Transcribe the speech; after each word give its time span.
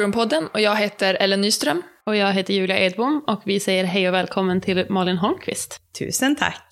Lockerroom-podden 0.00 0.48
och 0.54 0.60
jag 0.60 0.76
heter 0.76 1.14
Ellen 1.14 1.40
Nyström. 1.40 1.82
Och 2.06 2.16
jag 2.16 2.32
heter 2.32 2.54
Julia 2.54 2.78
Edbom 2.78 3.24
och 3.26 3.42
vi 3.44 3.60
säger 3.60 3.84
hej 3.84 4.08
och 4.08 4.14
välkommen 4.14 4.60
till 4.60 4.86
Malin 4.88 5.16
Holmqvist. 5.16 5.80
Tusen 5.98 6.36
tack. 6.36 6.66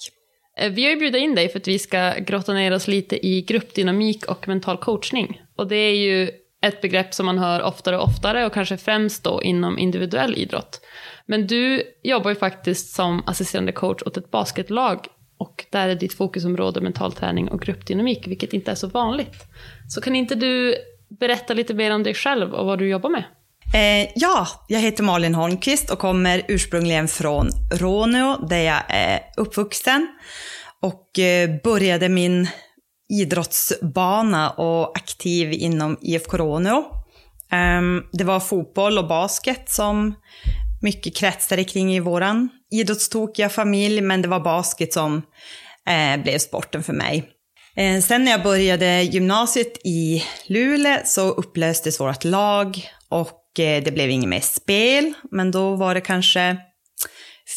Eh, 0.59 0.73
vi 0.73 0.85
har 0.85 0.91
ju 0.91 0.97
bjudit 0.97 1.23
in 1.23 1.35
dig 1.35 1.49
för 1.49 1.59
att 1.59 1.69
vi 1.69 1.79
ska 1.79 2.15
grotta 2.15 2.53
ner 2.53 2.73
oss 2.73 2.89
lite 2.89 3.27
i 3.27 3.43
gruppdynamik 3.43 4.27
och 4.27 4.49
mental 4.49 4.77
coachning. 4.77 5.41
Och 5.57 5.69
det 5.69 5.77
är 5.77 5.95
ju 5.95 6.31
ett 6.63 6.81
begrepp 6.81 7.15
som 7.15 7.27
man 7.27 7.39
hör 7.39 7.63
oftare 7.63 7.97
och 7.97 8.05
oftare 8.05 8.47
och 8.47 8.53
kanske 8.53 8.77
främst 8.77 9.25
då 9.25 9.43
inom 9.43 9.79
individuell 9.79 10.35
idrott. 10.35 10.81
Men 11.27 11.47
du 11.47 11.83
jobbar 12.03 12.31
ju 12.31 12.37
faktiskt 12.37 12.95
som 12.95 13.23
assisterande 13.27 13.73
coach 13.73 14.03
åt 14.03 14.17
ett 14.17 14.31
basketlag 14.31 15.07
och 15.39 15.65
där 15.71 15.89
är 15.89 15.95
ditt 15.95 16.15
fokusområde 16.15 16.81
mental 16.81 17.13
träning 17.13 17.49
och 17.49 17.61
gruppdynamik, 17.61 18.27
vilket 18.27 18.53
inte 18.53 18.71
är 18.71 18.75
så 18.75 18.87
vanligt. 18.87 19.37
Så 19.89 20.01
kan 20.01 20.17
inte 20.17 20.35
du 20.35 20.75
berätta 21.21 21.55
lite 21.55 21.75
mer 21.75 21.91
om 21.91 22.03
dig 22.03 22.15
själv 22.15 22.55
och 22.55 22.67
vad 22.67 22.79
du 22.79 22.89
jobbar 22.89 23.11
med? 23.11 23.25
Eh, 23.75 24.11
ja, 24.15 24.47
jag 24.69 24.81
heter 24.81 25.03
Malin 25.03 25.35
Holmqvist 25.35 25.91
och 25.91 25.99
kommer 25.99 26.43
ursprungligen 26.49 27.09
från 27.09 27.49
Råneå 27.73 28.37
där 28.49 28.63
jag 28.63 28.83
är 28.89 29.21
uppvuxen 29.37 30.09
och 30.83 31.19
eh, 31.19 31.51
började 31.65 32.09
min 32.09 32.49
idrottsbana 33.13 34.51
och 34.51 34.97
aktiv 34.97 35.53
inom 35.53 35.99
IFK 36.01 36.37
Råneå. 36.37 36.79
Eh, 37.53 37.83
det 38.13 38.25
var 38.25 38.41
fotboll 38.41 38.99
och 38.99 39.09
basket 39.09 39.71
som 39.71 40.15
mycket 40.83 41.17
kretsade 41.17 41.65
kring 41.65 41.95
i 41.95 42.01
våran 42.01 42.49
idrottstokiga 42.71 43.49
familj, 43.49 44.01
men 44.01 44.23
det 44.23 44.29
var 44.29 44.41
basket 44.41 44.93
som 44.93 45.23
eh, 45.89 46.23
blev 46.23 46.39
sporten 46.39 46.83
för 46.83 46.93
mig. 46.93 47.38
Eh, 47.79 48.01
sen 48.01 48.25
när 48.25 48.31
jag 48.31 48.43
började 48.43 49.03
gymnasiet 49.03 49.87
i 49.87 50.25
Luleå 50.47 51.01
så 51.05 51.31
upplöstes 51.31 52.01
vårt 52.01 52.25
lag 52.25 52.91
och 53.09 53.61
eh, 53.61 53.83
det 53.83 53.93
blev 53.93 54.11
inget 54.11 54.29
mer 54.29 54.41
spel. 54.41 55.13
Men 55.31 55.51
då 55.51 55.77
var 55.77 55.95
det 55.95 56.01
kanske 56.01 56.57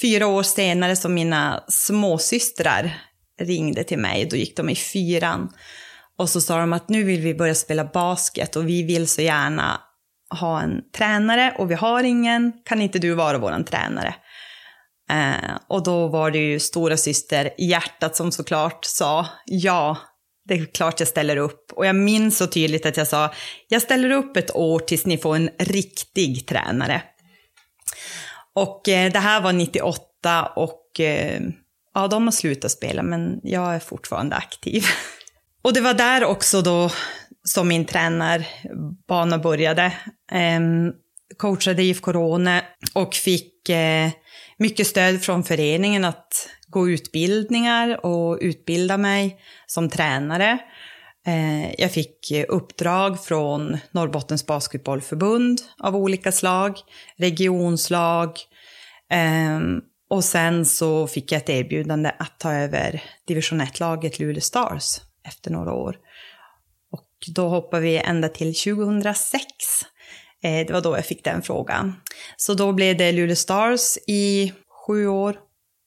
fyra 0.02 0.28
år 0.28 0.44
senare 0.44 0.96
som 0.96 1.14
mina 1.14 1.64
småsystrar 1.68 3.02
ringde 3.42 3.84
till 3.84 4.00
mig. 4.00 4.26
Då 4.26 4.36
gick 4.36 4.58
de 4.58 4.70
i 4.70 4.76
fyran. 4.76 5.50
Och 6.18 6.30
så 6.30 6.42
sa 6.42 6.60
de 6.60 6.74
att 6.74 6.90
nu 6.90 7.04
vill 7.04 7.22
vi 7.22 7.34
börja 7.34 7.56
spela 7.56 7.86
basket 7.86 8.56
och 8.56 8.70
vi 8.70 8.84
vill 8.84 9.08
så 9.08 9.22
gärna 9.22 9.82
ha 10.40 10.62
en 10.62 10.82
tränare 10.98 11.56
och 11.58 11.72
vi 11.72 11.76
har 11.76 12.04
ingen. 12.04 12.54
Kan 12.66 12.82
inte 12.82 13.00
du 13.00 13.14
vara 13.14 13.38
vår 13.38 13.64
tränare? 13.64 14.16
Eh, 15.12 15.58
och 15.68 15.84
då 15.84 16.08
var 16.08 16.32
det 16.32 16.40
ju 16.40 16.60
stora 16.60 16.98
syster 16.98 17.50
hjärtat 17.58 18.16
som 18.16 18.32
såklart 18.32 18.86
sa 18.86 19.26
ja, 19.46 19.98
det 20.52 20.62
är 20.62 20.66
klart 20.66 21.00
jag 21.00 21.10
ställer 21.10 21.38
upp. 21.38 21.72
Och 21.74 21.86
jag 21.86 21.96
minns 21.96 22.38
så 22.38 22.48
tydligt 22.48 22.86
att 22.86 22.98
jag 22.98 23.08
sa, 23.08 23.34
jag 23.68 23.82
ställer 23.82 24.12
upp 24.12 24.38
ett 24.38 24.56
år 24.56 24.80
tills 24.80 25.06
ni 25.06 25.18
får 25.18 25.36
en 25.36 25.50
riktig 25.60 26.48
tränare. 26.48 27.02
Och 28.56 28.90
eh, 28.90 29.12
det 29.12 29.20
här 29.20 29.42
var 29.42 29.54
98 29.54 30.52
och 30.56 31.00
eh, 31.00 31.42
ja, 31.94 32.08
de 32.08 32.24
har 32.24 32.32
slutat 32.32 32.72
spela, 32.72 33.04
men 33.04 33.40
jag 33.44 33.76
är 33.76 33.80
fortfarande 33.80 34.36
aktiv. 34.36 34.86
och 35.62 35.74
det 35.74 35.82
var 35.82 35.94
där 35.94 36.24
också 36.24 36.62
då 36.62 36.90
som 37.44 37.68
min 37.68 37.86
tränarbana 37.86 39.38
började. 39.38 39.86
Eh, 40.32 40.60
coachade 41.38 41.84
IFK 41.84 42.12
Råne 42.12 42.64
och 42.94 43.14
fick 43.14 43.70
eh, 43.70 44.10
mycket 44.58 44.88
stöd 44.88 45.22
från 45.22 45.44
föreningen 45.44 46.06
att 46.06 46.50
gå 46.72 46.90
utbildningar 46.90 48.06
och 48.06 48.38
utbilda 48.42 48.98
mig 48.98 49.40
som 49.66 49.90
tränare. 49.90 50.60
Eh, 51.28 51.82
jag 51.82 51.92
fick 51.92 52.32
uppdrag 52.48 53.24
från 53.24 53.78
Norrbottens 53.92 54.46
basketbollförbund 54.46 55.62
av 55.80 55.96
olika 55.96 56.32
slag, 56.32 56.78
regionslag. 57.18 58.38
Ehm, 59.12 59.82
och 60.10 60.24
sen 60.24 60.66
så 60.66 61.08
fick 61.08 61.32
jag 61.32 61.38
ett 61.38 61.50
erbjudande 61.50 62.12
att 62.20 62.40
ta 62.40 62.54
över 62.54 63.04
division 63.28 63.62
1-laget 63.62 64.20
Luleå 64.20 64.42
Stars 64.42 65.02
efter 65.28 65.52
några 65.52 65.74
år. 65.74 65.96
Och 66.92 67.10
då 67.36 67.48
hoppar 67.48 67.80
vi 67.80 67.98
ända 67.98 68.30
till 68.30 68.56
2006. 68.56 69.46
Eh, 70.44 70.68
det 70.68 70.74
var 70.74 70.82
då 70.82 70.96
jag 70.96 71.06
fick 71.06 71.24
den 71.24 71.42
frågan. 71.42 71.96
Så 72.38 72.54
då 72.54 72.74
blev 72.74 72.98
det 72.98 73.12
Luleå 73.12 73.36
Stars 73.36 73.98
i 74.08 74.54
sju 74.88 75.08
år. 75.08 75.38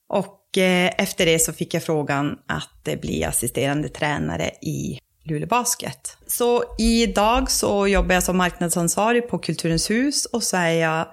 Och 0.08 0.40
Eh, 0.58 0.92
efter 0.98 1.26
det 1.26 1.38
så 1.38 1.52
fick 1.52 1.74
jag 1.74 1.82
frågan 1.82 2.38
att 2.48 2.88
eh, 2.88 3.00
bli 3.00 3.24
assisterande 3.24 3.88
tränare 3.88 4.50
i 4.62 4.98
Luleå 5.24 5.48
Basket. 5.48 6.16
Så 6.26 6.64
idag 6.78 7.50
så 7.50 7.86
jobbar 7.86 8.14
jag 8.14 8.22
som 8.22 8.36
marknadsansvarig 8.36 9.28
på 9.28 9.38
Kulturens 9.38 9.90
hus 9.90 10.26
och 10.26 10.42
så 10.42 10.56
är 10.56 10.70
jag 10.70 11.06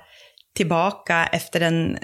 tillbaka 0.56 1.26
efter 1.26 1.62
en 1.62 1.98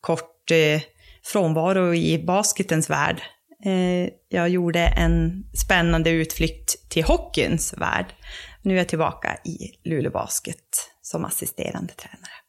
kort 0.00 0.50
eh, 0.50 0.82
frånvaro 1.24 1.94
i 1.94 2.24
basketens 2.26 2.90
värld. 2.90 3.22
Eh, 3.64 4.08
jag 4.28 4.48
gjorde 4.48 4.80
en 4.80 5.44
spännande 5.64 6.10
utflykt 6.10 6.90
till 6.90 7.04
hockeyns 7.04 7.74
värld. 7.76 8.14
Nu 8.62 8.74
är 8.74 8.78
jag 8.78 8.88
tillbaka 8.88 9.36
i 9.44 9.58
Luleå 9.84 10.10
Basket 10.10 10.90
som 11.02 11.24
assisterande 11.24 11.92
tränare. 11.92 12.41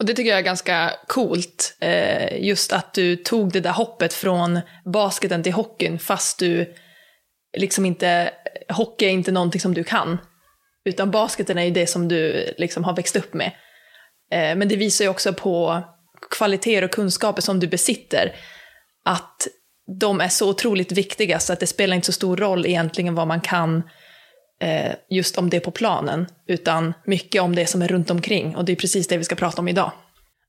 Och 0.00 0.06
det 0.06 0.14
tycker 0.14 0.30
jag 0.30 0.38
är 0.38 0.42
ganska 0.42 0.92
coolt, 1.06 1.76
eh, 1.80 2.44
just 2.44 2.72
att 2.72 2.94
du 2.94 3.16
tog 3.16 3.52
det 3.52 3.60
där 3.60 3.70
hoppet 3.70 4.12
från 4.14 4.60
basketen 4.84 5.42
till 5.42 5.52
hockeyn 5.52 5.98
fast 5.98 6.38
du 6.38 6.74
liksom 7.56 7.86
inte, 7.86 8.30
hockey 8.68 9.04
är 9.04 9.10
inte 9.10 9.32
någonting 9.32 9.60
som 9.60 9.74
du 9.74 9.84
kan. 9.84 10.18
Utan 10.84 11.10
basketen 11.10 11.58
är 11.58 11.62
ju 11.62 11.70
det 11.70 11.86
som 11.86 12.08
du 12.08 12.54
liksom 12.58 12.84
har 12.84 12.96
växt 12.96 13.16
upp 13.16 13.34
med. 13.34 13.52
Eh, 14.32 14.56
men 14.56 14.68
det 14.68 14.76
visar 14.76 15.04
ju 15.04 15.08
också 15.08 15.32
på 15.32 15.82
kvaliteter 16.30 16.84
och 16.84 16.90
kunskaper 16.90 17.42
som 17.42 17.60
du 17.60 17.66
besitter. 17.66 18.36
Att 19.04 19.48
de 20.00 20.20
är 20.20 20.28
så 20.28 20.50
otroligt 20.50 20.92
viktiga 20.92 21.38
så 21.38 21.52
att 21.52 21.60
det 21.60 21.66
spelar 21.66 21.96
inte 21.96 22.06
så 22.06 22.12
stor 22.12 22.36
roll 22.36 22.66
egentligen 22.66 23.14
vad 23.14 23.26
man 23.26 23.40
kan 23.40 23.82
eh, 24.60 24.92
just 25.08 25.38
om 25.38 25.50
det 25.50 25.60
på 25.60 25.70
planen, 25.70 26.26
utan 26.46 26.94
mycket 27.04 27.42
om 27.42 27.54
det 27.54 27.66
som 27.66 27.82
är 27.82 27.88
runt 27.88 28.10
omkring. 28.10 28.56
Och 28.56 28.64
det 28.64 28.72
är 28.72 28.76
precis 28.76 29.08
det 29.08 29.18
vi 29.18 29.24
ska 29.24 29.34
prata 29.34 29.62
om 29.62 29.68
idag. 29.68 29.92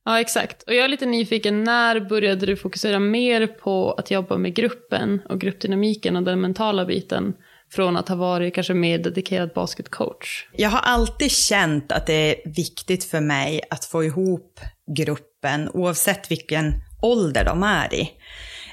Ja, 0.06 0.20
exakt. 0.20 0.64
Och 0.64 0.74
jag 0.74 0.86
är 0.86 0.88
lite 0.88 1.06
nyfiken, 1.06 1.64
när 1.64 2.00
började 2.00 2.46
du 2.46 2.56
fokusera 2.56 3.00
mer 3.00 3.48
på 3.48 3.92
att 3.92 4.12
jobba 4.12 4.38
med 4.38 4.54
gruppen 4.54 5.22
och 5.30 5.42
gruppdynamiken 5.42 6.16
och 6.16 6.24
den 6.24 6.42
mentala 6.42 6.86
biten? 6.86 7.34
från 7.74 7.98
att 7.98 8.10
ha 8.10 8.16
varit 8.16 8.56
kanske 8.56 8.74
mer 8.74 8.98
dedikerad 8.98 9.50
basketcoach? 9.56 10.48
Jag 10.54 10.70
har 10.70 10.80
alltid 10.80 11.32
känt 11.32 11.92
att 11.92 12.08
det 12.08 12.14
är 12.14 12.50
viktigt 12.50 13.04
för 13.04 13.20
mig 13.20 13.62
att 13.70 13.86
få 13.86 14.04
ihop 14.04 14.60
gruppen 14.98 15.70
oavsett 15.70 16.32
vilken 16.32 16.74
ålder 17.02 17.46
de 17.46 17.64
är 17.64 17.94
i. 17.94 18.12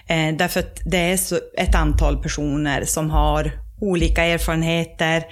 Eh, 0.08 0.36
därför 0.36 0.60
att 0.60 0.80
det 0.84 0.98
är 0.98 1.16
så 1.16 1.38
ett 1.56 1.74
antal 1.74 2.22
personer 2.22 2.84
som 2.84 3.10
har 3.10 3.52
olika 3.80 4.24
erfarenheter, 4.24 5.24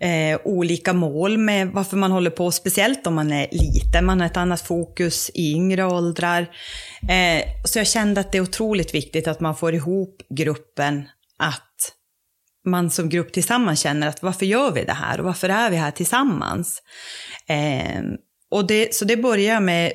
eh, 0.00 0.40
olika 0.44 0.92
mål 0.92 1.38
med 1.38 1.68
varför 1.68 1.96
man 1.96 2.12
håller 2.12 2.30
på, 2.30 2.50
speciellt 2.50 3.06
om 3.06 3.14
man 3.14 3.32
är 3.32 3.48
liten. 3.52 4.06
Man 4.06 4.20
har 4.20 4.26
ett 4.26 4.36
annat 4.36 4.60
fokus 4.60 5.30
i 5.34 5.52
yngre 5.52 5.84
åldrar. 5.84 6.40
Eh, 7.08 7.42
så 7.64 7.78
jag 7.78 7.86
kände 7.86 8.20
att 8.20 8.32
det 8.32 8.38
är 8.38 8.42
otroligt 8.42 8.94
viktigt 8.94 9.28
att 9.28 9.40
man 9.40 9.56
får 9.56 9.74
ihop 9.74 10.22
gruppen, 10.30 11.08
att 11.38 11.94
man 12.64 12.90
som 12.90 13.08
grupp 13.08 13.32
tillsammans 13.32 13.80
känner 13.80 14.06
att 14.06 14.22
varför 14.22 14.46
gör 14.46 14.72
vi 14.72 14.84
det 14.84 14.92
här 14.92 15.18
och 15.18 15.24
varför 15.24 15.48
är 15.48 15.70
vi 15.70 15.76
här 15.76 15.90
tillsammans? 15.90 16.82
Eh, 17.48 18.02
och 18.50 18.66
det, 18.66 18.94
så 18.94 19.04
det 19.04 19.16
börjar 19.16 19.54
jag 19.54 19.62
med 19.62 19.92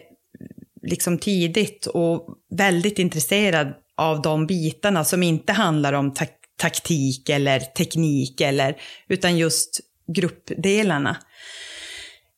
liksom 0.82 1.18
tidigt 1.18 1.86
och 1.86 2.28
väldigt 2.58 3.00
intresserad 3.00 3.74
av 3.98 4.22
de 4.22 4.48
bitarna 4.48 5.04
som 5.04 5.24
inte 5.24 5.54
handlar 5.54 5.94
om 5.94 6.14
tak 6.14 6.30
taktik 6.58 7.30
eller 7.30 7.60
teknik 7.60 8.42
eller, 8.42 8.76
utan 9.10 9.38
just 9.38 9.80
gruppdelarna. 10.16 11.18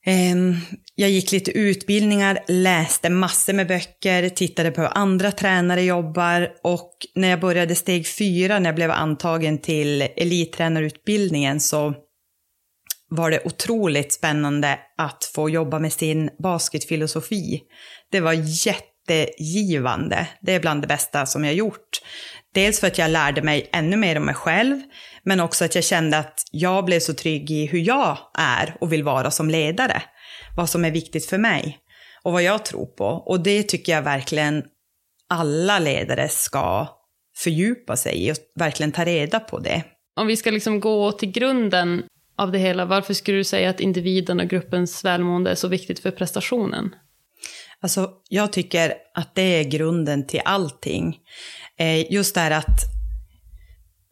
Ehm, 0.06 0.56
jag 0.96 1.10
gick 1.10 1.32
lite 1.32 1.52
utbildningar, 1.52 2.40
läste 2.48 3.10
massor 3.10 3.54
med 3.54 3.68
böcker, 3.68 4.30
tittade 4.30 4.72
på 4.72 4.82
hur 4.82 4.98
andra 4.98 5.32
tränare 5.32 5.84
jobbar 5.84 6.52
och 6.64 6.92
när 7.16 7.30
jag 7.30 7.40
började 7.40 7.76
steg 7.76 8.08
fyra, 8.08 8.60
när 8.60 8.70
jag 8.70 8.76
blev 8.76 8.92
antagen 8.92 9.58
till 9.58 10.02
elittränarutbildningen 10.02 11.60
så 11.60 11.94
var 13.10 13.32
det 13.32 13.46
otroligt 13.46 14.14
spännande 14.14 14.80
att 14.98 15.32
få 15.36 15.50
jobba 15.50 15.80
med 15.80 15.94
sin 15.94 16.30
basketfilosofi. 16.44 17.62
Det 18.12 18.20
var 18.20 18.34
jättegivande. 18.68 20.28
Det 20.42 20.52
är 20.54 20.60
bland 20.60 20.82
det 20.82 20.88
bästa 20.88 21.26
som 21.26 21.44
jag 21.44 21.54
gjort. 21.54 22.02
Dels 22.56 22.80
för 22.80 22.88
att 22.88 22.98
jag 22.98 23.12
lärde 23.12 23.42
mig 23.42 23.70
ännu 23.72 23.98
mer 23.98 24.18
om 24.18 24.26
mig 24.26 24.36
själv, 24.36 24.82
men 25.24 25.40
också 25.40 25.66
att 25.66 25.76
jag 25.76 25.84
kände 25.84 26.18
att 26.18 26.44
jag 26.52 26.86
blev 26.86 27.00
så 27.00 27.14
trygg 27.14 27.52
i 27.52 27.66
hur 27.66 27.80
jag 27.80 28.18
är 28.38 28.78
och 28.80 28.94
vill 28.94 29.04
vara 29.04 29.32
som 29.32 29.50
ledare. 29.50 30.02
Vad 30.58 30.70
som 30.70 30.86
är 30.86 30.92
viktigt 30.92 31.26
för 31.26 31.38
mig 31.38 31.78
och 32.24 32.32
vad 32.32 32.44
jag 32.44 32.66
tror 32.66 32.86
på. 32.86 33.06
Och 33.06 33.44
det 33.44 33.64
tycker 33.64 33.92
jag 33.92 34.02
verkligen 34.02 34.64
alla 35.30 35.80
ledare 35.80 36.30
ska 36.30 36.88
fördjupa 37.38 37.98
sig 37.98 38.28
i 38.28 38.32
och 38.32 38.36
verkligen 38.56 38.92
ta 38.92 39.06
reda 39.06 39.40
på 39.40 39.60
det. 39.60 39.84
Om 40.16 40.28
vi 40.28 40.38
ska 40.38 40.52
liksom 40.52 40.80
gå 40.80 41.12
till 41.12 41.32
grunden 41.32 42.04
av 42.38 42.52
det 42.52 42.58
hela, 42.58 42.86
varför 42.86 43.14
skulle 43.14 43.38
du 43.38 43.44
säga 43.44 43.70
att 43.70 43.80
individen 43.80 44.40
och 44.40 44.48
gruppens 44.48 45.06
välmående 45.06 45.52
är 45.52 45.56
så 45.56 45.68
viktigt 45.68 46.00
för 46.00 46.12
prestationen? 46.12 46.96
Alltså, 47.82 48.12
jag 48.30 48.54
tycker 48.54 48.94
att 49.14 49.36
det 49.36 49.60
är 49.60 49.64
grunden 49.64 50.28
till 50.28 50.42
allting. 50.46 51.18
Eh, 51.80 52.12
just 52.12 52.36
det 52.36 52.42
här 52.42 52.52
att 52.52 52.84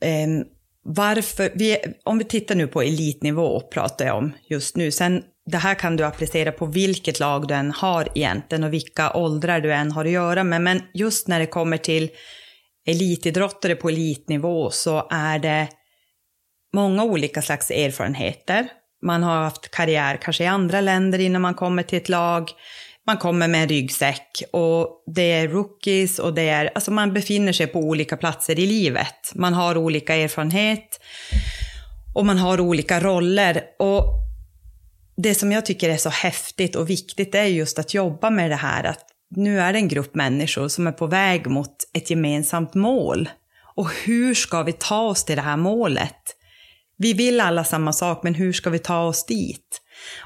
eh, 0.04 0.45
varför, 0.83 1.51
vi, 1.56 1.77
om 2.04 2.18
vi 2.18 2.24
tittar 2.24 2.56
nu 2.56 2.68
på 2.68 2.81
elitnivå 2.81 3.62
pratar 3.62 4.06
jag 4.06 4.18
om 4.18 4.33
just 4.50 4.75
nu. 4.75 4.92
Sen, 4.92 5.24
det 5.45 5.57
här 5.57 5.75
kan 5.75 5.95
du 5.95 6.06
applicera 6.06 6.51
på 6.51 6.65
vilket 6.65 7.19
lag 7.19 7.48
du 7.48 7.54
än 7.54 7.71
har 7.71 8.07
egentligen 8.15 8.63
och 8.63 8.74
vilka 8.74 9.13
åldrar 9.13 9.60
du 9.60 9.74
än 9.74 9.92
har 9.92 10.06
att 10.06 10.12
göra 10.12 10.44
med. 10.44 10.62
Men 10.62 10.81
just 10.94 11.27
när 11.27 11.39
det 11.39 11.45
kommer 11.45 11.77
till 11.77 12.10
elitidrottare 12.88 13.75
på 13.75 13.89
elitnivå 13.89 14.69
så 14.69 15.07
är 15.12 15.39
det 15.39 15.68
många 16.74 17.04
olika 17.04 17.42
slags 17.42 17.71
erfarenheter. 17.71 18.68
Man 19.06 19.24
har 19.24 19.44
haft 19.44 19.71
karriär 19.71 20.18
kanske 20.21 20.44
i 20.44 20.48
andra 20.48 20.81
länder 20.81 21.19
innan 21.19 21.42
man 21.42 21.54
kommer 21.54 21.83
till 21.83 21.98
ett 21.98 22.10
lag. 22.10 22.51
Man 23.08 23.18
kommer 23.18 23.48
med 23.48 23.62
en 23.62 23.70
ryggsäck 23.70 24.44
och 24.52 25.04
det 25.16 25.32
är 25.32 25.48
rookies 25.48 26.20
och 26.20 26.34
det 26.34 26.50
är, 26.50 26.72
alltså 26.76 26.92
man 26.92 27.14
befinner 27.14 27.54
sig 27.54 27.68
på 27.68 27.80
olika 27.80 28.18
platser 28.18 28.60
i 28.60 28.66
livet. 28.66 29.32
Man 29.36 29.54
har 29.54 29.78
olika 29.78 30.16
erfarenhet 30.16 31.00
och 32.14 32.26
man 32.26 32.38
har 32.38 32.60
olika 32.60 33.00
roller. 33.00 33.64
Och 33.80 34.06
det 35.18 35.36
som 35.36 35.52
jag 35.52 35.66
tycker 35.66 35.90
är 35.90 35.98
så 35.98 36.10
häftigt 36.10 36.76
och 36.76 36.90
viktigt 36.90 37.36
är 37.36 37.44
just 37.44 37.80
att 37.80 37.94
jobba 37.94 38.30
med 38.30 38.52
det 38.52 38.56
här 38.56 38.84
att 38.84 39.06
nu 39.36 39.60
är 39.60 39.74
det 39.74 39.80
en 39.80 39.88
grupp 39.88 40.16
människor 40.16 40.68
som 40.68 40.88
är 40.88 40.92
på 40.92 41.08
väg 41.08 41.48
mot 41.48 41.76
ett 41.94 42.10
gemensamt 42.10 42.74
mål. 42.74 43.30
Och 43.76 43.90
hur 44.06 44.34
ska 44.34 44.64
vi 44.64 44.74
ta 44.74 45.02
oss 45.02 45.26
till 45.26 45.36
det 45.36 45.42
här 45.42 45.58
målet? 45.58 46.36
Vi 46.98 47.14
vill 47.14 47.42
alla 47.42 47.64
samma 47.64 47.94
sak, 47.94 48.24
men 48.24 48.34
hur 48.34 48.54
ska 48.54 48.70
vi 48.70 48.80
ta 48.80 49.04
oss 49.04 49.26
dit? 49.26 49.82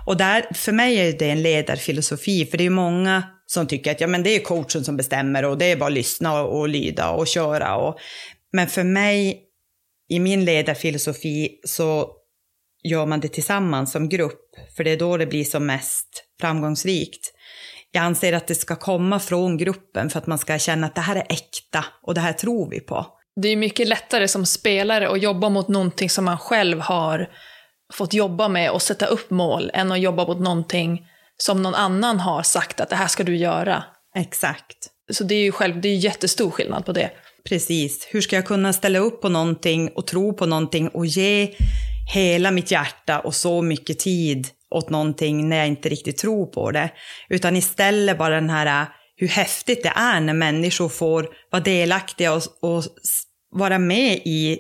Och 0.05 0.17
där, 0.17 0.45
för 0.53 0.71
mig 0.71 0.97
är 0.97 1.13
det 1.19 1.29
en 1.29 1.41
ledarfilosofi, 1.41 2.45
för 2.45 2.57
det 2.57 2.65
är 2.65 2.69
många 2.69 3.23
som 3.45 3.67
tycker 3.67 3.91
att 3.91 4.01
ja, 4.01 4.07
men 4.07 4.23
det 4.23 4.29
är 4.29 4.39
coachen 4.39 4.83
som 4.83 4.97
bestämmer 4.97 5.45
och 5.45 5.57
det 5.57 5.65
är 5.65 5.77
bara 5.77 5.87
att 5.87 5.93
lyssna 5.93 6.41
och, 6.41 6.59
och 6.59 6.69
lyda 6.69 7.09
och 7.09 7.27
köra. 7.27 7.75
Och, 7.75 7.97
men 8.53 8.67
för 8.67 8.83
mig, 8.83 9.43
i 10.09 10.19
min 10.19 10.45
ledarfilosofi, 10.45 11.59
så 11.63 12.11
gör 12.83 13.05
man 13.05 13.19
det 13.19 13.27
tillsammans 13.27 13.91
som 13.91 14.09
grupp, 14.09 14.41
för 14.77 14.83
det 14.83 14.91
är 14.91 14.97
då 14.97 15.17
det 15.17 15.25
blir 15.25 15.43
som 15.43 15.65
mest 15.65 16.07
framgångsrikt. 16.41 17.33
Jag 17.91 18.03
anser 18.03 18.33
att 18.33 18.47
det 18.47 18.55
ska 18.55 18.75
komma 18.75 19.19
från 19.19 19.57
gruppen 19.57 20.09
för 20.09 20.19
att 20.19 20.27
man 20.27 20.37
ska 20.37 20.59
känna 20.59 20.87
att 20.87 20.95
det 20.95 21.01
här 21.01 21.15
är 21.15 21.25
äkta 21.29 21.85
och 22.01 22.13
det 22.13 22.21
här 22.21 22.33
tror 22.33 22.69
vi 22.69 22.79
på. 22.79 23.05
Det 23.41 23.47
är 23.47 23.55
mycket 23.55 23.87
lättare 23.87 24.27
som 24.27 24.45
spelare 24.45 25.09
att 25.09 25.21
jobba 25.21 25.49
mot 25.49 25.67
någonting 25.67 26.09
som 26.09 26.25
man 26.25 26.37
själv 26.37 26.79
har 26.79 27.29
fått 27.93 28.13
jobba 28.13 28.47
med 28.47 28.71
och 28.71 28.81
sätta 28.81 29.05
upp 29.05 29.29
mål 29.29 29.71
än 29.73 29.91
att 29.91 29.99
jobba 29.99 30.27
mot 30.27 30.39
någonting 30.39 31.07
som 31.37 31.61
någon 31.61 31.75
annan 31.75 32.19
har 32.19 32.43
sagt 32.43 32.79
att 32.79 32.89
det 32.89 32.95
här 32.95 33.07
ska 33.07 33.23
du 33.23 33.37
göra. 33.37 33.83
Exakt. 34.15 34.77
Så 35.11 35.23
det 35.23 35.35
är 35.35 35.43
ju 35.43 35.51
själv, 35.51 35.81
det 35.81 35.89
är 35.89 35.95
jättestor 35.95 36.51
skillnad 36.51 36.85
på 36.85 36.91
det. 36.91 37.11
Precis. 37.49 38.07
Hur 38.11 38.21
ska 38.21 38.35
jag 38.35 38.45
kunna 38.45 38.73
ställa 38.73 38.99
upp 38.99 39.21
på 39.21 39.29
någonting 39.29 39.89
och 39.95 40.07
tro 40.07 40.33
på 40.33 40.45
någonting 40.45 40.87
och 40.87 41.05
ge 41.05 41.55
hela 42.13 42.51
mitt 42.51 42.71
hjärta 42.71 43.19
och 43.19 43.35
så 43.35 43.61
mycket 43.61 43.99
tid 43.99 44.47
åt 44.69 44.89
någonting 44.89 45.49
när 45.49 45.57
jag 45.57 45.67
inte 45.67 45.89
riktigt 45.89 46.17
tror 46.17 46.45
på 46.45 46.71
det. 46.71 46.89
Utan 47.29 47.55
istället 47.55 48.17
bara 48.17 48.35
den 48.35 48.49
här 48.49 48.87
hur 49.15 49.27
häftigt 49.27 49.83
det 49.83 49.93
är 49.95 50.19
när 50.19 50.33
människor 50.33 50.89
får 50.89 51.29
vara 51.51 51.63
delaktiga 51.63 52.33
och, 52.33 52.43
och 52.61 52.83
vara 53.51 53.79
med 53.79 54.13
i 54.25 54.59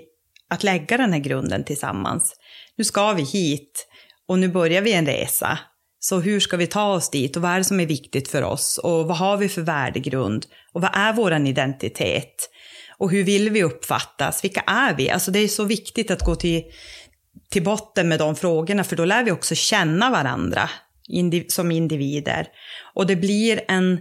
att 0.49 0.63
lägga 0.63 0.97
den 0.97 1.13
här 1.13 1.19
grunden 1.19 1.63
tillsammans. 1.63 2.35
Nu 2.77 2.83
ska 2.83 3.13
vi 3.13 3.23
hit 3.23 3.87
och 4.27 4.39
nu 4.39 4.47
börjar 4.47 4.81
vi 4.81 4.93
en 4.93 5.05
resa. 5.05 5.59
Så 5.99 6.19
hur 6.19 6.39
ska 6.39 6.57
vi 6.57 6.67
ta 6.67 6.93
oss 6.93 7.09
dit 7.09 7.35
och 7.35 7.41
vad 7.41 7.51
är 7.51 7.57
det 7.57 7.63
som 7.63 7.79
är 7.79 7.85
viktigt 7.85 8.27
för 8.27 8.41
oss 8.41 8.77
och 8.77 9.07
vad 9.07 9.17
har 9.17 9.37
vi 9.37 9.49
för 9.49 9.61
värdegrund 9.61 10.45
och 10.73 10.81
vad 10.81 10.91
är 10.93 11.13
vår 11.13 11.47
identitet? 11.47 12.49
Och 12.97 13.11
hur 13.11 13.23
vill 13.23 13.49
vi 13.49 13.63
uppfattas? 13.63 14.43
Vilka 14.43 14.61
är 14.61 14.95
vi? 14.95 15.09
Alltså 15.09 15.31
det 15.31 15.39
är 15.39 15.47
så 15.47 15.63
viktigt 15.63 16.11
att 16.11 16.23
gå 16.23 16.35
till, 16.35 16.63
till 17.49 17.63
botten 17.63 18.07
med 18.07 18.19
de 18.19 18.35
frågorna 18.35 18.83
för 18.83 18.95
då 18.95 19.05
lär 19.05 19.23
vi 19.23 19.31
också 19.31 19.55
känna 19.55 20.09
varandra 20.09 20.69
indiv 21.07 21.45
som 21.47 21.71
individer. 21.71 22.47
Och 22.93 23.07
det 23.07 23.15
blir 23.15 23.61
en, 23.67 23.99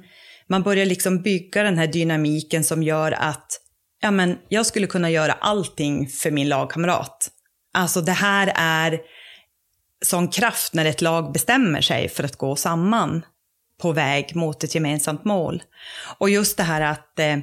man 0.49 0.62
börjar 0.62 0.87
liksom 0.87 1.23
bygga 1.23 1.62
den 1.62 1.78
här 1.78 1.87
dynamiken 1.87 2.64
som 2.64 2.82
gör 2.82 3.12
att 3.12 3.61
ja 4.02 4.11
men 4.11 4.38
jag 4.49 4.67
skulle 4.67 4.87
kunna 4.87 5.11
göra 5.11 5.32
allting 5.32 6.08
för 6.08 6.31
min 6.31 6.49
lagkamrat. 6.49 7.31
Alltså 7.76 8.00
det 8.00 8.12
här 8.12 8.52
är 8.56 9.00
sån 10.05 10.28
kraft 10.28 10.75
när 10.75 10.84
ett 10.84 11.00
lag 11.00 11.32
bestämmer 11.32 11.81
sig 11.81 12.08
för 12.08 12.25
att 12.25 12.37
gå 12.37 12.56
samman 12.56 13.25
på 13.81 13.93
väg 13.93 14.37
mot 14.37 14.64
ett 14.64 14.75
gemensamt 14.75 15.25
mål. 15.25 15.62
Och 16.19 16.31
just 16.31 16.56
det 16.56 16.62
här 16.62 16.81
att 16.81 17.19
eh, 17.19 17.37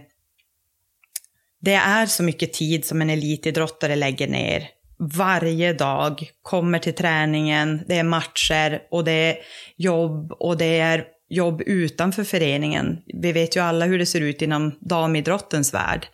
det 1.61 1.73
är 1.73 2.05
så 2.05 2.23
mycket 2.23 2.53
tid 2.53 2.85
som 2.85 3.01
en 3.01 3.09
elitidrottare 3.09 3.95
lägger 3.95 4.27
ner 4.27 4.69
varje 4.99 5.73
dag, 5.73 6.31
kommer 6.41 6.79
till 6.79 6.93
träningen, 6.95 7.81
det 7.87 7.97
är 7.97 8.03
matcher 8.03 8.81
och 8.91 9.03
det 9.03 9.11
är 9.11 9.37
jobb 9.77 10.31
och 10.31 10.57
det 10.57 10.79
är 10.79 11.05
jobb 11.29 11.61
utanför 11.61 12.23
föreningen. 12.23 13.01
Vi 13.05 13.31
vet 13.31 13.55
ju 13.55 13.59
alla 13.59 13.85
hur 13.85 13.99
det 13.99 14.05
ser 14.05 14.21
ut 14.21 14.41
inom 14.41 14.75
damidrottens 14.79 15.73
värld. 15.73 16.07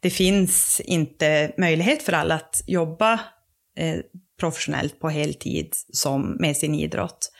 Det 0.00 0.10
finns 0.10 0.80
inte 0.80 1.52
möjlighet 1.58 2.02
för 2.02 2.12
alla 2.12 2.34
att 2.34 2.62
jobba 2.66 3.20
eh, 3.80 3.98
professionellt 4.40 5.00
på 5.00 5.08
heltid 5.08 5.74
som 5.92 6.36
med 6.40 6.56
sin 6.56 6.74
idrott. 6.74 7.32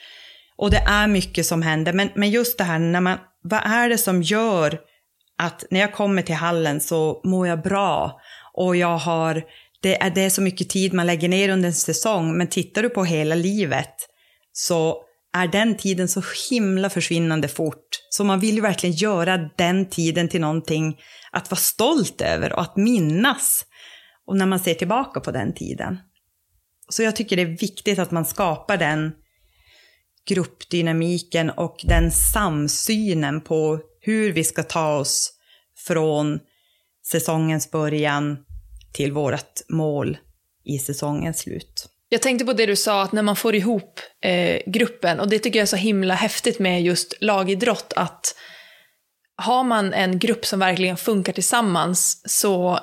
Och 0.56 0.70
det 0.70 0.84
är 0.86 1.06
mycket 1.06 1.46
som 1.46 1.62
händer, 1.62 1.92
men, 1.92 2.08
men 2.14 2.30
just 2.30 2.58
det 2.58 2.64
här 2.64 2.78
när 2.78 3.00
man, 3.00 3.18
vad 3.42 3.60
är 3.64 3.88
det 3.88 3.98
som 3.98 4.22
gör 4.22 4.80
att 5.38 5.64
när 5.70 5.80
jag 5.80 5.92
kommer 5.92 6.22
till 6.22 6.34
hallen 6.34 6.80
så 6.80 7.20
mår 7.24 7.46
jag 7.48 7.62
bra 7.62 8.20
och 8.54 8.76
jag 8.76 8.98
har, 8.98 9.42
det 9.82 10.02
är, 10.02 10.10
det 10.10 10.20
är 10.20 10.30
så 10.30 10.42
mycket 10.42 10.68
tid 10.68 10.92
man 10.92 11.06
lägger 11.06 11.28
ner 11.28 11.48
under 11.48 11.66
en 11.66 11.74
säsong, 11.74 12.38
men 12.38 12.46
tittar 12.46 12.82
du 12.82 12.88
på 12.88 13.04
hela 13.04 13.34
livet 13.34 13.94
så 14.52 15.02
är 15.32 15.48
den 15.48 15.76
tiden 15.76 16.08
så 16.08 16.22
himla 16.50 16.90
försvinnande 16.90 17.48
fort. 17.48 17.88
Så 18.10 18.24
man 18.24 18.40
vill 18.40 18.54
ju 18.54 18.60
verkligen 18.60 18.96
göra 18.96 19.50
den 19.56 19.88
tiden 19.88 20.28
till 20.28 20.40
någonting 20.40 21.00
att 21.32 21.50
vara 21.50 21.58
stolt 21.58 22.20
över 22.20 22.52
och 22.52 22.62
att 22.62 22.76
minnas. 22.76 23.64
Och 24.26 24.36
när 24.36 24.46
man 24.46 24.60
ser 24.60 24.74
tillbaka 24.74 25.20
på 25.20 25.30
den 25.30 25.54
tiden. 25.54 25.98
Så 26.90 27.02
jag 27.02 27.16
tycker 27.16 27.36
det 27.36 27.42
är 27.42 27.58
viktigt 27.60 27.98
att 27.98 28.10
man 28.10 28.24
skapar 28.24 28.76
den 28.76 29.12
gruppdynamiken 30.28 31.50
och 31.50 31.80
den 31.84 32.10
samsynen 32.10 33.40
på 33.40 33.80
hur 34.00 34.32
vi 34.32 34.44
ska 34.44 34.62
ta 34.62 34.96
oss 34.96 35.32
från 35.86 36.40
säsongens 37.06 37.70
början 37.70 38.38
till 38.92 39.12
vårt 39.12 39.60
mål 39.68 40.18
i 40.64 40.78
säsongens 40.78 41.38
slut. 41.38 41.88
Jag 42.08 42.22
tänkte 42.22 42.44
på 42.44 42.52
det 42.52 42.66
du 42.66 42.76
sa, 42.76 43.02
att 43.02 43.12
när 43.12 43.22
man 43.22 43.36
får 43.36 43.54
ihop 43.54 44.00
eh, 44.22 44.60
gruppen, 44.66 45.20
och 45.20 45.28
det 45.28 45.38
tycker 45.38 45.58
jag 45.58 45.62
är 45.62 45.66
så 45.66 45.76
himla 45.76 46.14
häftigt 46.14 46.58
med 46.58 46.82
just 46.82 47.14
lagidrott, 47.20 47.92
att 47.96 48.34
har 49.36 49.64
man 49.64 49.94
en 49.94 50.18
grupp 50.18 50.46
som 50.46 50.58
verkligen 50.58 50.96
funkar 50.96 51.32
tillsammans 51.32 52.22
så 52.24 52.80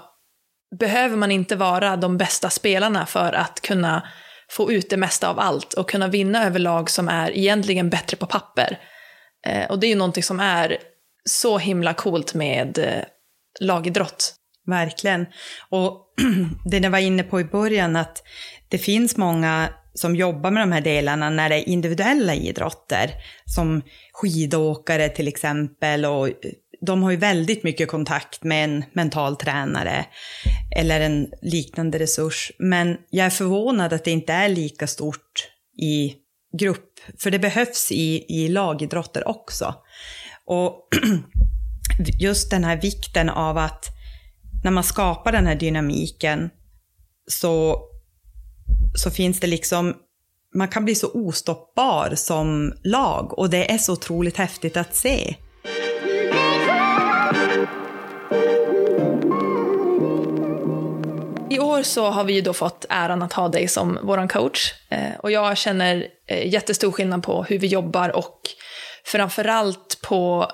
behöver 0.80 1.16
man 1.16 1.32
inte 1.32 1.56
vara 1.56 1.98
de 1.98 2.18
bästa 2.18 2.50
spelarna 2.50 3.06
för 3.06 3.34
att 3.34 3.62
kunna 3.62 4.08
få 4.50 4.72
ut 4.72 4.90
det 4.90 4.98
mesta 4.98 5.30
av 5.30 5.40
allt 5.40 5.74
och 5.74 5.90
kunna 5.90 6.08
vinna 6.08 6.46
över 6.46 6.60
lag 6.60 6.90
som 6.90 7.08
är 7.08 7.38
egentligen 7.38 7.90
bättre 7.90 8.18
på 8.18 8.26
papper. 8.26 8.80
Eh, 9.48 9.70
och 9.70 9.80
det 9.80 9.88
är 9.88 9.90
ju 9.90 9.96
någonting 9.96 10.24
som 10.24 10.40
är 10.40 10.78
så 11.30 11.58
himla 11.58 11.94
coolt 11.94 12.34
med 12.34 12.78
eh, 12.78 13.04
lagidrott. 13.60 14.34
Verkligen. 14.66 15.26
Och 15.70 16.14
det 16.66 16.80
ni 16.80 16.90
var 16.90 17.00
inne 17.00 17.24
på 17.24 17.40
i 17.40 17.44
början, 17.44 17.96
att 17.96 18.24
det 18.70 18.78
finns 18.78 19.18
många 19.18 19.70
som 19.94 20.16
jobbar 20.16 20.52
med 20.52 20.64
de 20.64 20.72
här 20.72 20.82
delarna 20.82 21.30
när 21.30 21.50
det 21.50 21.56
är 21.56 21.70
individuella 21.70 22.36
idrotter, 22.36 23.12
som 23.56 23.82
skidåkare 24.14 25.10
till 25.10 25.28
exempel, 25.28 26.06
och 26.06 26.30
de 26.82 27.04
har 27.04 27.12
ju 27.12 27.18
väldigt 27.18 27.64
mycket 27.64 27.90
kontakt 27.90 28.44
med 28.44 28.64
en 28.64 28.84
mental 28.94 29.36
tränare 29.36 30.06
eller 30.76 31.02
en 31.02 31.28
liknande 31.42 32.00
resurs. 32.00 32.52
Men 32.60 32.98
jag 33.10 33.26
är 33.26 33.30
förvånad 33.30 33.94
att 33.94 34.04
det 34.04 34.12
inte 34.12 34.34
är 34.34 34.50
lika 34.50 34.88
stort 34.88 35.48
i 35.82 36.14
grupp, 36.58 37.00
för 37.20 37.32
det 37.32 37.40
behövs 37.40 37.92
i, 37.92 38.26
i 38.30 38.48
lagidrotter 38.48 39.28
också. 39.28 39.76
Och 40.46 40.88
just 42.20 42.52
den 42.52 42.64
här 42.64 42.82
vikten 42.82 43.30
av 43.30 43.58
att 43.58 43.86
när 44.64 44.72
man 44.72 44.84
skapar 44.84 45.32
den 45.32 45.48
här 45.48 45.56
dynamiken 45.56 46.50
så, 47.28 47.82
så 48.96 49.12
finns 49.12 49.40
det 49.40 49.48
liksom, 49.48 49.96
man 50.56 50.68
kan 50.68 50.86
bli 50.86 50.96
så 50.96 51.12
ostoppbar 51.14 52.14
som 52.16 52.74
lag 52.84 53.40
och 53.40 53.50
det 53.50 53.72
är 53.72 53.78
så 53.78 53.94
otroligt 53.94 54.38
häftigt 54.38 54.78
att 54.78 54.96
se. 54.96 55.36
I 61.58 61.60
år 61.60 61.84
så 61.84 62.10
har 62.10 62.24
vi 62.24 62.34
ju 62.34 62.42
då 62.42 62.54
fått 62.54 62.86
äran 62.90 63.22
att 63.22 63.34
ha 63.34 63.48
dig 63.48 63.68
som 63.68 64.00
vår 64.04 64.28
coach. 64.28 64.74
Eh, 64.90 65.20
och 65.20 65.32
jag 65.32 65.58
känner 65.58 66.08
eh, 66.28 66.48
jättestor 66.48 66.92
skillnad 66.92 67.24
på 67.24 67.44
hur 67.44 67.60
vi 67.60 67.68
jobbar 67.68 68.16
och 68.16 68.42
framförallt 69.06 70.00
på 70.02 70.52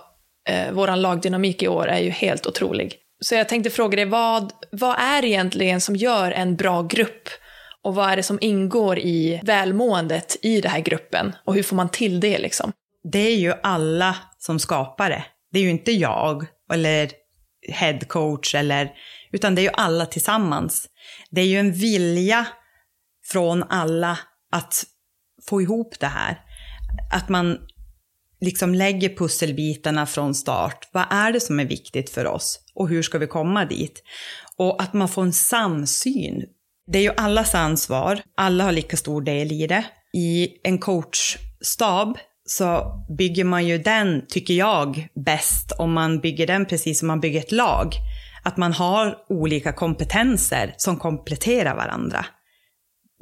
eh, 0.50 0.72
vår 0.72 0.96
lagdynamik 0.96 1.64
i 1.64 1.68
år 1.68 1.88
är 1.88 2.00
ju 2.00 2.10
helt 2.10 2.48
otrolig. 2.48 2.96
Så 3.20 3.36
jag 3.36 3.50
tänkte 3.50 3.70
fråga 3.70 3.96
dig, 3.96 4.06
vad, 4.06 4.52
vad 4.72 4.96
är 5.00 5.22
det 5.22 5.28
egentligen 5.28 5.82
som 5.82 5.96
gör 5.96 6.32
en 6.32 6.56
bra 6.56 6.82
grupp? 6.82 7.30
Och 7.84 7.96
vad 7.96 8.10
är 8.10 8.16
det 8.16 8.24
som 8.24 8.38
ingår 8.42 9.00
i 9.00 9.42
välmåendet 9.44 10.38
i 10.42 10.62
den 10.62 10.72
här 10.72 10.80
gruppen? 10.80 11.36
Och 11.46 11.56
hur 11.56 11.64
får 11.64 11.76
man 11.76 11.90
till 11.90 12.20
det 12.20 12.38
liksom? 12.38 12.72
Det 13.12 13.20
är 13.20 13.36
ju 13.36 13.54
alla 13.64 14.16
som 14.40 14.60
skapar 14.60 15.10
det. 15.10 15.24
Det 15.52 15.60
är 15.60 15.64
ju 15.64 15.70
inte 15.70 15.92
jag 15.92 16.46
eller 16.74 17.12
headcoach 17.70 18.56
eller, 18.56 18.92
utan 19.32 19.56
det 19.56 19.62
är 19.62 19.64
ju 19.64 19.74
alla 19.74 20.06
tillsammans. 20.06 20.90
Det 21.36 21.42
är 21.42 21.46
ju 21.46 21.60
en 21.60 21.74
vilja 21.74 22.48
från 23.26 23.64
alla 23.64 24.20
att 24.52 24.84
få 25.50 25.62
ihop 25.62 26.00
det 26.00 26.08
här. 26.08 26.40
Att 27.14 27.30
man 27.30 27.58
liksom 28.42 28.76
lägger 28.76 29.10
pusselbitarna 29.10 30.06
från 30.06 30.36
start. 30.36 30.90
Vad 30.92 31.06
är 31.10 31.32
det 31.32 31.40
som 31.40 31.60
är 31.60 31.66
viktigt 31.66 32.10
för 32.10 32.26
oss 32.26 32.60
och 32.76 32.90
hur 32.90 33.02
ska 33.02 33.18
vi 33.18 33.28
komma 33.28 33.66
dit? 33.66 34.04
Och 34.58 34.82
att 34.82 34.94
man 34.94 35.10
får 35.10 35.22
en 35.22 35.34
samsyn. 35.34 36.44
Det 36.92 36.98
är 36.98 37.04
ju 37.04 37.14
allas 37.18 37.56
ansvar, 37.56 38.22
alla 38.38 38.64
har 38.64 38.72
lika 38.72 38.98
stor 38.98 39.22
del 39.22 39.52
i 39.52 39.68
det. 39.68 39.86
I 40.14 40.50
en 40.64 40.78
coachstab 40.78 42.18
så 42.46 42.94
bygger 43.18 43.44
man 43.44 43.68
ju 43.68 43.78
den, 43.78 44.26
tycker 44.30 44.54
jag, 44.54 45.08
bäst 45.26 45.72
om 45.72 45.94
man 45.94 46.20
bygger 46.20 46.48
den 46.48 46.66
precis 46.66 47.00
som 47.00 47.08
man 47.08 47.20
bygger 47.20 47.40
ett 47.40 47.52
lag. 47.52 47.94
Att 48.44 48.58
man 48.58 48.74
har 48.74 49.18
olika 49.30 49.74
kompetenser 49.74 50.74
som 50.78 50.98
kompletterar 50.98 51.76
varandra. 51.76 52.26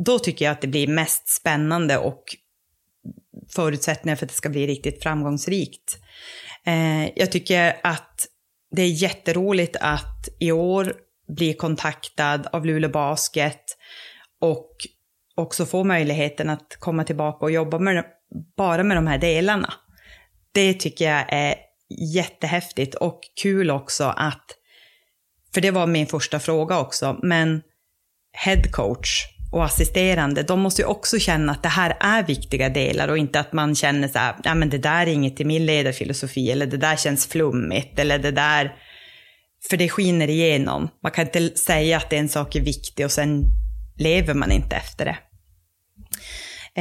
Då 0.05 0.19
tycker 0.19 0.45
jag 0.45 0.51
att 0.51 0.61
det 0.61 0.67
blir 0.67 0.87
mest 0.87 1.29
spännande 1.29 1.97
och 1.97 2.23
förutsättningar 3.55 4.15
för 4.15 4.25
att 4.25 4.29
det 4.29 4.35
ska 4.35 4.49
bli 4.49 4.67
riktigt 4.67 5.03
framgångsrikt. 5.03 5.97
Eh, 6.65 7.09
jag 7.15 7.31
tycker 7.31 7.75
att 7.83 8.27
det 8.71 8.81
är 8.81 9.03
jätteroligt 9.03 9.75
att 9.79 10.29
i 10.39 10.51
år 10.51 10.93
bli 11.27 11.53
kontaktad 11.53 12.47
av 12.51 12.65
Luleå 12.65 12.89
Basket 12.89 13.63
och 14.41 14.71
också 15.35 15.65
få 15.65 15.83
möjligheten 15.83 16.49
att 16.49 16.77
komma 16.79 17.03
tillbaka 17.03 17.45
och 17.45 17.51
jobba 17.51 17.79
med, 17.79 18.05
bara 18.57 18.83
med 18.83 18.97
de 18.97 19.07
här 19.07 19.17
delarna. 19.17 19.73
Det 20.51 20.73
tycker 20.73 21.05
jag 21.05 21.25
är 21.29 21.55
jättehäftigt 22.15 22.95
och 22.95 23.19
kul 23.41 23.71
också 23.71 24.03
att, 24.03 24.45
för 25.53 25.61
det 25.61 25.71
var 25.71 25.87
min 25.87 26.07
första 26.07 26.39
fråga 26.39 26.79
också, 26.79 27.19
men 27.23 27.61
headcoach 28.33 29.25
och 29.51 29.63
assisterande, 29.63 30.43
de 30.43 30.59
måste 30.59 30.81
ju 30.81 30.87
också 30.87 31.19
känna 31.19 31.51
att 31.51 31.63
det 31.63 31.69
här 31.69 31.97
är 31.99 32.23
viktiga 32.23 32.69
delar 32.69 33.07
och 33.07 33.17
inte 33.17 33.39
att 33.39 33.53
man 33.53 33.75
känner 33.75 34.07
så 34.07 34.19
här, 34.19 34.35
ja 34.43 34.55
men 34.55 34.69
det 34.69 34.77
där 34.77 35.01
är 35.01 35.11
inget 35.11 35.39
i 35.39 35.45
min 35.45 35.65
ledarfilosofi 35.65 36.51
eller 36.51 36.65
det 36.65 36.77
där 36.77 36.95
känns 36.95 37.27
flummigt 37.27 37.99
eller 37.99 38.19
det 38.19 38.31
där, 38.31 38.75
för 39.69 39.77
det 39.77 39.89
skiner 39.89 40.27
igenom. 40.27 40.89
Man 41.03 41.11
kan 41.11 41.25
inte 41.25 41.57
säga 41.57 41.97
att 41.97 42.13
en 42.13 42.29
sak 42.29 42.55
är 42.55 42.61
viktig 42.61 43.05
och 43.05 43.11
sen 43.11 43.45
lever 43.97 44.33
man 44.33 44.51
inte 44.51 44.75
efter 44.75 45.05
det. 45.05 45.17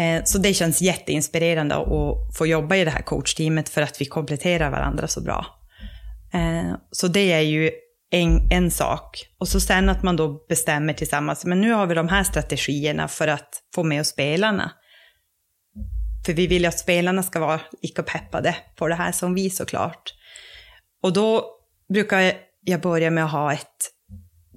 Eh, 0.00 0.24
så 0.24 0.38
det 0.38 0.54
känns 0.54 0.82
jätteinspirerande 0.82 1.74
att 1.74 2.36
få 2.36 2.46
jobba 2.46 2.76
i 2.76 2.84
det 2.84 2.90
här 2.90 3.02
coachteamet 3.02 3.68
för 3.68 3.82
att 3.82 4.00
vi 4.00 4.04
kompletterar 4.04 4.70
varandra 4.70 5.08
så 5.08 5.20
bra. 5.20 5.46
Eh, 6.32 6.74
så 6.90 7.08
det 7.08 7.32
är 7.32 7.40
ju 7.40 7.70
en, 8.11 8.52
en 8.52 8.71
sak. 8.71 9.26
Och 9.38 9.49
så 9.49 9.61
sen 9.61 9.88
att 9.88 10.02
man 10.02 10.17
då 10.17 10.47
bestämmer 10.49 10.93
tillsammans, 10.93 11.45
men 11.45 11.61
nu 11.61 11.73
har 11.73 11.87
vi 11.87 11.95
de 11.95 12.09
här 12.09 12.25
strategierna 12.25 13.09
för 13.09 13.29
att 13.29 13.62
få 13.75 13.83
med 13.83 14.00
oss 14.00 14.09
spelarna. 14.09 14.73
För 16.26 16.33
vi 16.33 16.47
vill 16.47 16.62
ju 16.62 16.69
att 16.69 16.79
spelarna 16.79 17.23
ska 17.23 17.40
vara 17.40 17.61
lika 17.83 18.02
peppade 18.02 18.57
på 18.76 18.88
det 18.88 18.95
här 18.95 19.12
som 19.12 19.35
vi 19.35 19.50
såklart. 19.50 20.14
Och 21.02 21.12
då 21.12 21.45
brukar 21.93 22.33
jag 22.64 22.81
börja 22.81 23.11
med 23.11 23.25
att 23.25 23.33
ha 23.33 23.52
ett 23.52 23.90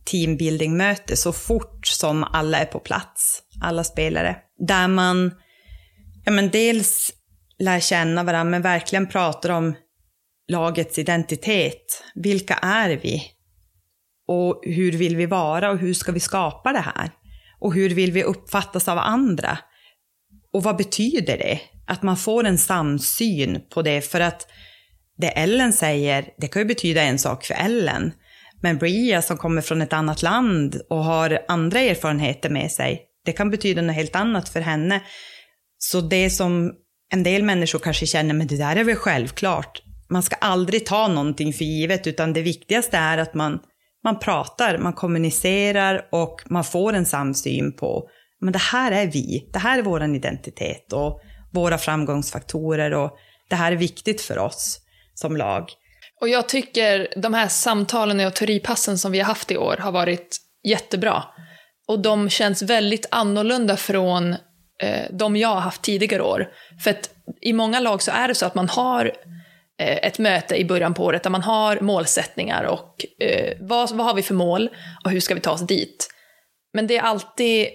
teambuilding-möte 0.06 1.16
så 1.16 1.34
fort 1.34 1.88
som 1.88 2.24
alla 2.24 2.58
är 2.58 2.66
på 2.66 2.80
plats, 2.80 3.44
alla 3.62 3.84
spelare. 3.84 4.36
Där 4.68 4.88
man 4.88 5.32
ja, 6.26 6.32
men 6.32 6.50
dels 6.50 7.12
lär 7.60 7.80
känna 7.80 8.24
varandra, 8.24 8.52
men 8.52 8.62
verkligen 8.62 9.08
pratar 9.08 9.50
om 9.50 9.76
lagets 10.48 11.00
identitet. 11.00 12.04
Vilka 12.16 12.54
är 12.54 12.90
vi? 12.90 13.24
Och 14.28 14.62
hur 14.64 14.92
vill 14.92 15.16
vi 15.16 15.26
vara 15.26 15.72
och 15.72 15.78
hur 15.78 15.94
ska 15.94 16.12
vi 16.12 16.20
skapa 16.20 16.74
det 16.74 16.80
här? 16.96 17.12
Och 17.60 17.74
hur 17.74 17.90
vill 17.90 18.12
vi 18.12 18.24
uppfattas 18.24 18.88
av 18.88 18.98
andra? 18.98 19.58
Och 20.54 20.64
vad 20.64 20.78
betyder 20.78 21.38
det? 21.38 21.60
Att 21.88 22.04
man 22.04 22.18
får 22.18 22.44
en 22.44 22.58
samsyn 22.58 23.60
på 23.74 23.82
det, 23.82 24.02
för 24.02 24.20
att 24.20 24.48
det 25.18 25.28
Ellen 25.28 25.74
säger, 25.74 26.26
det 26.38 26.48
kan 26.48 26.62
ju 26.62 26.66
betyda 26.66 27.02
en 27.02 27.20
sak 27.20 27.46
för 27.46 27.54
Ellen. 27.54 28.12
Men 28.62 28.78
Bria 28.78 29.22
som 29.22 29.38
kommer 29.38 29.62
från 29.62 29.82
ett 29.82 29.94
annat 29.94 30.22
land 30.22 30.82
och 30.90 31.04
har 31.04 31.40
andra 31.48 31.80
erfarenheter 31.80 32.50
med 32.50 32.72
sig, 32.72 33.02
det 33.26 33.32
kan 33.32 33.50
betyda 33.50 33.82
något 33.82 33.96
helt 33.96 34.16
annat 34.16 34.50
för 34.50 34.62
henne. 34.62 35.02
Så 35.78 36.02
det 36.02 36.30
som 36.30 36.72
en 37.14 37.24
del 37.24 37.44
människor 37.44 37.80
kanske 37.80 38.06
känner, 38.06 38.34
men 38.34 38.48
det 38.48 38.58
där 38.58 38.76
är 38.76 38.84
väl 38.84 38.96
självklart. 38.96 39.82
Man 40.10 40.24
ska 40.24 40.36
aldrig 40.36 40.86
ta 40.86 41.08
någonting 41.08 41.54
för 41.54 41.66
givet, 41.66 42.08
utan 42.08 42.34
det 42.34 42.42
viktigaste 42.42 42.98
är 42.98 43.18
att 43.18 43.34
man 43.34 43.60
man 44.04 44.20
pratar, 44.20 44.78
man 44.78 44.94
kommunicerar 44.94 46.08
och 46.12 46.42
man 46.46 46.64
får 46.64 46.94
en 46.94 47.06
samsyn 47.06 47.76
på 47.76 48.10
men 48.44 48.54
det 48.54 48.60
här 48.60 48.92
är 48.92 49.08
vi, 49.08 49.50
det 49.54 49.60
här 49.60 49.80
är 49.80 49.82
vår 49.82 50.04
identitet 50.16 50.94
och 50.94 51.22
våra 51.52 51.78
framgångsfaktorer 51.78 52.94
och 52.94 53.18
det 53.50 53.56
här 53.56 53.72
är 53.72 53.76
viktigt 53.76 54.22
för 54.22 54.38
oss 54.38 54.80
som 55.14 55.38
lag. 55.38 55.70
Och 56.22 56.30
jag 56.30 56.50
tycker 56.50 57.08
de 57.18 57.34
här 57.34 57.48
samtalen 57.48 58.20
och 58.20 58.34
teoripassen 58.34 58.98
som 58.98 59.12
vi 59.12 59.20
har 59.20 59.26
haft 59.26 59.52
i 59.52 59.58
år 59.58 59.78
har 59.78 59.92
varit 59.92 60.38
jättebra. 60.68 61.24
Och 61.88 62.00
de 62.00 62.30
känns 62.30 62.62
väldigt 62.62 63.06
annorlunda 63.12 63.78
från 63.78 64.34
eh, 64.84 65.06
de 65.12 65.36
jag 65.36 65.50
har 65.50 65.62
haft 65.62 65.82
tidigare 65.82 66.22
år. 66.24 66.48
För 66.84 66.92
att 66.92 67.10
i 67.42 67.54
många 67.54 67.80
lag 67.80 68.02
så 68.02 68.12
är 68.12 68.28
det 68.28 68.36
så 68.36 68.46
att 68.46 68.56
man 68.56 68.70
har 68.70 69.06
Eh, 69.06 69.12
Eh, 69.80 69.98
ett 70.08 70.20
möte 70.20 70.56
i 70.56 70.66
början 70.66 70.94
på 70.94 71.04
året 71.04 71.24
där 71.24 71.30
man 71.30 71.42
har 71.42 71.80
målsättningar 71.80 72.64
och 72.64 73.06
eh, 73.20 73.54
vad, 73.60 73.92
vad 73.92 74.06
har 74.06 74.14
vi 74.14 74.24
för 74.24 74.34
mål 74.34 74.70
och 75.06 75.12
hur 75.12 75.20
ska 75.20 75.36
vi 75.36 75.42
ta 75.42 75.52
oss 75.52 75.68
dit. 75.68 76.10
Men 76.74 76.88
det 76.88 76.98
är 76.98 77.02
alltid, 77.02 77.68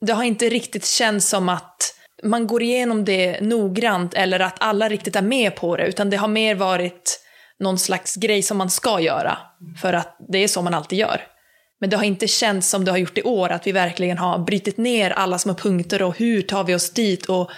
det 0.00 0.12
har 0.12 0.24
inte 0.24 0.48
riktigt 0.48 0.86
känts 0.86 1.28
som 1.28 1.48
att 1.48 1.94
man 2.22 2.46
går 2.46 2.62
igenom 2.62 3.04
det 3.04 3.40
noggrant 3.40 4.14
eller 4.14 4.40
att 4.40 4.56
alla 4.60 4.88
riktigt 4.88 5.16
är 5.16 5.22
med 5.22 5.56
på 5.56 5.76
det, 5.76 5.86
utan 5.86 6.10
det 6.10 6.16
har 6.16 6.28
mer 6.28 6.54
varit 6.54 7.20
någon 7.58 7.78
slags 7.78 8.16
grej 8.16 8.42
som 8.42 8.58
man 8.58 8.70
ska 8.70 9.00
göra, 9.00 9.38
för 9.80 9.92
att 9.92 10.16
det 10.28 10.38
är 10.38 10.48
så 10.48 10.62
man 10.62 10.74
alltid 10.74 10.98
gör. 10.98 11.26
Men 11.80 11.90
det 11.90 11.96
har 11.96 12.04
inte 12.04 12.28
känts 12.28 12.70
som 12.70 12.84
det 12.84 12.90
har 12.90 12.98
gjort 12.98 13.18
i 13.18 13.22
år, 13.22 13.48
att 13.48 13.66
vi 13.66 13.72
verkligen 13.72 14.18
har 14.18 14.38
brytit 14.38 14.76
ner 14.76 15.10
alla 15.10 15.38
små 15.38 15.54
punkter 15.54 16.02
och 16.02 16.18
hur 16.18 16.42
tar 16.42 16.64
vi 16.64 16.74
oss 16.74 16.90
dit 16.90 17.26
och 17.26 17.50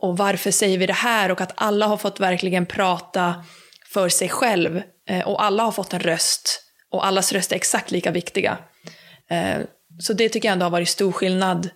och 0.00 0.16
varför 0.16 0.50
säger 0.50 0.78
vi 0.78 0.86
det 0.86 0.92
här 0.92 1.30
och 1.30 1.40
att 1.40 1.52
alla 1.54 1.86
har 1.86 1.96
fått 1.96 2.20
verkligen 2.20 2.66
prata 2.66 3.44
för 3.92 4.08
sig 4.08 4.28
själv 4.28 4.82
eh, 5.08 5.28
och 5.28 5.44
alla 5.44 5.62
har 5.62 5.72
fått 5.72 5.92
en 5.92 6.00
röst 6.00 6.62
och 6.90 7.06
allas 7.06 7.32
röst 7.32 7.52
är 7.52 7.56
exakt 7.56 7.90
lika 7.90 8.10
viktiga. 8.10 8.58
Eh, 9.30 9.58
så 10.00 10.12
det 10.12 10.28
tycker 10.28 10.48
jag 10.48 10.52
ändå 10.52 10.64
har 10.64 10.70
varit 10.70 10.88
stor 10.88 11.12
skillnad 11.12 11.68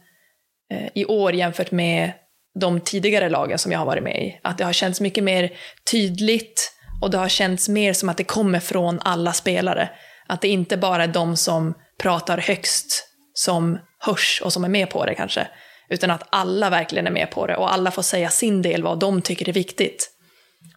eh, 0.72 0.88
i 0.94 1.04
år 1.04 1.34
jämfört 1.34 1.70
med 1.70 2.12
de 2.60 2.80
tidigare 2.80 3.28
lagen 3.28 3.58
som 3.58 3.72
jag 3.72 3.78
har 3.78 3.86
varit 3.86 4.02
med 4.02 4.22
i. 4.22 4.40
Att 4.42 4.58
det 4.58 4.64
har 4.64 4.72
känts 4.72 5.00
mycket 5.00 5.24
mer 5.24 5.52
tydligt 5.90 6.72
och 7.02 7.10
det 7.10 7.18
har 7.18 7.28
känts 7.28 7.68
mer 7.68 7.92
som 7.92 8.08
att 8.08 8.16
det 8.16 8.24
kommer 8.24 8.60
från 8.60 9.00
alla 9.00 9.32
spelare. 9.32 9.90
Att 10.26 10.40
det 10.40 10.48
inte 10.48 10.76
bara 10.76 11.04
är 11.04 11.08
de 11.08 11.36
som 11.36 11.74
pratar 11.98 12.38
högst 12.38 13.08
som 13.34 13.78
hörs 13.98 14.42
och 14.44 14.52
som 14.52 14.64
är 14.64 14.68
med 14.68 14.90
på 14.90 15.06
det 15.06 15.14
kanske. 15.14 15.48
Utan 15.92 16.10
att 16.10 16.22
alla 16.30 16.70
verkligen 16.70 17.06
är 17.06 17.10
med 17.10 17.30
på 17.30 17.46
det 17.46 17.56
och 17.56 17.72
alla 17.72 17.90
får 17.90 18.02
säga 18.02 18.30
sin 18.30 18.62
del 18.62 18.82
vad 18.82 18.98
de 18.98 19.22
tycker 19.22 19.48
är 19.48 19.52
viktigt. 19.52 20.10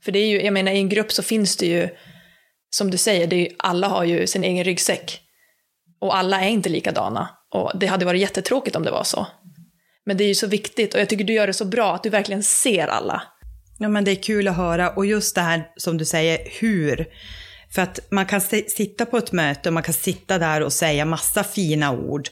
För 0.02 0.12
det 0.12 0.20
är 0.20 0.28
ju, 0.28 0.42
jag 0.42 0.54
menar 0.54 0.72
i 0.72 0.78
en 0.78 0.90
grupp 0.90 1.12
så 1.12 1.24
finns 1.24 1.58
det 1.58 1.66
ju, 1.66 1.90
som 2.70 2.92
du 2.92 2.98
säger, 2.98 3.28
det 3.28 3.36
är 3.36 3.40
ju, 3.40 3.50
alla 3.60 3.88
har 3.88 4.04
ju 4.04 4.28
sin 4.28 4.44
egen 4.44 4.64
ryggsäck. 4.64 5.22
Och 6.00 6.18
alla 6.18 6.42
är 6.42 6.50
inte 6.50 6.70
likadana. 6.70 7.30
Och 7.52 7.72
det 7.80 7.86
hade 7.86 8.06
varit 8.06 8.22
jättetråkigt 8.22 8.76
om 8.76 8.84
det 8.84 8.92
var 8.92 9.04
så. 9.04 9.28
Men 10.06 10.18
det 10.18 10.24
är 10.24 10.28
ju 10.28 10.36
så 10.36 10.48
viktigt 10.48 10.94
och 10.94 11.00
jag 11.00 11.10
tycker 11.10 11.24
du 11.24 11.34
gör 11.34 11.48
det 11.48 11.54
så 11.54 11.66
bra 11.66 11.96
att 11.96 12.04
du 12.04 12.10
verkligen 12.10 12.44
ser 12.44 12.88
alla. 12.88 13.24
Ja 13.80 13.90
men 13.90 14.04
det 14.04 14.12
är 14.12 14.24
kul 14.24 14.48
att 14.48 14.58
höra 14.58 14.90
och 14.90 15.06
just 15.06 15.36
det 15.36 15.42
här 15.42 15.68
som 15.78 15.98
du 15.98 16.06
säger, 16.06 16.40
hur. 16.60 17.08
För 17.76 17.82
att 17.82 18.00
man 18.12 18.26
kan 18.26 18.42
sitta 18.42 19.06
på 19.06 19.18
ett 19.18 19.32
möte 19.32 19.70
och 19.70 19.74
man 19.74 19.84
kan 19.84 19.94
sitta 19.94 20.38
där 20.38 20.62
och 20.62 20.74
säga 20.74 21.06
massa 21.06 21.44
fina 21.44 21.92
ord. 21.92 22.30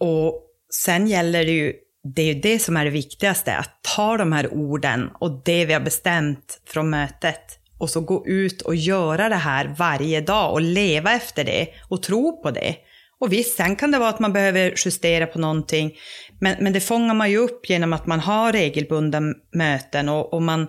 Och 0.00 0.51
sen 0.74 1.06
gäller 1.06 1.44
det 1.44 1.52
ju, 1.52 1.72
det 2.14 2.22
är 2.22 2.34
ju 2.34 2.40
det 2.40 2.58
som 2.58 2.76
är 2.76 2.84
det 2.84 2.90
viktigaste, 2.90 3.56
att 3.56 3.82
ta 3.96 4.16
de 4.16 4.32
här 4.32 4.54
orden 4.54 5.10
och 5.20 5.42
det 5.44 5.64
vi 5.64 5.72
har 5.72 5.80
bestämt 5.80 6.60
från 6.66 6.90
mötet 6.90 7.58
och 7.78 7.90
så 7.90 8.00
gå 8.00 8.26
ut 8.26 8.62
och 8.62 8.74
göra 8.74 9.28
det 9.28 9.34
här 9.34 9.74
varje 9.78 10.20
dag 10.20 10.52
och 10.52 10.60
leva 10.60 11.12
efter 11.12 11.44
det 11.44 11.68
och 11.88 12.02
tro 12.02 12.42
på 12.42 12.50
det 12.50 12.76
Och 13.20 13.32
visst, 13.32 13.56
sen 13.56 13.76
kan 13.76 13.90
det 13.90 13.98
vara 13.98 14.08
att 14.08 14.20
man 14.20 14.32
behöver 14.32 14.74
justera 14.84 15.26
på 15.26 15.38
någonting, 15.38 15.92
men, 16.40 16.56
men 16.60 16.72
det 16.72 16.80
fångar 16.80 17.14
man 17.14 17.30
ju 17.30 17.38
upp 17.38 17.70
genom 17.70 17.92
att 17.92 18.06
man 18.06 18.20
har 18.20 18.52
regelbundna 18.52 19.20
möten 19.54 20.08
och, 20.08 20.34
och 20.34 20.42
man, 20.42 20.66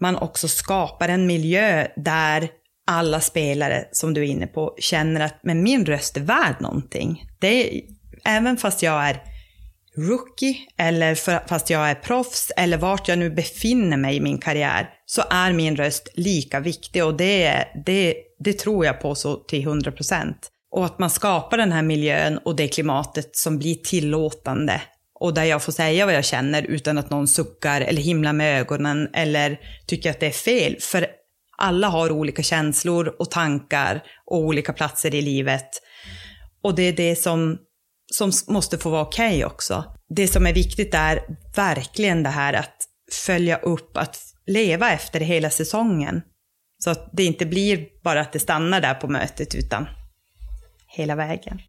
man 0.00 0.16
också 0.16 0.48
skapar 0.48 1.08
en 1.08 1.26
miljö 1.26 1.86
där 1.96 2.48
alla 2.86 3.20
spelare, 3.20 3.84
som 3.92 4.14
du 4.14 4.20
är 4.20 4.26
inne 4.26 4.46
på, 4.46 4.74
känner 4.78 5.20
att 5.20 5.40
men 5.42 5.62
min 5.62 5.86
röst 5.86 6.16
är 6.16 6.20
värd 6.20 6.56
någonting. 6.60 7.24
Det 7.40 7.82
även 8.24 8.56
fast 8.56 8.82
jag 8.82 9.04
är 9.08 9.22
rookie, 9.96 10.56
eller 10.78 11.14
för, 11.14 11.40
fast 11.48 11.70
jag 11.70 11.90
är 11.90 11.94
proffs, 11.94 12.52
eller 12.56 12.76
vart 12.76 13.08
jag 13.08 13.18
nu 13.18 13.30
befinner 13.30 13.96
mig 13.96 14.16
i 14.16 14.20
min 14.20 14.38
karriär, 14.38 14.88
så 15.06 15.22
är 15.30 15.52
min 15.52 15.76
röst 15.76 16.08
lika 16.14 16.60
viktig 16.60 17.04
och 17.04 17.16
det, 17.16 17.64
det, 17.86 18.14
det 18.38 18.52
tror 18.52 18.86
jag 18.86 19.00
på 19.00 19.14
så 19.14 19.36
till 19.36 19.62
100 19.62 19.92
procent. 19.92 20.50
Och 20.70 20.84
att 20.84 20.98
man 20.98 21.10
skapar 21.10 21.56
den 21.56 21.72
här 21.72 21.82
miljön 21.82 22.38
och 22.44 22.56
det 22.56 22.68
klimatet 22.68 23.36
som 23.36 23.58
blir 23.58 23.74
tillåtande 23.74 24.80
och 25.20 25.34
där 25.34 25.44
jag 25.44 25.62
får 25.62 25.72
säga 25.72 26.06
vad 26.06 26.14
jag 26.14 26.24
känner 26.24 26.62
utan 26.62 26.98
att 26.98 27.10
någon 27.10 27.28
suckar 27.28 27.80
eller 27.80 28.02
himlar 28.02 28.32
med 28.32 28.60
ögonen 28.60 29.08
eller 29.12 29.58
tycker 29.86 30.10
att 30.10 30.20
det 30.20 30.26
är 30.26 30.30
fel. 30.30 30.76
För 30.80 31.06
alla 31.58 31.88
har 31.88 32.10
olika 32.10 32.42
känslor 32.42 33.14
och 33.18 33.30
tankar 33.30 34.02
och 34.26 34.38
olika 34.38 34.72
platser 34.72 35.14
i 35.14 35.22
livet. 35.22 35.68
Och 36.62 36.74
det 36.74 36.82
är 36.82 36.92
det 36.92 37.16
som, 37.16 37.58
som 38.14 38.32
måste 38.48 38.78
få 38.78 38.90
vara 38.90 39.02
okej 39.02 39.36
okay 39.36 39.44
också. 39.44 39.84
Det 40.08 40.28
som 40.28 40.46
är 40.46 40.52
viktigt 40.52 40.94
är 40.94 41.20
verkligen 41.56 42.22
det 42.22 42.28
här 42.28 42.52
att 42.52 42.76
följa 43.26 43.56
upp, 43.56 43.96
att 43.96 44.18
leva 44.46 44.92
efter 44.92 45.20
hela 45.20 45.50
säsongen. 45.50 46.22
Så 46.84 46.90
att 46.90 47.10
det 47.12 47.24
inte 47.24 47.46
blir 47.46 47.86
bara 48.02 48.20
att 48.20 48.32
det 48.32 48.38
stannar 48.38 48.80
där 48.80 48.94
på 48.94 49.08
mötet, 49.08 49.54
utan 49.54 49.86
hela 50.86 51.16
vägen. 51.16 51.60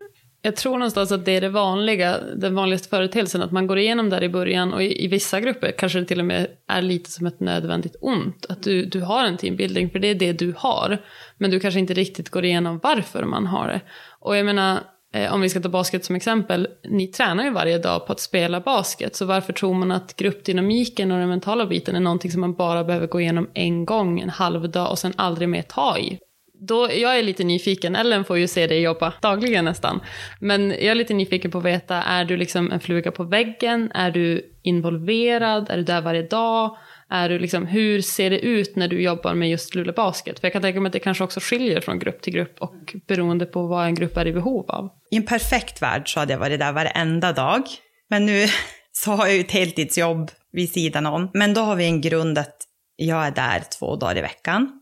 Jag 0.41 0.55
tror 0.55 0.71
någonstans 0.71 1.12
att 1.12 1.25
det 1.25 1.31
är 1.31 1.41
det 1.41 1.50
vanliga, 1.50 2.17
den 2.36 2.55
vanligaste 2.55 2.89
företeelsen, 2.89 3.41
att 3.41 3.51
man 3.51 3.67
går 3.67 3.77
igenom 3.77 4.10
där 4.10 4.24
i 4.24 4.29
början 4.29 4.74
och 4.74 4.83
i, 4.83 5.05
i, 5.05 5.07
vissa 5.07 5.39
grupper 5.39 5.71
kanske 5.77 6.00
det 6.00 6.05
till 6.05 6.19
och 6.19 6.25
med 6.25 6.48
är 6.67 6.81
lite 6.81 7.12
som 7.12 7.27
ett 7.27 7.39
nödvändigt 7.39 7.95
ont. 8.01 8.45
Att 8.50 8.63
du, 8.63 8.86
du 8.86 9.01
har 9.01 9.25
en 9.25 9.38
teambuilding, 9.38 9.89
för 9.89 10.00
det 10.00 10.07
är 10.07 10.15
det 10.15 10.33
du 10.33 10.53
har. 10.57 10.98
Men 11.38 11.51
du 11.51 11.60
kanske 11.60 11.79
inte 11.79 11.93
riktigt 11.93 12.29
går 12.29 12.45
igenom 12.45 12.79
varför 12.83 13.24
man 13.24 13.48
har 13.48 13.67
det. 13.67 13.81
Och 14.19 14.38
jag 14.38 14.45
menar, 14.45 14.79
Eh, 15.13 15.34
om 15.34 15.41
vi 15.41 15.50
ska 15.50 15.60
ta 15.60 15.70
basket 15.70 16.06
som 16.06 16.15
exempel, 16.15 16.68
ni 16.84 17.08
tränar 17.08 17.44
ju 17.44 17.50
varje 17.50 17.77
dag 17.77 18.08
på 18.08 18.13
att 18.13 18.20
spela 18.20 18.60
basket, 18.60 19.15
så 19.15 19.25
varför 19.25 19.53
tror 19.53 19.74
man 19.74 19.91
att 19.91 20.15
gruppdynamiken 20.15 21.12
och 21.12 21.20
den 21.20 21.30
mentala 21.30 21.65
biten 21.65 21.96
är 21.96 22.00
någonting 22.00 22.32
som 22.32 22.41
man 22.41 22.53
bara 22.53 22.84
behöver 22.84 23.08
gå 23.08 23.22
igenom 23.22 23.50
en 23.53 23.86
gång, 23.86 24.20
en 24.20 24.30
halv 24.30 24.70
dag 24.70 24.91
och 24.91 25.00
sen 25.00 25.13
aldrig 25.18 25.50
mer 25.50 25.62
ta 25.62 25.98
i? 25.98 26.20
då, 26.62 26.89
jag 26.91 27.20
är 27.20 27.24
lite 27.24 27.44
nyfiken, 27.44 27.96
Ellen 27.96 28.24
får 28.24 28.38
ju 28.38 28.48
se 28.48 28.68
dig 28.68 28.82
jobba 28.82 29.13
dagligen 29.22 29.65
nästan. 29.65 30.00
Men 30.39 30.70
jag 30.70 30.84
är 30.84 30.96
lite 30.96 31.13
nyfiken 31.13 31.51
på 31.51 31.58
att 31.58 31.63
veta, 31.63 31.96
är 31.96 32.25
du 32.25 32.38
liksom 32.38 32.72
en 32.72 32.80
fluga 32.80 33.12
på 33.12 33.24
väggen? 33.24 33.91
Är 33.94 34.12
du 34.12 34.56
involverad? 34.62 35.70
Är 35.70 35.77
du 35.77 35.84
där 35.84 36.01
varje 36.01 36.22
dag? 36.22 36.77
Är 37.13 37.30
du 37.30 37.39
liksom, 37.39 37.65
hur 37.65 38.01
ser 38.01 38.30
det 38.30 38.39
ut 38.39 38.75
när 38.75 38.88
du 38.88 39.01
jobbar 39.01 39.34
med 39.34 39.50
just 39.50 39.75
Luleå 39.75 39.94
Basket? 39.94 40.39
För 40.39 40.48
jag 40.48 40.53
kan 40.53 40.62
tänka 40.62 40.80
mig 40.80 40.89
att 40.89 40.94
det 40.94 41.00
kanske 41.00 41.24
också 41.24 41.39
skiljer 41.39 41.82
från 41.82 42.00
grupp 42.00 42.22
till 42.22 42.34
grupp 42.34 42.56
och 42.60 42.96
beroende 43.07 43.46
på 43.46 43.68
vad 43.68 43.85
en 43.85 43.96
grupp 43.96 44.18
är 44.18 44.27
i 44.27 44.33
behov 44.33 44.70
av. 44.70 44.90
I 45.12 45.18
en 45.18 45.25
perfekt 45.25 45.81
värld 45.81 46.14
så 46.14 46.20
hade 46.20 46.33
jag 46.33 46.40
varit 46.40 46.59
där 46.59 46.72
varenda 46.72 47.33
dag. 47.33 47.64
Men 48.09 48.25
nu 48.25 48.46
så 48.92 49.12
har 49.12 49.25
jag 49.25 49.35
ju 49.35 49.42
ett 49.42 49.51
heltidsjobb 49.51 50.31
vid 50.51 50.72
sidan 50.72 51.05
om. 51.05 51.31
Men 51.33 51.53
då 51.53 51.62
har 51.62 51.75
vi 51.75 51.85
en 51.85 52.01
grund 52.01 52.38
att 52.38 52.57
jag 52.96 53.27
är 53.27 53.31
där 53.31 53.64
två 53.79 53.96
dagar 53.96 54.18
i 54.18 54.22
veckan. 54.22 54.81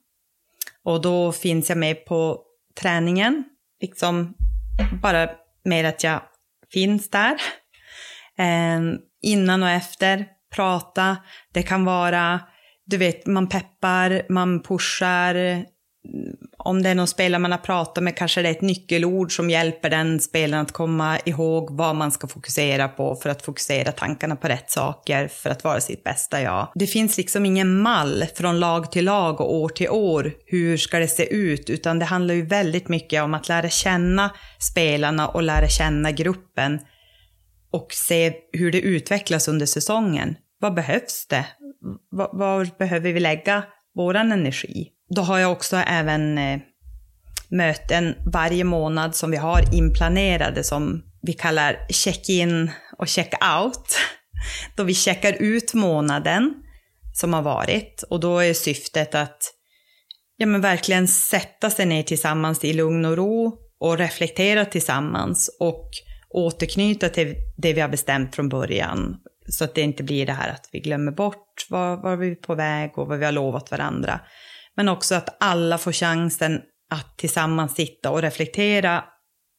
Och 0.83 1.01
då 1.01 1.31
finns 1.31 1.69
jag 1.69 1.77
med 1.77 2.05
på 2.05 2.41
träningen, 2.81 3.43
liksom 3.81 4.33
bara 5.01 5.29
med 5.63 5.85
att 5.85 6.03
jag 6.03 6.21
finns 6.73 7.09
där. 7.09 7.33
Eh, 8.37 8.79
innan 9.21 9.63
och 9.63 9.69
efter, 9.69 10.25
prata. 10.55 11.17
Det 11.53 11.63
kan 11.63 11.85
vara, 11.85 12.39
du 12.85 12.97
vet, 12.97 13.25
man 13.25 13.47
peppar, 13.49 14.21
man 14.29 14.63
pushar, 14.63 15.65
om 16.57 16.83
det 16.83 16.89
är 16.89 16.95
någon 16.95 17.07
spelare 17.07 17.39
man 17.39 17.51
har 17.51 17.57
pratat 17.57 18.03
med 18.03 18.17
kanske 18.17 18.41
det 18.41 18.47
är 18.47 18.51
ett 18.51 18.61
nyckelord 18.61 19.35
som 19.35 19.49
hjälper 19.49 19.89
den 19.89 20.19
spelaren 20.19 20.65
att 20.65 20.71
komma 20.71 21.19
ihåg 21.25 21.77
vad 21.77 21.95
man 21.95 22.11
ska 22.11 22.27
fokusera 22.27 22.87
på 22.87 23.15
för 23.15 23.29
att 23.29 23.41
fokusera 23.41 23.91
tankarna 23.91 24.35
på 24.35 24.47
rätt 24.47 24.71
saker 24.71 25.27
för 25.27 25.49
att 25.49 25.63
vara 25.63 25.81
sitt 25.81 26.03
bästa 26.03 26.41
jag. 26.41 26.71
Det 26.75 26.87
finns 26.87 27.17
liksom 27.17 27.45
ingen 27.45 27.81
mall 27.81 28.25
från 28.35 28.59
lag 28.59 28.91
till 28.91 29.05
lag 29.05 29.41
och 29.41 29.55
år 29.55 29.69
till 29.69 29.89
år 29.89 30.33
hur 30.45 30.77
ska 30.77 30.99
det 30.99 31.07
se 31.07 31.33
ut 31.33 31.69
utan 31.69 31.99
det 31.99 32.05
handlar 32.05 32.35
ju 32.35 32.45
väldigt 32.45 32.89
mycket 32.89 33.23
om 33.23 33.33
att 33.33 33.47
lära 33.47 33.69
känna 33.69 34.31
spelarna 34.59 35.27
och 35.27 35.43
lära 35.43 35.67
känna 35.67 36.11
gruppen 36.11 36.79
och 37.71 37.87
se 37.93 38.33
hur 38.53 38.71
det 38.71 38.81
utvecklas 38.81 39.47
under 39.47 39.65
säsongen. 39.65 40.35
Vad 40.59 40.73
behövs 40.73 41.27
det? 41.27 41.45
Var, 42.11 42.29
var 42.33 42.69
behöver 42.79 43.11
vi 43.11 43.19
lägga 43.19 43.63
vår 43.95 44.15
energi? 44.15 44.87
Då 45.15 45.21
har 45.21 45.39
jag 45.39 45.51
också 45.51 45.77
även 45.77 46.37
eh, 46.37 46.59
möten 47.49 48.15
varje 48.33 48.63
månad 48.63 49.15
som 49.15 49.31
vi 49.31 49.37
har 49.37 49.75
inplanerade 49.75 50.63
som 50.63 51.03
vi 51.21 51.33
kallar 51.33 51.87
check-in 51.89 52.71
och 52.97 53.07
check-out. 53.07 53.97
Då 54.75 54.83
vi 54.83 54.93
checkar 54.93 55.33
ut 55.33 55.73
månaden 55.73 56.53
som 57.13 57.33
har 57.33 57.41
varit 57.41 58.03
och 58.09 58.19
då 58.19 58.39
är 58.39 58.53
syftet 58.53 59.15
att 59.15 59.53
ja, 60.37 60.45
men 60.45 60.61
verkligen 60.61 61.07
sätta 61.07 61.69
sig 61.69 61.85
ner 61.85 62.03
tillsammans 62.03 62.63
i 62.63 62.73
lugn 62.73 63.05
och 63.05 63.17
ro 63.17 63.57
och 63.79 63.97
reflektera 63.97 64.65
tillsammans 64.65 65.57
och 65.59 65.89
återknyta 66.29 67.09
till 67.09 67.35
det 67.57 67.73
vi 67.73 67.81
har 67.81 67.89
bestämt 67.89 68.35
från 68.35 68.49
början. 68.49 69.17
Så 69.47 69.63
att 69.63 69.75
det 69.75 69.81
inte 69.81 70.03
blir 70.03 70.25
det 70.25 70.33
här 70.33 70.49
att 70.49 70.69
vi 70.71 70.79
glömmer 70.79 71.11
bort 71.11 71.67
var, 71.69 71.97
var 71.97 72.15
vi 72.15 72.31
är 72.31 72.35
på 72.35 72.55
väg 72.55 72.97
och 72.97 73.07
vad 73.07 73.19
vi 73.19 73.25
har 73.25 73.31
lovat 73.31 73.71
varandra. 73.71 74.19
Men 74.75 74.89
också 74.89 75.15
att 75.15 75.37
alla 75.39 75.77
får 75.77 75.91
chansen 75.91 76.61
att 76.91 77.17
tillsammans 77.17 77.75
sitta 77.75 78.11
och 78.11 78.21
reflektera 78.21 79.03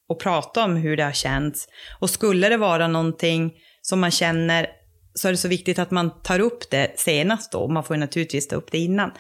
och 0.08 0.20
prata 0.20 0.64
om 0.64 0.76
hur 0.76 0.96
det 0.96 1.04
har 1.04 1.12
känts. 1.12 1.66
Och 2.00 2.10
skulle 2.10 2.48
det 2.48 2.56
vara 2.56 2.88
någonting 2.88 3.52
som 3.82 4.00
man 4.00 4.10
känner 4.10 4.66
så 5.14 5.28
är 5.28 5.32
det 5.32 5.38
så 5.38 5.48
viktigt 5.48 5.78
att 5.78 5.90
man 5.90 6.22
tar 6.22 6.40
upp 6.40 6.70
det 6.70 6.92
senast 6.96 7.52
då. 7.52 7.68
Man 7.68 7.84
får 7.84 7.96
ju 7.96 8.00
naturligtvis 8.00 8.48
ta 8.48 8.56
upp 8.56 8.72
det 8.72 8.78
innan. 8.78 9.10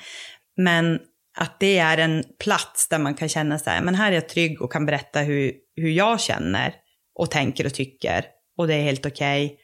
Men 0.56 0.98
att 1.38 1.60
det 1.60 1.78
är 1.78 1.98
en 1.98 2.24
plats 2.38 2.88
där 2.88 2.98
man 2.98 3.14
kan 3.14 3.28
känna 3.28 3.58
så 3.58 3.70
här, 3.70 3.82
men 3.82 3.94
här 3.94 4.10
är 4.10 4.14
jag 4.14 4.28
trygg 4.28 4.62
och 4.62 4.72
kan 4.72 4.86
berätta 4.86 5.20
hur, 5.20 5.52
hur 5.76 5.90
jag 5.90 6.20
känner 6.20 6.74
och 7.14 7.30
tänker 7.30 7.66
och 7.66 7.74
tycker. 7.74 8.24
Och 8.58 8.68
det 8.68 8.74
är 8.74 8.82
helt 8.82 9.06
okej. 9.06 9.46
Okay. 9.46 9.56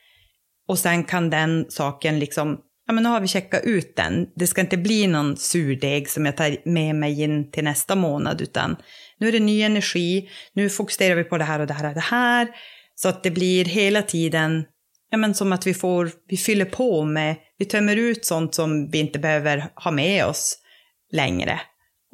Och 0.69 0.79
sen 0.79 1.05
kan 1.05 1.31
den 1.31 1.67
saken 1.69 2.19
liksom 2.19 2.59
ja 2.87 2.93
men 2.93 3.03
nu 3.03 3.09
har 3.09 3.21
vi 3.21 3.29
checkat 3.29 3.65
ut 3.65 3.97
den. 3.97 4.27
Det 4.37 4.47
ska 4.47 4.61
inte 4.61 4.77
bli 4.77 5.07
någon 5.07 5.37
surdeg 5.37 6.09
som 6.09 6.27
jag 6.27 6.37
tar 6.37 6.69
med 6.69 6.95
mig 6.95 7.23
in 7.23 7.51
till 7.51 7.65
nästa 7.65 7.95
månad, 7.95 8.41
utan 8.41 8.77
nu 9.19 9.29
är 9.29 9.33
det 9.33 9.41
ny 9.41 9.63
energi, 9.63 10.29
nu 10.53 10.71
fokuserar 10.71 11.15
vi 11.15 11.25
på 11.25 11.39
det 11.39 11.45
här 11.45 11.61
och 11.61 11.67
det 11.67 11.75
här 11.75 11.89
och 11.89 11.95
det 11.95 12.01
här. 12.01 12.49
Så 12.95 13.09
att 13.09 13.23
det 13.23 13.31
blir 13.31 13.65
hela 13.65 14.03
tiden, 14.03 14.65
ja 15.11 15.19
men 15.19 15.35
som 15.35 15.53
att 15.53 15.67
vi 15.67 15.75
får, 15.75 16.11
vi 16.29 16.37
fyller 16.37 16.65
på 16.65 17.05
med, 17.05 17.37
vi 17.59 17.65
tömmer 17.65 17.97
ut 17.97 18.27
sånt 18.27 18.55
som 18.55 18.91
vi 18.91 18.99
inte 18.99 19.19
behöver 19.19 19.71
ha 19.75 19.91
med 19.91 20.27
oss 20.27 20.59
längre. 21.13 21.61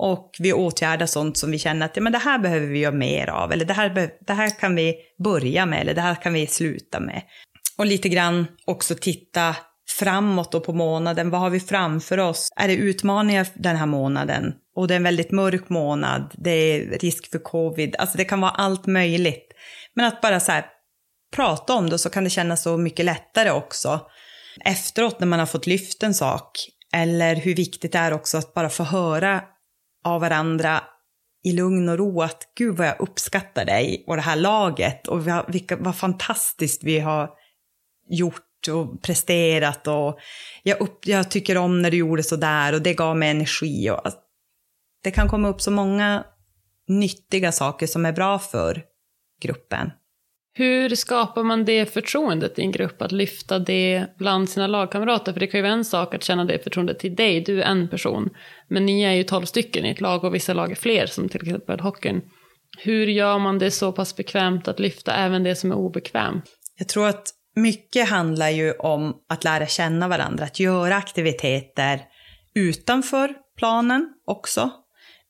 Och 0.04 0.30
vi 0.38 0.52
åtgärdar 0.52 1.06
sånt 1.06 1.36
som 1.36 1.50
vi 1.50 1.58
känner 1.58 1.86
att 1.86 1.96
ja, 1.96 2.02
men 2.02 2.12
det 2.12 2.18
här 2.18 2.38
behöver 2.38 2.66
vi 2.66 2.78
göra 2.78 2.94
mer 2.94 3.30
av, 3.30 3.52
eller 3.52 3.64
det 3.64 3.72
här, 3.72 4.10
det 4.26 4.32
här 4.32 4.58
kan 4.60 4.74
vi 4.74 4.94
börja 5.24 5.66
med, 5.66 5.80
eller 5.80 5.94
det 5.94 6.00
här 6.00 6.14
kan 6.14 6.32
vi 6.32 6.46
sluta 6.46 7.00
med. 7.00 7.22
Och 7.78 7.86
lite 7.86 8.08
grann 8.08 8.46
också 8.64 8.94
titta 8.94 9.56
framåt 9.98 10.54
och 10.54 10.64
på 10.64 10.72
månaden. 10.72 11.30
Vad 11.30 11.40
har 11.40 11.50
vi 11.50 11.60
framför 11.60 12.18
oss? 12.18 12.48
Är 12.56 12.68
det 12.68 12.74
utmaningar 12.74 13.46
den 13.54 13.76
här 13.76 13.86
månaden? 13.86 14.54
Och 14.76 14.88
det 14.88 14.94
är 14.94 14.96
en 14.96 15.02
väldigt 15.02 15.30
mörk 15.30 15.68
månad. 15.68 16.34
Det 16.34 16.50
är 16.50 16.98
risk 16.98 17.30
för 17.30 17.38
covid. 17.38 17.96
Alltså 17.98 18.18
det 18.18 18.24
kan 18.24 18.40
vara 18.40 18.50
allt 18.50 18.86
möjligt. 18.86 19.52
Men 19.94 20.06
att 20.06 20.20
bara 20.20 20.40
så 20.40 20.52
här, 20.52 20.64
prata 21.36 21.74
om 21.74 21.90
det 21.90 21.98
så 21.98 22.10
kan 22.10 22.24
det 22.24 22.30
kännas 22.30 22.62
så 22.62 22.76
mycket 22.76 23.04
lättare 23.04 23.50
också. 23.50 24.00
Efteråt 24.64 25.20
när 25.20 25.26
man 25.26 25.38
har 25.38 25.46
fått 25.46 25.66
lyft 25.66 26.02
en 26.02 26.14
sak. 26.14 26.50
Eller 26.94 27.36
hur 27.36 27.54
viktigt 27.54 27.92
det 27.92 27.98
är 27.98 28.12
också 28.12 28.38
att 28.38 28.54
bara 28.54 28.68
få 28.68 28.82
höra 28.82 29.42
av 30.02 30.20
varandra 30.20 30.80
i 31.44 31.52
lugn 31.52 31.88
och 31.88 31.98
ro 31.98 32.22
att 32.22 32.42
gud 32.54 32.76
vad 32.76 32.86
jag 32.86 33.00
uppskattar 33.00 33.64
dig 33.64 34.04
och 34.06 34.16
det 34.16 34.22
här 34.22 34.36
laget 34.36 35.08
och 35.08 35.26
vilka, 35.48 35.76
vad 35.76 35.96
fantastiskt 35.96 36.84
vi 36.84 36.98
har 36.98 37.30
gjort 38.08 38.68
och 38.70 39.02
presterat 39.02 39.86
och 39.86 40.18
jag, 40.62 40.80
upp, 40.80 41.06
jag 41.06 41.30
tycker 41.30 41.56
om 41.56 41.82
när 41.82 41.90
du 41.90 41.96
gjorde 41.96 42.22
så 42.22 42.36
där 42.36 42.72
och 42.72 42.82
det 42.82 42.94
gav 42.94 43.16
mig 43.16 43.30
energi. 43.30 43.90
Och, 43.90 44.00
det 45.02 45.10
kan 45.10 45.28
komma 45.28 45.48
upp 45.48 45.60
så 45.60 45.70
många 45.70 46.24
nyttiga 46.88 47.52
saker 47.52 47.86
som 47.86 48.06
är 48.06 48.12
bra 48.12 48.38
för 48.38 48.82
gruppen. 49.40 49.90
Hur 50.54 50.94
skapar 50.94 51.42
man 51.42 51.64
det 51.64 51.92
förtroendet 51.92 52.58
i 52.58 52.62
en 52.62 52.72
grupp, 52.72 53.02
att 53.02 53.12
lyfta 53.12 53.58
det 53.58 54.06
bland 54.18 54.48
sina 54.48 54.66
lagkamrater? 54.66 55.32
För 55.32 55.40
det 55.40 55.46
kan 55.46 55.58
ju 55.58 55.62
vara 55.62 55.72
en 55.72 55.84
sak 55.84 56.14
att 56.14 56.24
känna 56.24 56.44
det 56.44 56.58
förtroendet 56.58 56.98
till 56.98 57.14
dig, 57.14 57.40
du 57.40 57.62
är 57.62 57.66
en 57.66 57.88
person. 57.88 58.30
Men 58.68 58.86
ni 58.86 59.02
är 59.02 59.12
ju 59.12 59.24
tolv 59.24 59.44
stycken 59.44 59.86
i 59.86 59.90
ett 59.90 60.00
lag 60.00 60.24
och 60.24 60.34
vissa 60.34 60.54
lag 60.54 60.70
är 60.70 60.74
fler, 60.74 61.06
som 61.06 61.28
till 61.28 61.42
exempel 61.42 61.80
hockeyn. 61.80 62.22
Hur 62.78 63.06
gör 63.06 63.38
man 63.38 63.58
det 63.58 63.70
så 63.70 63.92
pass 63.92 64.16
bekvämt 64.16 64.68
att 64.68 64.80
lyfta 64.80 65.14
även 65.14 65.42
det 65.42 65.56
som 65.56 65.70
är 65.70 65.76
obekvämt? 65.76 66.44
Jag 66.78 66.88
tror 66.88 67.08
att 67.08 67.28
mycket 67.56 68.08
handlar 68.08 68.50
ju 68.50 68.72
om 68.72 69.14
att 69.28 69.44
lära 69.44 69.66
känna 69.66 70.08
varandra, 70.08 70.44
att 70.44 70.60
göra 70.60 70.96
aktiviteter 70.96 72.00
utanför 72.54 73.34
planen 73.58 74.08
också. 74.26 74.70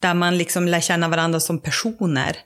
Där 0.01 0.15
man 0.15 0.39
liksom 0.39 0.69
lär 0.69 0.81
känna 0.81 1.09
varandra 1.09 1.41
som 1.41 1.63
personer 1.63 2.37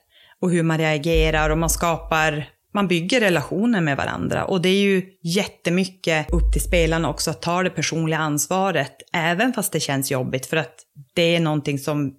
och 0.40 0.50
hur 0.50 0.62
man 0.62 0.78
reagerar 0.78 1.50
och 1.50 1.58
man 1.58 1.70
skapar, 1.70 2.48
man 2.76 2.88
bygger 2.88 3.20
relationer 3.20 3.80
med 3.80 3.96
varandra. 3.96 4.44
Och 4.44 4.62
det 4.62 4.68
är 4.68 4.80
ju 4.80 5.02
jättemycket 5.22 6.32
upp 6.32 6.52
till 6.52 6.62
spelarna 6.62 7.10
också 7.10 7.30
att 7.30 7.42
ta 7.42 7.62
det 7.62 7.70
personliga 7.70 8.18
ansvaret, 8.18 8.96
även 9.12 9.52
fast 9.52 9.72
det 9.72 9.80
känns 9.80 10.10
jobbigt, 10.10 10.46
för 10.46 10.56
att 10.56 10.74
det 11.14 11.36
är 11.36 11.40
någonting 11.40 11.78
som 11.78 12.14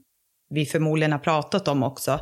vi 0.49 0.65
förmodligen 0.65 1.11
har 1.11 1.19
pratat 1.19 1.67
om 1.67 1.83
också. 1.83 2.19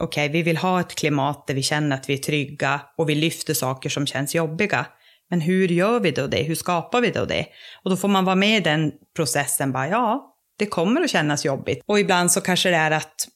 Okej, 0.00 0.26
okay, 0.26 0.28
vi 0.28 0.42
vill 0.42 0.56
ha 0.56 0.80
ett 0.80 0.94
klimat 0.94 1.46
där 1.46 1.54
vi 1.54 1.62
känner 1.62 1.96
att 1.96 2.08
vi 2.08 2.14
är 2.14 2.18
trygga 2.18 2.80
och 2.96 3.08
vi 3.08 3.14
lyfter 3.14 3.54
saker 3.54 3.90
som 3.90 4.06
känns 4.06 4.34
jobbiga. 4.34 4.86
Men 5.30 5.40
hur 5.40 5.68
gör 5.68 6.00
vi 6.00 6.10
då 6.10 6.26
det? 6.26 6.42
Hur 6.42 6.54
skapar 6.54 7.00
vi 7.00 7.10
då 7.10 7.24
det? 7.24 7.46
Och 7.84 7.90
då 7.90 7.96
får 7.96 8.08
man 8.08 8.24
vara 8.24 8.36
med 8.36 8.56
i 8.56 8.60
den 8.60 8.92
processen. 9.16 9.72
Bara, 9.72 9.88
ja, 9.88 10.34
det 10.58 10.66
kommer 10.66 11.00
att 11.00 11.10
kännas 11.10 11.44
jobbigt. 11.44 11.82
Och 11.86 12.00
ibland 12.00 12.32
så 12.32 12.40
kanske 12.40 12.70
det 12.70 12.76
är 12.76 12.90
att 12.90 13.28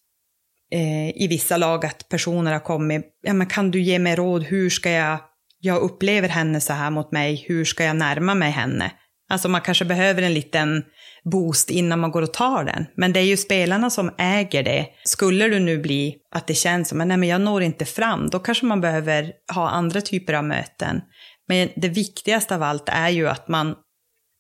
eh, 0.73 1.23
i 1.23 1.27
vissa 1.31 1.57
lag 1.57 1.87
att 1.87 2.09
personer 2.09 2.53
har 2.53 2.61
kommit, 2.61 3.07
ja 3.23 3.33
men 3.33 3.47
kan 3.47 3.71
du 3.71 3.81
ge 3.81 3.99
mig 3.99 4.17
råd, 4.17 4.43
hur 4.43 4.71
ska 4.71 4.91
jag, 4.91 5.19
jag 5.61 5.79
upplever 5.83 6.29
henne 6.29 6.61
så 6.61 6.73
här 6.73 6.91
mot 6.91 7.13
mig, 7.13 7.45
hur 7.49 7.65
ska 7.65 7.85
jag 7.85 7.97
närma 7.97 8.35
mig 8.35 8.51
henne? 8.51 8.91
Alltså 9.31 9.49
man 9.49 9.61
kanske 9.61 9.85
behöver 9.85 10.23
en 10.23 10.35
liten 10.35 10.85
boost 11.25 11.71
innan 11.71 12.01
man 12.01 12.11
går 12.11 12.23
och 12.23 12.33
tar 12.33 12.65
den. 12.65 12.87
Men 12.97 13.13
det 13.13 13.21
är 13.21 13.25
ju 13.25 13.37
spelarna 13.37 13.91
som 13.91 14.11
äger 14.19 14.63
det. 14.63 14.87
Skulle 15.05 15.49
du 15.49 15.59
nu 15.59 15.79
bli 15.79 16.17
att 16.35 16.47
det 16.47 16.55
känns 16.55 16.89
som 16.89 17.01
att 17.01 17.27
jag 17.27 17.41
når 17.41 17.63
inte 17.63 17.85
fram, 17.85 18.31
då 18.31 18.39
kanske 18.39 18.67
man 18.67 18.81
behöver 18.81 19.33
ha 19.55 19.69
andra 19.69 20.01
typer 20.01 20.33
av 20.33 20.45
möten. 20.45 21.01
Men 21.49 21.69
det 21.77 21.89
viktigaste 21.89 22.55
av 22.55 22.63
allt 22.63 22.89
är 22.89 23.09
ju 23.09 23.29
att 23.29 23.49
man 23.49 23.75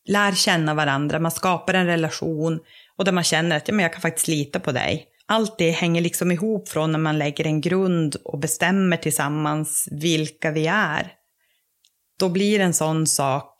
lär 0.08 0.32
känna 0.32 0.74
varandra, 0.74 1.18
man 1.18 1.30
skapar 1.30 1.74
en 1.74 1.86
relation 1.86 2.60
och 2.98 3.04
där 3.04 3.12
man 3.12 3.24
känner 3.24 3.56
att 3.56 3.68
ja, 3.68 3.74
men 3.74 3.82
jag 3.82 3.92
kan 3.92 4.02
faktiskt 4.02 4.28
lita 4.28 4.60
på 4.60 4.72
dig. 4.72 5.06
Allt 5.32 5.58
det 5.58 5.70
hänger 5.70 6.02
liksom 6.02 6.32
ihop 6.32 6.68
från 6.68 6.92
när 6.92 6.98
man 6.98 7.18
lägger 7.18 7.46
en 7.46 7.60
grund 7.60 8.16
och 8.24 8.38
bestämmer 8.38 8.96
tillsammans 8.96 9.88
vilka 9.90 10.50
vi 10.50 10.66
är. 10.66 11.12
Då 12.18 12.28
blir 12.28 12.60
en 12.60 12.74
sån 12.74 13.06
sak 13.06 13.54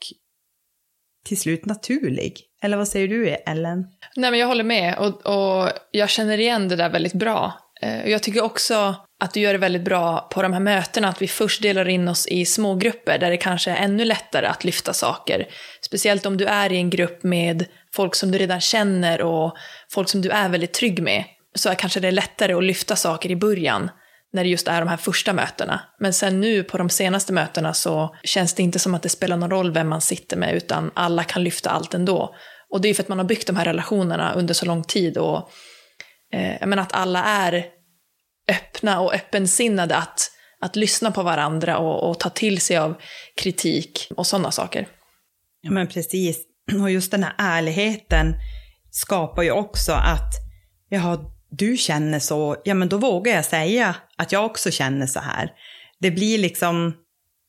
till 1.26 1.40
slut 1.40 1.64
naturlig. 1.66 2.40
Eller 2.62 2.76
vad 2.76 2.88
säger 2.88 3.08
du, 3.08 3.28
Ellen? 3.28 3.84
Nej, 4.16 4.30
men 4.30 4.40
jag 4.40 4.46
håller 4.46 4.64
med 4.64 4.98
och, 4.98 5.26
och 5.26 5.70
jag 5.90 6.10
känner 6.10 6.38
igen 6.38 6.68
det 6.68 6.76
där 6.76 6.90
väldigt 6.90 7.12
bra. 7.12 7.52
Eh, 7.82 8.10
jag 8.10 8.22
tycker 8.22 8.44
också 8.44 8.94
att 9.24 9.34
du 9.34 9.40
gör 9.40 9.52
det 9.52 9.58
väldigt 9.58 9.84
bra 9.84 10.28
på 10.32 10.42
de 10.42 10.52
här 10.52 10.60
mötena, 10.60 11.08
att 11.08 11.22
vi 11.22 11.28
först 11.28 11.62
delar 11.62 11.88
in 11.88 12.08
oss 12.08 12.26
i 12.26 12.44
smågrupper 12.44 13.18
där 13.18 13.30
det 13.30 13.36
kanske 13.36 13.70
är 13.70 13.76
ännu 13.76 14.04
lättare 14.04 14.46
att 14.46 14.64
lyfta 14.64 14.92
saker. 14.92 15.48
Speciellt 15.86 16.26
om 16.26 16.36
du 16.36 16.46
är 16.46 16.72
i 16.72 16.76
en 16.76 16.90
grupp 16.90 17.22
med 17.22 17.66
folk 17.94 18.14
som 18.14 18.30
du 18.30 18.38
redan 18.38 18.60
känner 18.60 19.22
och 19.22 19.56
folk 19.90 20.08
som 20.08 20.22
du 20.22 20.30
är 20.30 20.48
väldigt 20.48 20.74
trygg 20.74 21.02
med, 21.02 21.24
så 21.54 21.68
är 21.68 21.74
kanske 21.74 22.00
det 22.00 22.08
är 22.08 22.12
lättare 22.12 22.52
att 22.52 22.64
lyfta 22.64 22.96
saker 22.96 23.30
i 23.30 23.36
början 23.36 23.90
när 24.32 24.44
det 24.44 24.50
just 24.50 24.68
är 24.68 24.80
de 24.80 24.88
här 24.88 24.96
första 24.96 25.32
mötena. 25.32 25.80
Men 25.98 26.12
sen 26.12 26.40
nu 26.40 26.62
på 26.62 26.78
de 26.78 26.88
senaste 26.88 27.32
mötena 27.32 27.74
så 27.74 28.16
känns 28.22 28.54
det 28.54 28.62
inte 28.62 28.78
som 28.78 28.94
att 28.94 29.02
det 29.02 29.08
spelar 29.08 29.36
någon 29.36 29.50
roll 29.50 29.72
vem 29.72 29.88
man 29.88 30.00
sitter 30.00 30.36
med, 30.36 30.54
utan 30.54 30.90
alla 30.94 31.24
kan 31.24 31.44
lyfta 31.44 31.70
allt 31.70 31.94
ändå. 31.94 32.34
Och 32.70 32.80
det 32.80 32.88
är 32.88 32.94
för 32.94 33.02
att 33.02 33.08
man 33.08 33.18
har 33.18 33.24
byggt 33.24 33.46
de 33.46 33.56
här 33.56 33.64
relationerna 33.64 34.32
under 34.32 34.54
så 34.54 34.66
lång 34.66 34.84
tid 34.84 35.18
och 35.18 35.50
eh, 36.32 36.56
jag 36.60 36.68
menar 36.68 36.82
att 36.82 36.92
alla 36.92 37.24
är 37.24 37.64
öppna 38.48 39.00
och 39.00 39.14
öppensinnade 39.14 39.96
att, 39.96 40.30
att 40.60 40.76
lyssna 40.76 41.10
på 41.10 41.22
varandra 41.22 41.78
och, 41.78 42.10
och 42.10 42.20
ta 42.20 42.30
till 42.30 42.60
sig 42.60 42.76
av 42.76 42.94
kritik 43.36 44.08
och 44.16 44.26
sådana 44.26 44.50
saker. 44.50 44.88
Ja 45.60 45.70
men 45.70 45.88
precis, 45.88 46.38
och 46.80 46.90
just 46.90 47.10
den 47.10 47.22
här 47.22 47.34
ärligheten 47.38 48.34
skapar 48.90 49.42
ju 49.42 49.50
också 49.50 49.92
att, 49.92 50.32
jag 50.88 51.00
har 51.00 51.31
du 51.58 51.76
känner 51.76 52.18
så, 52.18 52.56
ja 52.64 52.74
men 52.74 52.88
då 52.88 52.98
vågar 52.98 53.34
jag 53.34 53.44
säga 53.44 53.96
att 54.16 54.32
jag 54.32 54.46
också 54.46 54.70
känner 54.70 55.06
så 55.06 55.20
här. 55.20 55.50
Det 56.00 56.10
blir 56.10 56.38
liksom 56.38 56.94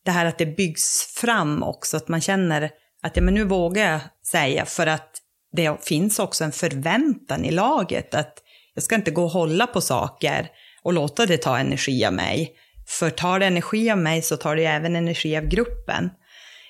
det 0.05 0.11
här 0.11 0.25
att 0.25 0.37
det 0.37 0.45
byggs 0.45 1.15
fram 1.15 1.63
också, 1.63 1.97
att 1.97 2.07
man 2.07 2.21
känner 2.21 2.69
att 3.03 3.15
ja 3.15 3.21
men 3.21 3.33
nu 3.33 3.43
vågar 3.43 3.91
jag 3.91 3.99
säga 4.31 4.65
för 4.65 4.87
att 4.87 5.17
det 5.55 5.85
finns 5.85 6.19
också 6.19 6.43
en 6.43 6.51
förväntan 6.51 7.45
i 7.45 7.51
laget 7.51 8.15
att 8.15 8.33
jag 8.73 8.83
ska 8.83 8.95
inte 8.95 9.11
gå 9.11 9.23
och 9.23 9.29
hålla 9.29 9.67
på 9.67 9.81
saker 9.81 10.47
och 10.83 10.93
låta 10.93 11.25
det 11.25 11.37
ta 11.37 11.57
energi 11.57 12.05
av 12.05 12.13
mig. 12.13 12.55
För 12.87 13.09
tar 13.09 13.39
det 13.39 13.45
energi 13.45 13.91
av 13.91 13.97
mig 13.97 14.21
så 14.21 14.37
tar 14.37 14.55
det 14.55 14.65
även 14.65 14.95
energi 14.95 15.37
av 15.37 15.43
gruppen. 15.43 16.09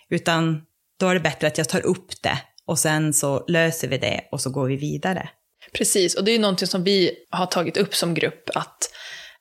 Utan 0.09 0.61
då 0.99 1.07
är 1.07 1.13
det 1.13 1.19
bättre 1.19 1.47
att 1.47 1.57
jag 1.57 1.69
tar 1.69 1.85
upp 1.85 2.21
det 2.21 2.37
och 2.65 2.79
sen 2.79 3.13
så 3.13 3.45
löser 3.47 3.87
vi 3.87 3.97
det 3.97 4.21
och 4.31 4.41
så 4.41 4.49
går 4.49 4.67
vi 4.67 4.75
vidare. 4.75 5.29
Precis, 5.73 6.15
och 6.15 6.23
det 6.23 6.31
är 6.31 6.33
ju 6.33 6.39
någonting 6.39 6.67
som 6.67 6.83
vi 6.83 7.11
har 7.29 7.45
tagit 7.45 7.77
upp 7.77 7.95
som 7.95 8.13
grupp, 8.13 8.49
att 8.55 8.89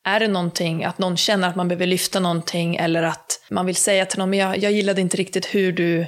är 0.05 0.21
det 0.21 0.29
någonting, 0.29 0.85
att 0.85 0.99
någon 0.99 1.17
känner 1.17 1.49
att 1.49 1.57
man 1.57 1.69
behöver 1.69 1.87
lyfta 1.87 2.21
någonting 2.21 2.77
eller 2.77 3.03
att 3.03 3.41
man 3.51 3.67
vill 3.67 3.77
säga 3.77 4.07
till 4.07 4.19
någon, 4.19 4.31
men 4.31 4.39
jag, 4.39 4.59
jag 4.59 4.73
gillade 4.73 5.01
inte 5.01 5.17
riktigt 5.17 5.55
hur 5.55 5.73
du 5.73 6.01
eh, 6.01 6.07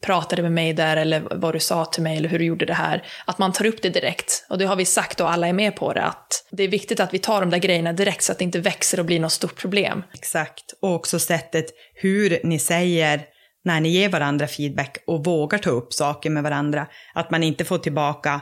pratade 0.00 0.42
med 0.42 0.52
mig 0.52 0.72
där 0.72 0.96
eller 0.96 1.22
vad 1.30 1.54
du 1.54 1.60
sa 1.60 1.84
till 1.84 2.02
mig 2.02 2.16
eller 2.16 2.28
hur 2.28 2.38
du 2.38 2.44
gjorde 2.44 2.66
det 2.66 2.74
här. 2.74 3.06
Att 3.24 3.38
man 3.38 3.52
tar 3.52 3.66
upp 3.66 3.82
det 3.82 3.90
direkt. 3.90 4.46
Och 4.48 4.58
det 4.58 4.64
har 4.64 4.76
vi 4.76 4.84
sagt 4.84 5.20
och 5.20 5.32
alla 5.32 5.48
är 5.48 5.52
med 5.52 5.76
på 5.76 5.92
det, 5.92 6.02
att 6.02 6.46
det 6.50 6.62
är 6.62 6.68
viktigt 6.68 7.00
att 7.00 7.14
vi 7.14 7.18
tar 7.18 7.40
de 7.40 7.50
där 7.50 7.58
grejerna 7.58 7.92
direkt 7.92 8.22
så 8.22 8.32
att 8.32 8.38
det 8.38 8.44
inte 8.44 8.60
växer 8.60 9.00
och 9.00 9.06
blir 9.06 9.20
något 9.20 9.32
stort 9.32 9.56
problem. 9.56 10.02
Exakt, 10.14 10.74
och 10.82 10.94
också 10.94 11.18
sättet 11.18 11.66
hur 11.94 12.40
ni 12.44 12.58
säger 12.58 13.20
när 13.64 13.80
ni 13.80 13.88
ger 13.88 14.08
varandra 14.08 14.46
feedback 14.46 14.98
och 15.06 15.24
vågar 15.24 15.58
ta 15.58 15.70
upp 15.70 15.92
saker 15.92 16.30
med 16.30 16.42
varandra. 16.42 16.86
Att 17.14 17.30
man 17.30 17.42
inte 17.42 17.64
får 17.64 17.78
tillbaka 17.78 18.40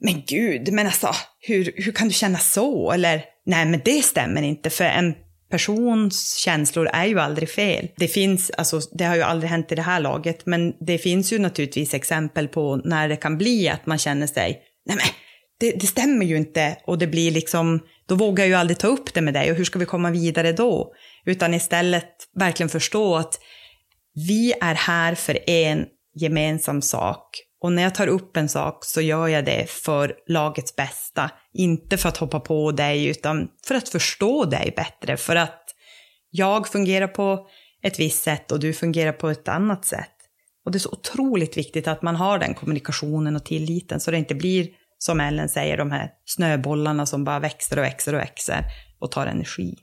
men 0.00 0.22
gud, 0.26 0.72
men 0.72 0.86
alltså, 0.86 1.10
hur, 1.40 1.72
hur 1.76 1.92
kan 1.92 2.08
du 2.08 2.14
känna 2.14 2.38
så? 2.38 2.92
Eller, 2.92 3.24
nej 3.46 3.66
men 3.66 3.80
det 3.84 4.04
stämmer 4.04 4.42
inte, 4.42 4.70
för 4.70 4.84
en 4.84 5.14
persons 5.50 6.36
känslor 6.36 6.86
är 6.92 7.06
ju 7.06 7.20
aldrig 7.20 7.50
fel. 7.50 7.88
Det 7.96 8.08
finns, 8.08 8.50
alltså 8.50 8.80
det 8.92 9.04
har 9.04 9.16
ju 9.16 9.22
aldrig 9.22 9.50
hänt 9.50 9.72
i 9.72 9.74
det 9.74 9.82
här 9.82 10.00
laget, 10.00 10.46
men 10.46 10.72
det 10.86 10.98
finns 10.98 11.32
ju 11.32 11.38
naturligtvis 11.38 11.94
exempel 11.94 12.48
på 12.48 12.76
när 12.76 13.08
det 13.08 13.16
kan 13.16 13.38
bli 13.38 13.68
att 13.68 13.86
man 13.86 13.98
känner 13.98 14.26
sig, 14.26 14.62
nej 14.86 14.96
men 14.96 15.06
det, 15.60 15.80
det 15.80 15.86
stämmer 15.86 16.26
ju 16.26 16.36
inte 16.36 16.76
och 16.86 16.98
det 16.98 17.06
blir 17.06 17.30
liksom, 17.30 17.80
då 18.06 18.14
vågar 18.14 18.44
jag 18.44 18.48
ju 18.48 18.54
aldrig 18.54 18.78
ta 18.78 18.86
upp 18.86 19.14
det 19.14 19.20
med 19.20 19.34
dig 19.34 19.50
och 19.50 19.56
hur 19.56 19.64
ska 19.64 19.78
vi 19.78 19.86
komma 19.86 20.10
vidare 20.10 20.52
då? 20.52 20.92
Utan 21.26 21.54
istället 21.54 22.10
verkligen 22.38 22.70
förstå 22.70 23.16
att 23.16 23.40
vi 24.14 24.52
är 24.60 24.74
här 24.74 25.14
för 25.14 25.50
en 25.50 25.86
gemensam 26.14 26.82
sak 26.82 27.26
och 27.64 27.72
när 27.72 27.82
jag 27.82 27.94
tar 27.94 28.06
upp 28.06 28.36
en 28.36 28.48
sak 28.48 28.84
så 28.84 29.00
gör 29.00 29.28
jag 29.28 29.44
det 29.44 29.70
för 29.70 30.14
lagets 30.26 30.76
bästa. 30.76 31.30
Inte 31.52 31.96
för 31.96 32.08
att 32.08 32.16
hoppa 32.16 32.40
på 32.40 32.72
dig, 32.72 33.06
utan 33.06 33.48
för 33.66 33.74
att 33.74 33.88
förstå 33.88 34.44
dig 34.44 34.72
bättre. 34.76 35.16
För 35.16 35.36
att 35.36 35.64
jag 36.30 36.68
fungerar 36.68 37.06
på 37.06 37.48
ett 37.82 37.98
visst 37.98 38.22
sätt 38.22 38.52
och 38.52 38.60
du 38.60 38.72
fungerar 38.72 39.12
på 39.12 39.28
ett 39.28 39.48
annat 39.48 39.84
sätt. 39.84 40.14
Och 40.64 40.72
det 40.72 40.78
är 40.78 40.80
så 40.80 40.90
otroligt 40.90 41.56
viktigt 41.56 41.88
att 41.88 42.02
man 42.02 42.16
har 42.16 42.38
den 42.38 42.54
kommunikationen 42.54 43.36
och 43.36 43.44
tilliten 43.44 44.00
så 44.00 44.10
det 44.10 44.18
inte 44.18 44.34
blir, 44.34 44.68
som 44.98 45.20
Ellen 45.20 45.48
säger, 45.48 45.76
de 45.76 45.90
här 45.90 46.10
snöbollarna 46.24 47.06
som 47.06 47.24
bara 47.24 47.38
växer 47.38 47.78
och 47.78 47.84
växer 47.84 48.14
och 48.14 48.20
växer 48.20 48.64
och 49.00 49.10
tar 49.10 49.26
energi. 49.26 49.74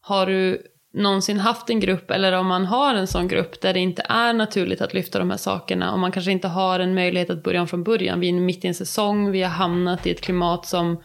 Har 0.00 0.26
du 0.26 0.62
någonsin 0.94 1.40
haft 1.40 1.70
en 1.70 1.80
grupp 1.80 2.10
eller 2.10 2.32
om 2.32 2.46
man 2.46 2.66
har 2.66 2.94
en 2.94 3.06
sån 3.06 3.28
grupp 3.28 3.60
där 3.60 3.74
det 3.74 3.80
inte 3.80 4.02
är 4.08 4.32
naturligt 4.32 4.80
att 4.80 4.94
lyfta 4.94 5.18
de 5.18 5.30
här 5.30 5.36
sakerna 5.36 5.92
och 5.92 5.98
man 5.98 6.12
kanske 6.12 6.32
inte 6.32 6.48
har 6.48 6.80
en 6.80 6.94
möjlighet 6.94 7.30
att 7.30 7.42
börja 7.42 7.60
om 7.60 7.68
från 7.68 7.84
början. 7.84 8.20
Vi 8.20 8.28
är 8.28 8.32
mitt 8.32 8.64
i 8.64 8.68
en 8.68 8.74
säsong, 8.74 9.30
vi 9.30 9.42
har 9.42 9.50
hamnat 9.50 10.06
i 10.06 10.10
ett 10.10 10.20
klimat 10.20 10.66
som 10.66 11.02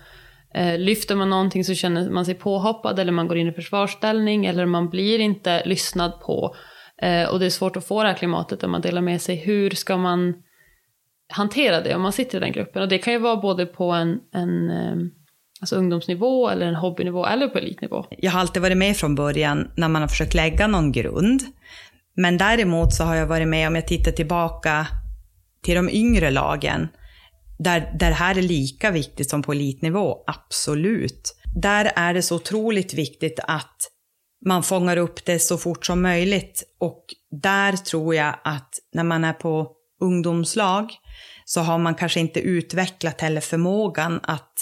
eh, 0.53 0.77
lyfter 0.77 1.15
man 1.15 1.29
någonting 1.29 1.63
så 1.63 1.73
känner 1.73 2.09
man 2.09 2.25
sig 2.25 2.35
påhoppad 2.35 2.99
eller 2.99 3.11
man 3.11 3.27
går 3.27 3.37
in 3.37 3.47
i 3.47 3.51
försvarsställning 3.51 4.45
eller 4.45 4.65
man 4.65 4.89
blir 4.89 5.19
inte 5.19 5.65
lyssnad 5.65 6.19
på. 6.19 6.55
Eh, 7.01 7.29
och 7.29 7.39
det 7.39 7.45
är 7.45 7.49
svårt 7.49 7.77
att 7.77 7.87
få 7.87 8.03
det 8.03 8.09
här 8.09 8.15
klimatet 8.15 8.59
där 8.59 8.67
man 8.67 8.81
delar 8.81 9.01
med 9.01 9.21
sig. 9.21 9.35
Hur 9.35 9.69
ska 9.69 9.97
man 9.97 10.33
hantera 11.33 11.81
det 11.81 11.95
om 11.95 12.01
man 12.01 12.11
sitter 12.11 12.37
i 12.37 12.41
den 12.41 12.51
gruppen? 12.51 12.81
Och 12.81 12.87
det 12.87 12.97
kan 12.97 13.13
ju 13.13 13.19
vara 13.19 13.37
både 13.37 13.65
på 13.65 13.91
en, 13.91 14.19
en 14.33 14.69
eh, 14.69 14.95
Alltså 15.61 15.75
ungdomsnivå 15.75 16.49
eller 16.49 16.65
en 16.65 16.75
hobbynivå 16.75 17.25
eller 17.25 17.47
på 17.47 17.57
elitnivå. 17.57 18.05
Jag 18.09 18.31
har 18.31 18.39
alltid 18.39 18.61
varit 18.61 18.77
med 18.77 18.97
från 18.97 19.15
början 19.15 19.71
när 19.75 19.87
man 19.87 20.01
har 20.01 20.09
försökt 20.09 20.33
lägga 20.33 20.67
någon 20.67 20.91
grund. 20.91 21.41
Men 22.15 22.37
däremot 22.37 22.93
så 22.93 23.03
har 23.03 23.15
jag 23.15 23.27
varit 23.27 23.47
med, 23.47 23.67
om 23.67 23.75
jag 23.75 23.87
tittar 23.87 24.11
tillbaka 24.11 24.87
till 25.63 25.75
de 25.75 25.89
yngre 25.89 26.31
lagen, 26.31 26.87
där, 27.59 27.79
där 27.79 28.09
det 28.09 28.15
här 28.15 28.37
är 28.37 28.41
lika 28.41 28.91
viktigt 28.91 29.29
som 29.29 29.41
på 29.41 29.51
elitnivå, 29.51 30.23
absolut. 30.27 31.35
Där 31.55 31.91
är 31.95 32.13
det 32.13 32.21
så 32.21 32.35
otroligt 32.35 32.93
viktigt 32.93 33.39
att 33.43 33.75
man 34.45 34.63
fångar 34.63 34.97
upp 34.97 35.25
det 35.25 35.39
så 35.39 35.57
fort 35.57 35.85
som 35.85 36.01
möjligt. 36.01 36.63
Och 36.79 37.05
där 37.41 37.71
tror 37.71 38.15
jag 38.15 38.35
att 38.43 38.69
när 38.93 39.03
man 39.03 39.23
är 39.23 39.33
på 39.33 39.71
ungdomslag 40.01 40.91
så 41.45 41.61
har 41.61 41.77
man 41.77 41.95
kanske 41.95 42.19
inte 42.19 42.39
utvecklat 42.39 43.21
heller 43.21 43.41
förmågan 43.41 44.19
att 44.23 44.53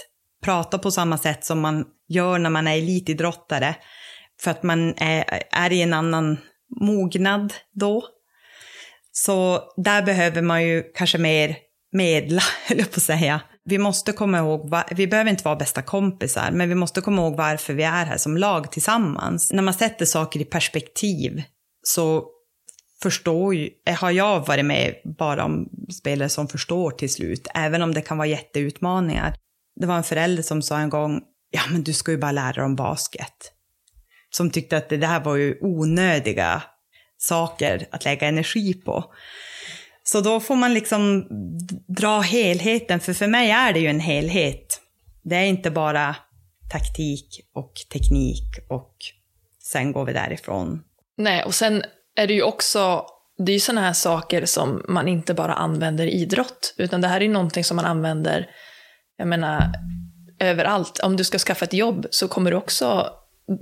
prata 0.43 0.77
på 0.77 0.91
samma 0.91 1.17
sätt 1.17 1.45
som 1.45 1.59
man 1.59 1.85
gör 2.09 2.39
när 2.39 2.49
man 2.49 2.67
är 2.67 2.77
elitidrottare. 2.77 3.75
För 4.41 4.51
att 4.51 4.63
man 4.63 4.93
är, 4.97 5.43
är 5.51 5.73
i 5.73 5.81
en 5.81 5.93
annan 5.93 6.37
mognad 6.81 7.53
då. 7.73 8.03
Så 9.11 9.63
där 9.77 10.01
behöver 10.01 10.41
man 10.41 10.63
ju 10.63 10.83
kanske 10.95 11.17
mer 11.17 11.57
medla, 11.91 12.41
höll 12.67 12.77
jag 12.77 12.91
på 12.91 12.97
att 12.97 13.03
säga. 13.03 13.41
Vi 13.65 13.77
måste 13.77 14.11
komma 14.11 14.37
ihåg, 14.37 14.75
vi 14.91 15.07
behöver 15.07 15.29
inte 15.29 15.43
vara 15.43 15.55
bästa 15.55 15.81
kompisar, 15.81 16.51
men 16.51 16.69
vi 16.69 16.75
måste 16.75 17.01
komma 17.01 17.21
ihåg 17.21 17.35
varför 17.35 17.73
vi 17.73 17.83
är 17.83 18.05
här 18.05 18.17
som 18.17 18.37
lag 18.37 18.71
tillsammans. 18.71 19.51
När 19.51 19.63
man 19.63 19.73
sätter 19.73 20.05
saker 20.05 20.39
i 20.39 20.45
perspektiv 20.45 21.43
så 21.83 22.25
förstår 23.03 23.55
ju, 23.55 23.69
har 23.99 24.11
jag 24.11 24.47
varit 24.47 24.65
med 24.65 24.95
bara 25.17 25.45
om 25.45 25.69
spelare 25.99 26.29
som 26.29 26.47
förstår 26.47 26.91
till 26.91 27.13
slut, 27.13 27.47
även 27.53 27.81
om 27.81 27.93
det 27.93 28.01
kan 28.01 28.17
vara 28.17 28.27
jätteutmaningar. 28.27 29.35
Det 29.79 29.87
var 29.87 29.97
en 29.97 30.03
förälder 30.03 30.43
som 30.43 30.61
sa 30.61 30.79
en 30.79 30.89
gång, 30.89 31.21
ja 31.51 31.61
men 31.71 31.83
du 31.83 31.93
ska 31.93 32.11
ju 32.11 32.17
bara 32.17 32.31
lära 32.31 32.61
dem 32.61 32.75
basket. 32.75 33.51
Som 34.29 34.51
tyckte 34.51 34.77
att 34.77 34.89
det 34.89 34.97
där 34.97 35.19
var 35.19 35.35
ju 35.35 35.57
onödiga 35.61 36.63
saker 37.17 37.87
att 37.91 38.05
lägga 38.05 38.27
energi 38.27 38.73
på. 38.73 39.13
Så 40.03 40.21
då 40.21 40.39
får 40.39 40.55
man 40.55 40.73
liksom 40.73 41.27
dra 41.87 42.19
helheten, 42.19 42.99
för 42.99 43.13
för 43.13 43.27
mig 43.27 43.51
är 43.51 43.73
det 43.73 43.79
ju 43.79 43.87
en 43.87 43.99
helhet. 43.99 44.81
Det 45.23 45.35
är 45.35 45.45
inte 45.45 45.71
bara 45.71 46.15
taktik 46.71 47.41
och 47.53 47.73
teknik 47.93 48.43
och 48.69 48.95
sen 49.63 49.91
går 49.91 50.05
vi 50.05 50.13
därifrån. 50.13 50.83
Nej, 51.17 51.43
och 51.43 51.55
sen 51.55 51.83
är 52.15 52.27
det 52.27 52.33
ju 52.33 52.43
också, 52.43 53.05
det 53.37 53.51
är 53.51 53.53
ju 53.53 53.59
sådana 53.59 53.81
här 53.81 53.93
saker 53.93 54.45
som 54.45 54.85
man 54.87 55.07
inte 55.07 55.33
bara 55.33 55.53
använder 55.53 56.07
i 56.07 56.11
idrott, 56.11 56.75
utan 56.77 57.01
det 57.01 57.07
här 57.07 57.17
är 57.17 57.25
ju 57.25 57.31
någonting 57.31 57.63
som 57.63 57.75
man 57.75 57.85
använder, 57.85 58.49
jag 59.17 59.27
menar, 59.27 59.71
överallt. 60.39 60.99
Om 60.99 61.17
du 61.17 61.23
ska 61.23 61.39
skaffa 61.39 61.65
ett 61.65 61.73
jobb 61.73 62.07
så 62.11 62.27
kommer 62.27 62.51
du 62.51 62.57
också 62.57 63.13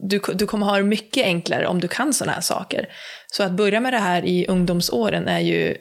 du, 0.10 0.22
du 0.34 0.48
kommer 0.48 0.66
ha 0.66 0.78
det 0.78 0.84
mycket 0.84 1.26
enklare 1.26 1.68
om 1.68 1.82
du 1.82 1.88
kan 1.88 2.14
sådana 2.14 2.34
här 2.34 2.42
saker. 2.42 2.90
Så 3.32 3.44
att 3.44 3.52
börja 3.52 3.80
med 3.80 3.94
det 3.94 4.00
här 4.00 4.26
i 4.26 4.48
ungdomsåren 4.48 5.28
är 5.28 5.40
ju 5.40 5.78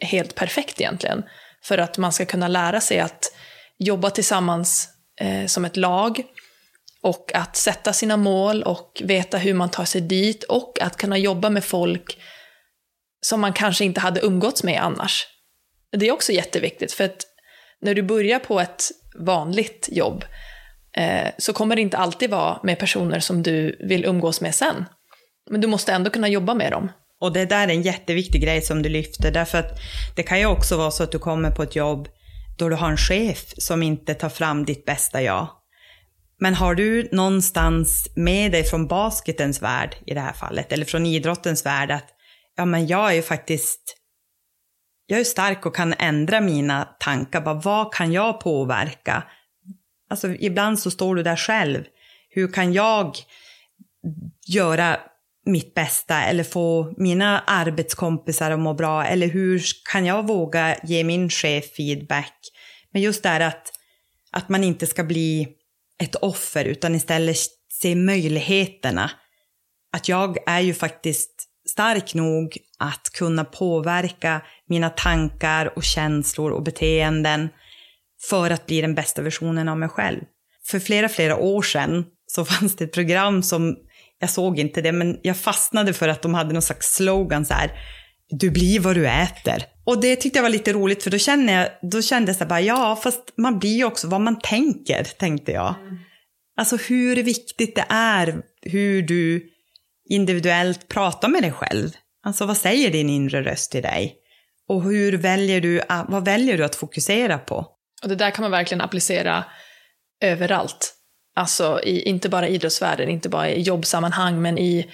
helt 0.00 0.34
perfekt 0.34 0.80
egentligen. 0.80 1.22
För 1.62 1.78
att 1.78 1.98
man 1.98 2.12
ska 2.12 2.24
kunna 2.24 2.48
lära 2.48 2.80
sig 2.80 3.00
att 3.00 3.34
jobba 3.78 4.10
tillsammans 4.10 4.88
eh, 5.20 5.46
som 5.46 5.64
ett 5.64 5.76
lag 5.76 6.22
och 7.02 7.30
att 7.34 7.56
sätta 7.56 7.92
sina 7.92 8.16
mål 8.16 8.62
och 8.62 9.02
veta 9.04 9.38
hur 9.38 9.54
man 9.54 9.68
tar 9.68 9.84
sig 9.84 10.00
dit 10.00 10.44
och 10.44 10.78
att 10.80 10.96
kunna 10.96 11.18
jobba 11.18 11.50
med 11.50 11.64
folk 11.64 12.18
som 13.20 13.40
man 13.40 13.52
kanske 13.52 13.84
inte 13.84 14.00
hade 14.00 14.20
umgåtts 14.20 14.62
med 14.62 14.82
annars. 14.82 15.26
Det 15.96 16.08
är 16.08 16.12
också 16.12 16.32
jätteviktigt 16.32 16.92
för 16.92 17.04
att 17.04 17.26
när 17.82 17.94
du 17.94 18.02
börjar 18.02 18.38
på 18.38 18.60
ett 18.60 18.84
vanligt 19.18 19.88
jobb 19.92 20.24
eh, 20.96 21.28
så 21.38 21.52
kommer 21.52 21.76
det 21.76 21.82
inte 21.82 21.96
alltid 21.96 22.30
vara 22.30 22.60
med 22.62 22.78
personer 22.78 23.20
som 23.20 23.42
du 23.42 23.76
vill 23.88 24.04
umgås 24.04 24.40
med 24.40 24.54
sen. 24.54 24.84
Men 25.50 25.60
du 25.60 25.66
måste 25.66 25.92
ändå 25.92 26.10
kunna 26.10 26.28
jobba 26.28 26.54
med 26.54 26.72
dem. 26.72 26.92
Och 27.20 27.32
det 27.32 27.44
där 27.44 27.68
är 27.68 27.72
en 27.72 27.82
jätteviktig 27.82 28.42
grej 28.42 28.62
som 28.62 28.82
du 28.82 28.88
lyfter, 28.88 29.30
därför 29.30 29.58
att 29.58 29.78
det 30.16 30.22
kan 30.22 30.38
ju 30.38 30.46
också 30.46 30.76
vara 30.76 30.90
så 30.90 31.02
att 31.02 31.12
du 31.12 31.18
kommer 31.18 31.50
på 31.50 31.62
ett 31.62 31.76
jobb 31.76 32.08
då 32.58 32.68
du 32.68 32.76
har 32.76 32.90
en 32.90 32.96
chef 32.96 33.44
som 33.56 33.82
inte 33.82 34.14
tar 34.14 34.28
fram 34.28 34.64
ditt 34.64 34.84
bästa 34.84 35.22
jag. 35.22 35.48
Men 36.40 36.54
har 36.54 36.74
du 36.74 37.08
någonstans 37.12 38.08
med 38.16 38.52
dig 38.52 38.64
från 38.64 38.86
basketens 38.86 39.62
värld 39.62 39.96
i 40.06 40.14
det 40.14 40.20
här 40.20 40.32
fallet, 40.32 40.72
eller 40.72 40.84
från 40.84 41.06
idrottens 41.06 41.66
värld, 41.66 41.90
att 41.90 42.06
ja 42.56 42.64
men 42.64 42.86
jag 42.86 43.10
är 43.10 43.14
ju 43.14 43.22
faktiskt, 43.22 43.96
jag 45.06 45.20
är 45.20 45.24
stark 45.24 45.66
och 45.66 45.76
kan 45.76 45.94
ändra 45.98 46.40
mina 46.40 46.84
tankar, 46.84 47.40
bara 47.40 47.54
vad 47.54 47.94
kan 47.94 48.12
jag 48.12 48.40
påverka? 48.40 49.24
Alltså 50.10 50.28
ibland 50.28 50.78
så 50.78 50.90
står 50.90 51.14
du 51.14 51.22
där 51.22 51.36
själv, 51.36 51.84
hur 52.28 52.52
kan 52.52 52.72
jag 52.72 53.16
göra 54.46 55.00
mitt 55.46 55.74
bästa 55.74 56.22
eller 56.22 56.44
få 56.44 56.94
mina 56.96 57.40
arbetskompisar 57.40 58.50
att 58.50 58.58
må 58.58 58.74
bra 58.74 59.04
eller 59.04 59.26
hur 59.26 59.62
kan 59.92 60.06
jag 60.06 60.26
våga 60.26 60.76
ge 60.82 61.04
min 61.04 61.30
chef 61.30 61.64
feedback? 61.76 62.34
Men 62.92 63.02
just 63.02 63.22
det 63.22 63.28
här 63.28 63.40
att, 63.40 63.72
att 64.32 64.48
man 64.48 64.64
inte 64.64 64.86
ska 64.86 65.04
bli 65.04 65.48
ett 66.02 66.14
offer 66.14 66.64
utan 66.64 66.94
istället 66.94 67.36
se 67.72 67.94
möjligheterna. 67.94 69.10
Att 69.92 70.08
jag 70.08 70.38
är 70.46 70.60
ju 70.60 70.74
faktiskt 70.74 71.48
stark 71.72 72.14
nog 72.14 72.56
att 72.78 73.10
kunna 73.12 73.44
påverka 73.44 74.40
mina 74.68 74.90
tankar 74.90 75.72
och 75.76 75.84
känslor 75.84 76.50
och 76.50 76.62
beteenden 76.62 77.48
för 78.28 78.50
att 78.50 78.66
bli 78.66 78.80
den 78.80 78.94
bästa 78.94 79.22
versionen 79.22 79.68
av 79.68 79.78
mig 79.78 79.88
själv. 79.88 80.20
För 80.66 80.78
flera, 80.78 81.08
flera 81.08 81.36
år 81.36 81.62
sedan 81.62 82.04
så 82.26 82.44
fanns 82.52 82.76
det 82.76 82.84
ett 82.84 82.92
program 82.92 83.42
som 83.42 83.76
jag 84.18 84.30
såg 84.30 84.58
inte 84.58 84.80
det, 84.80 84.92
men 84.92 85.18
jag 85.22 85.36
fastnade 85.36 85.92
för 85.92 86.08
att 86.08 86.22
de 86.22 86.34
hade 86.34 86.52
någon 86.52 86.62
slags 86.62 86.94
slogan 86.94 87.44
så 87.44 87.54
här, 87.54 87.70
du 88.28 88.50
blir 88.50 88.80
vad 88.80 88.96
du 88.96 89.08
äter. 89.08 89.64
Och 89.84 90.00
det 90.00 90.16
tyckte 90.16 90.38
jag 90.38 90.42
var 90.42 90.50
lite 90.50 90.72
roligt, 90.72 91.02
för 91.02 91.10
då 91.10 91.18
kände 91.18 91.52
jag, 91.52 91.68
då 91.90 92.02
kände 92.02 92.28
jag 92.28 92.36
så 92.36 92.44
här, 92.44 92.48
bara, 92.48 92.60
ja, 92.60 93.00
fast 93.02 93.32
man 93.36 93.58
blir 93.58 93.76
ju 93.76 93.84
också 93.84 94.08
vad 94.08 94.20
man 94.20 94.38
tänker, 94.38 95.04
tänkte 95.04 95.52
jag. 95.52 95.74
Mm. 95.80 95.98
Alltså 96.56 96.76
hur 96.76 97.22
viktigt 97.22 97.74
det 97.74 97.84
är 97.88 98.42
hur 98.62 99.02
du 99.02 99.51
individuellt 100.08 100.88
prata 100.88 101.28
med 101.28 101.42
dig 101.42 101.52
själv. 101.52 101.90
Alltså 102.26 102.46
vad 102.46 102.56
säger 102.56 102.90
din 102.90 103.10
inre 103.10 103.42
röst 103.42 103.72
till 103.72 103.82
dig? 103.82 104.16
Och 104.68 104.82
hur 104.82 105.16
väljer 105.16 105.60
du, 105.60 105.80
ah, 105.88 106.04
vad 106.08 106.24
väljer 106.24 106.58
du 106.58 106.64
att 106.64 106.74
fokusera 106.74 107.38
på? 107.38 107.66
Och 108.02 108.08
det 108.08 108.14
där 108.14 108.30
kan 108.30 108.42
man 108.42 108.50
verkligen 108.50 108.80
applicera 108.80 109.44
överallt. 110.24 110.94
Alltså 111.36 111.80
i, 111.84 112.02
inte 112.02 112.28
bara 112.28 112.48
i 112.48 112.54
idrottsvärlden, 112.54 113.08
inte 113.08 113.28
bara 113.28 113.50
i 113.50 113.60
jobbsammanhang, 113.60 114.42
men 114.42 114.58
i 114.58 114.90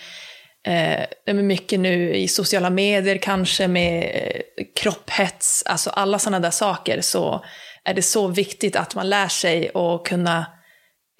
eh, 1.27 1.35
mycket 1.35 1.81
nu 1.81 2.15
i 2.15 2.29
sociala 2.29 2.71
medier 2.71 3.19
kanske 3.19 3.69
med 3.69 4.03
eh, 4.15 4.65
kropphets, 4.77 5.63
alltså 5.67 5.91
alla 5.91 6.19
sådana 6.19 6.41
där 6.41 6.51
saker 6.51 7.01
så 7.01 7.45
är 7.85 7.95
det 7.95 8.03
så 8.03 8.29
viktigt 8.29 8.77
att 8.77 8.95
man 8.95 9.09
lär 9.09 9.29
sig 9.29 9.71
att 9.75 10.05
kunna 10.05 10.47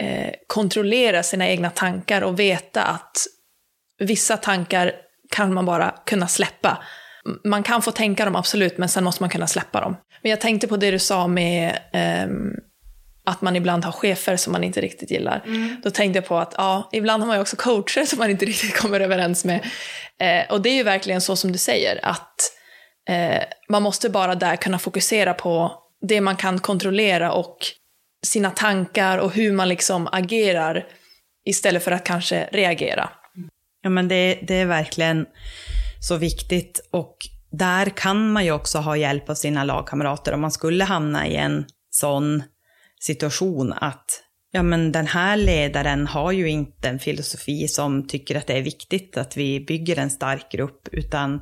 eh, 0.03 0.31
kontrollera 0.47 1.23
sina 1.23 1.49
egna 1.49 1.71
tankar 1.71 2.23
och 2.23 2.41
veta 2.41 2.83
att 2.83 3.17
vissa 3.99 4.37
tankar 4.37 4.93
kan 5.31 5.55
man 5.55 5.67
bara 5.67 5.95
kunna 6.07 6.29
släppa. 6.29 6.79
Man 7.45 7.63
kan 7.63 7.83
få 7.83 7.91
tänka 7.91 8.25
dem 8.25 8.37
absolut, 8.37 8.79
men 8.79 8.89
sen 8.89 9.05
måste 9.05 9.23
man 9.23 9.31
kunna 9.31 9.47
släppa 9.47 9.81
dem. 9.81 9.97
Men 10.23 10.31
jag 10.31 10.41
tänkte 10.41 10.69
på 10.69 10.77
det 10.77 10.91
du 10.91 10.99
sa 10.99 11.27
med 11.27 11.79
um, 12.29 12.55
att 13.25 13.43
man 13.43 13.57
ibland 13.57 13.85
har 13.85 13.93
chefer 13.93 14.37
som 14.37 14.53
man 14.53 14.65
inte 14.65 14.81
riktigt 14.81 15.11
gillar. 15.11 15.43
Mm. 15.47 15.77
Då 15.85 15.91
tänkte 15.91 16.17
jag 16.17 16.27
på 16.27 16.39
att 16.39 16.55
ja, 16.57 16.89
ibland 16.93 17.23
har 17.23 17.27
man 17.27 17.37
ju 17.37 17.41
också 17.41 17.57
coacher 17.57 18.05
som 18.05 18.19
man 18.19 18.31
inte 18.31 18.45
riktigt 18.47 18.77
kommer 18.77 19.01
överens 19.01 19.45
med. 19.45 19.61
Eh, 20.21 20.53
och 20.53 20.63
det 20.63 20.69
är 20.69 20.75
ju 20.75 20.83
verkligen 20.83 21.21
så 21.21 21.37
som 21.37 21.53
du 21.53 21.59
säger, 21.59 22.01
att 22.03 22.37
eh, 23.09 23.43
man 23.69 23.83
måste 23.83 24.11
bara 24.11 24.35
där 24.35 24.57
kunna 24.57 24.79
fokusera 24.79 25.35
på 25.35 25.73
det 26.09 26.21
man 26.21 26.37
kan 26.37 26.59
kontrollera 26.59 27.33
och 27.33 27.57
sina 28.27 28.51
tankar 28.51 29.19
och 29.19 29.35
hur 29.35 29.53
man 29.53 29.69
liksom 29.69 30.09
agerar 30.13 30.87
istället 31.45 31.85
för 31.85 31.93
att 31.93 32.05
kanske 32.05 32.49
reagera. 32.53 33.11
Ja, 33.89 33.93
men 33.93 34.09
det, 34.09 34.39
det 34.43 34.55
är 34.55 34.67
verkligen 34.67 35.27
så 36.01 36.17
viktigt. 36.17 36.89
Och 36.91 37.17
där 37.51 37.87
kan 37.87 38.33
man 38.33 38.45
ju 38.45 38.53
också 38.53 38.79
ha 38.79 38.97
hjälp 38.97 39.31
av 39.31 39.35
sina 39.35 39.65
lagkamrater 39.65 40.33
om 40.33 40.41
man 40.41 40.53
skulle 40.53 40.85
hamna 40.85 41.27
i 41.27 41.37
en 41.37 41.65
sån 41.91 42.43
situation 43.01 43.73
att 43.73 44.05
ja, 44.53 44.63
men 44.63 44.93
den 44.93 45.07
här 45.07 45.37
ledaren 45.37 46.07
har 46.07 46.33
ju 46.33 46.49
inte 46.49 46.89
en 46.89 46.99
filosofi 46.99 47.69
som 47.69 48.07
tycker 48.07 48.35
att 48.37 48.47
det 48.47 48.59
är 48.59 48.63
viktigt 48.63 49.17
att 49.17 49.37
vi 49.37 49.61
bygger 49.61 49.99
en 49.99 50.11
stark 50.11 50.53
grupp, 50.53 50.89
utan 50.93 51.41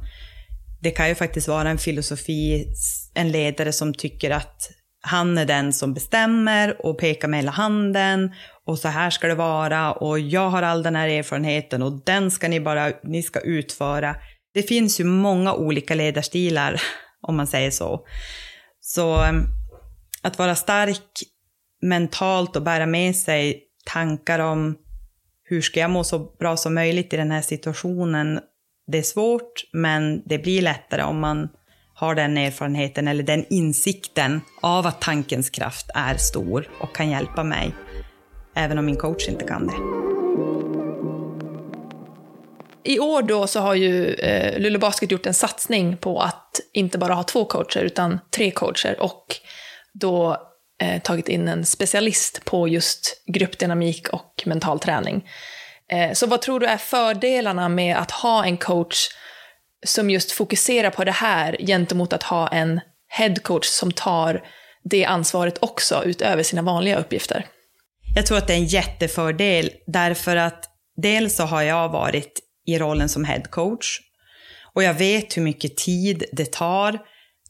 det 0.80 0.90
kan 0.90 1.08
ju 1.08 1.14
faktiskt 1.14 1.48
vara 1.48 1.70
en 1.70 1.78
filosofi, 1.78 2.66
en 3.14 3.32
ledare 3.32 3.72
som 3.72 3.94
tycker 3.94 4.30
att 4.30 4.70
han 5.00 5.38
är 5.38 5.44
den 5.44 5.72
som 5.72 5.94
bestämmer 5.94 6.86
och 6.86 6.98
pekar 6.98 7.28
med 7.28 7.38
hela 7.38 7.50
handen 7.50 8.34
och 8.66 8.78
så 8.78 8.88
här 8.88 9.10
ska 9.10 9.26
det 9.26 9.34
vara 9.34 9.92
och 9.92 10.18
jag 10.18 10.50
har 10.50 10.62
all 10.62 10.82
den 10.82 10.96
här 10.96 11.08
erfarenheten 11.08 11.82
och 11.82 12.04
den 12.04 12.30
ska 12.30 12.48
ni 12.48 12.60
bara, 12.60 12.92
ni 13.02 13.22
ska 13.22 13.40
utföra. 13.40 14.16
Det 14.54 14.62
finns 14.62 15.00
ju 15.00 15.04
många 15.04 15.54
olika 15.54 15.94
ledarstilar 15.94 16.82
om 17.20 17.36
man 17.36 17.46
säger 17.46 17.70
så. 17.70 18.06
Så 18.80 19.22
ehm, 19.22 19.44
att 20.22 20.38
vara 20.38 20.54
stark 20.54 21.02
mentalt 21.82 22.56
och 22.56 22.62
bära 22.62 22.86
med 22.86 23.16
sig 23.16 23.62
tankar 23.84 24.38
om 24.38 24.76
hur 25.44 25.62
ska 25.62 25.80
jag 25.80 25.90
må 25.90 26.04
så 26.04 26.18
bra 26.18 26.56
som 26.56 26.74
möjligt 26.74 27.12
i 27.12 27.16
den 27.16 27.30
här 27.30 27.42
situationen. 27.42 28.40
Det 28.92 28.98
är 28.98 29.02
svårt, 29.02 29.52
men 29.72 30.22
det 30.26 30.38
blir 30.38 30.62
lättare 30.62 31.02
om 31.02 31.20
man 31.20 31.48
har 31.96 32.14
den 32.14 32.36
erfarenheten 32.36 33.08
eller 33.08 33.22
den 33.22 33.46
insikten 33.50 34.40
av 34.60 34.86
att 34.86 35.00
tankens 35.00 35.50
kraft 35.50 35.90
är 35.94 36.16
stor 36.16 36.68
och 36.80 36.96
kan 36.96 37.10
hjälpa 37.10 37.44
mig, 37.44 37.74
även 38.54 38.78
om 38.78 38.86
min 38.86 38.96
coach 38.96 39.28
inte 39.28 39.44
kan 39.44 39.66
det. 39.66 40.06
I 42.84 42.98
år 42.98 43.22
då 43.22 43.46
så 43.46 43.60
har 43.60 43.74
ju 43.74 44.14
eh, 44.14 44.58
Luleå 44.58 44.80
Basket 44.80 45.10
gjort 45.10 45.26
en 45.26 45.34
satsning 45.34 45.96
på 45.96 46.20
att 46.20 46.60
inte 46.72 46.98
bara 46.98 47.14
ha 47.14 47.22
två 47.22 47.44
coacher 47.44 47.80
utan 47.80 48.20
tre 48.36 48.50
coacher 48.50 48.96
och 49.00 49.36
då 49.92 50.36
eh, 50.82 51.02
tagit 51.02 51.28
in 51.28 51.48
en 51.48 51.64
specialist 51.64 52.44
på 52.44 52.68
just 52.68 53.22
gruppdynamik 53.26 54.08
och 54.08 54.42
mental 54.46 54.78
träning. 54.78 55.28
Eh, 55.90 56.12
så 56.12 56.26
vad 56.26 56.42
tror 56.42 56.60
du 56.60 56.66
är 56.66 56.76
fördelarna 56.76 57.68
med 57.68 57.96
att 57.96 58.10
ha 58.10 58.44
en 58.44 58.56
coach 58.56 59.08
som 59.86 60.10
just 60.10 60.32
fokuserar 60.32 60.90
på 60.90 61.04
det 61.04 61.12
här 61.12 61.56
gentemot 61.60 62.12
att 62.12 62.22
ha 62.22 62.48
en 62.48 62.80
headcoach 63.08 63.66
som 63.66 63.92
tar 63.92 64.42
det 64.84 65.04
ansvaret 65.04 65.58
också 65.60 66.02
utöver 66.04 66.42
sina 66.42 66.62
vanliga 66.62 66.96
uppgifter? 66.96 67.46
Jag 68.14 68.26
tror 68.26 68.38
att 68.38 68.46
det 68.46 68.52
är 68.52 68.58
en 68.58 68.66
jättefördel 68.66 69.70
därför 69.86 70.36
att 70.36 70.64
dels 71.02 71.36
så 71.36 71.42
har 71.42 71.62
jag 71.62 71.88
varit 71.88 72.40
i 72.66 72.78
rollen 72.78 73.08
som 73.08 73.24
headcoach 73.24 74.00
och 74.74 74.82
jag 74.82 74.94
vet 74.94 75.36
hur 75.36 75.42
mycket 75.42 75.76
tid 75.76 76.24
det 76.32 76.52
tar 76.52 76.98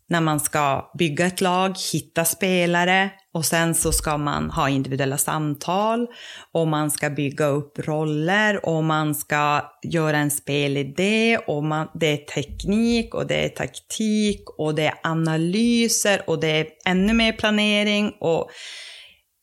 när 0.08 0.20
man 0.20 0.40
ska 0.40 0.90
bygga 0.98 1.26
ett 1.26 1.40
lag, 1.40 1.76
hitta 1.92 2.24
spelare 2.24 3.10
och 3.34 3.44
sen 3.44 3.74
så 3.74 3.92
ska 3.92 4.16
man 4.16 4.50
ha 4.50 4.68
individuella 4.68 5.18
samtal 5.18 6.06
och 6.52 6.68
man 6.68 6.90
ska 6.90 7.10
bygga 7.10 7.46
upp 7.46 7.78
roller 7.78 8.66
och 8.66 8.84
man 8.84 9.14
ska 9.14 9.72
göra 9.82 10.16
en 10.16 10.30
spelidé 10.30 11.38
och 11.38 11.64
man, 11.64 11.88
det 11.94 12.06
är 12.06 12.16
teknik 12.16 13.14
och 13.14 13.26
det 13.26 13.44
är 13.44 13.48
taktik 13.48 14.50
och 14.58 14.74
det 14.74 14.86
är 14.86 14.94
analyser 15.02 16.22
och 16.26 16.40
det 16.40 16.48
är 16.48 16.66
ännu 16.86 17.12
mer 17.12 17.32
planering 17.32 18.14
och 18.20 18.50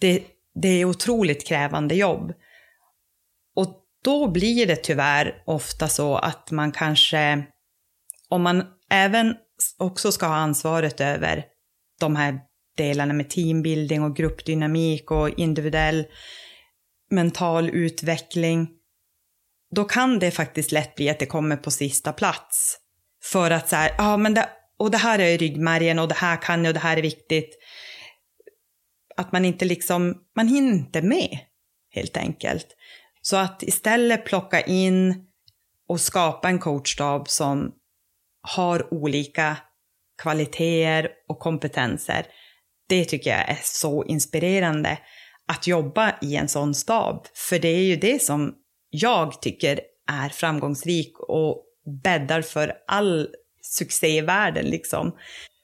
det, 0.02 0.24
det 0.62 0.70
är 0.70 0.86
otroligt 0.86 1.48
krävande 1.48 1.96
jobb. 1.96 2.34
Och 3.56 3.68
då 4.04 4.28
blir 4.28 4.66
det 4.66 4.76
tyvärr 4.76 5.44
ofta 5.46 5.88
så 5.88 6.16
att 6.16 6.52
man 6.52 6.72
kanske, 6.72 7.44
om 8.30 8.42
man 8.42 8.64
även 8.90 9.36
också 9.78 10.12
ska 10.12 10.26
ha 10.26 10.36
ansvaret 10.36 11.02
över 11.02 11.46
de 12.00 12.16
här 12.16 12.40
delarna 12.78 13.14
med 13.14 13.30
teambuilding 13.30 14.04
och 14.04 14.16
gruppdynamik 14.16 15.12
och 15.12 15.40
individuell 15.40 16.06
mental 17.10 17.70
utveckling, 17.70 18.70
då 19.76 19.86
kan 19.86 20.20
det 20.20 20.32
faktiskt 20.32 20.72
lätt 20.72 20.96
bli 20.96 21.10
att 21.10 21.20
det 21.20 21.26
kommer 21.26 21.58
på 21.58 21.72
sista 21.72 22.14
plats. 22.14 22.78
För 23.24 23.52
att 23.52 23.70
så 23.70 23.76
här, 23.76 23.92
ja 23.98 24.18
men 24.18 24.34
det, 24.34 24.50
och 24.78 24.92
det 24.92 24.98
här 24.98 25.20
är 25.20 25.38
ryggmärgen 25.38 26.00
och 26.00 26.08
det 26.08 26.16
här 26.16 26.42
kan 26.42 26.64
jag 26.64 26.70
och 26.70 26.74
det 26.74 26.80
här 26.80 26.98
är 26.98 27.02
viktigt. 27.02 27.58
Att 29.18 29.32
man 29.32 29.46
inte 29.46 29.66
liksom, 29.66 30.16
man 30.36 30.48
hinner 30.48 30.74
inte 30.74 31.02
med 31.02 31.40
helt 31.90 32.18
enkelt. 32.18 32.68
Så 33.22 33.38
att 33.38 33.64
istället 33.64 34.26
plocka 34.26 34.62
in 34.62 35.26
och 35.88 36.02
skapa 36.02 36.50
en 36.50 36.60
coachstab 36.60 37.30
som 37.30 37.72
har 38.44 38.94
olika 38.94 39.58
kvaliteter 40.22 41.10
och 41.28 41.40
kompetenser. 41.40 42.26
Det 42.90 43.06
tycker 43.06 43.30
jag 43.30 43.50
är 43.50 43.60
så 43.64 44.04
inspirerande 44.04 44.98
att 45.48 45.68
jobba 45.68 46.14
i 46.22 46.36
en 46.36 46.48
sån 46.48 46.74
stab. 46.74 47.26
För 47.34 47.60
det 47.60 47.68
är 47.68 47.84
ju 47.84 47.96
det 47.96 48.22
som 48.22 48.54
jag 48.90 49.42
tycker 49.42 49.80
är 50.12 50.30
framgångsrik 50.30 51.20
och 51.20 51.64
bäddar 52.04 52.42
för 52.42 52.74
all 52.88 53.28
succé 53.62 54.18
i 54.18 54.22
världen 54.22 54.66
liksom. 54.66 55.16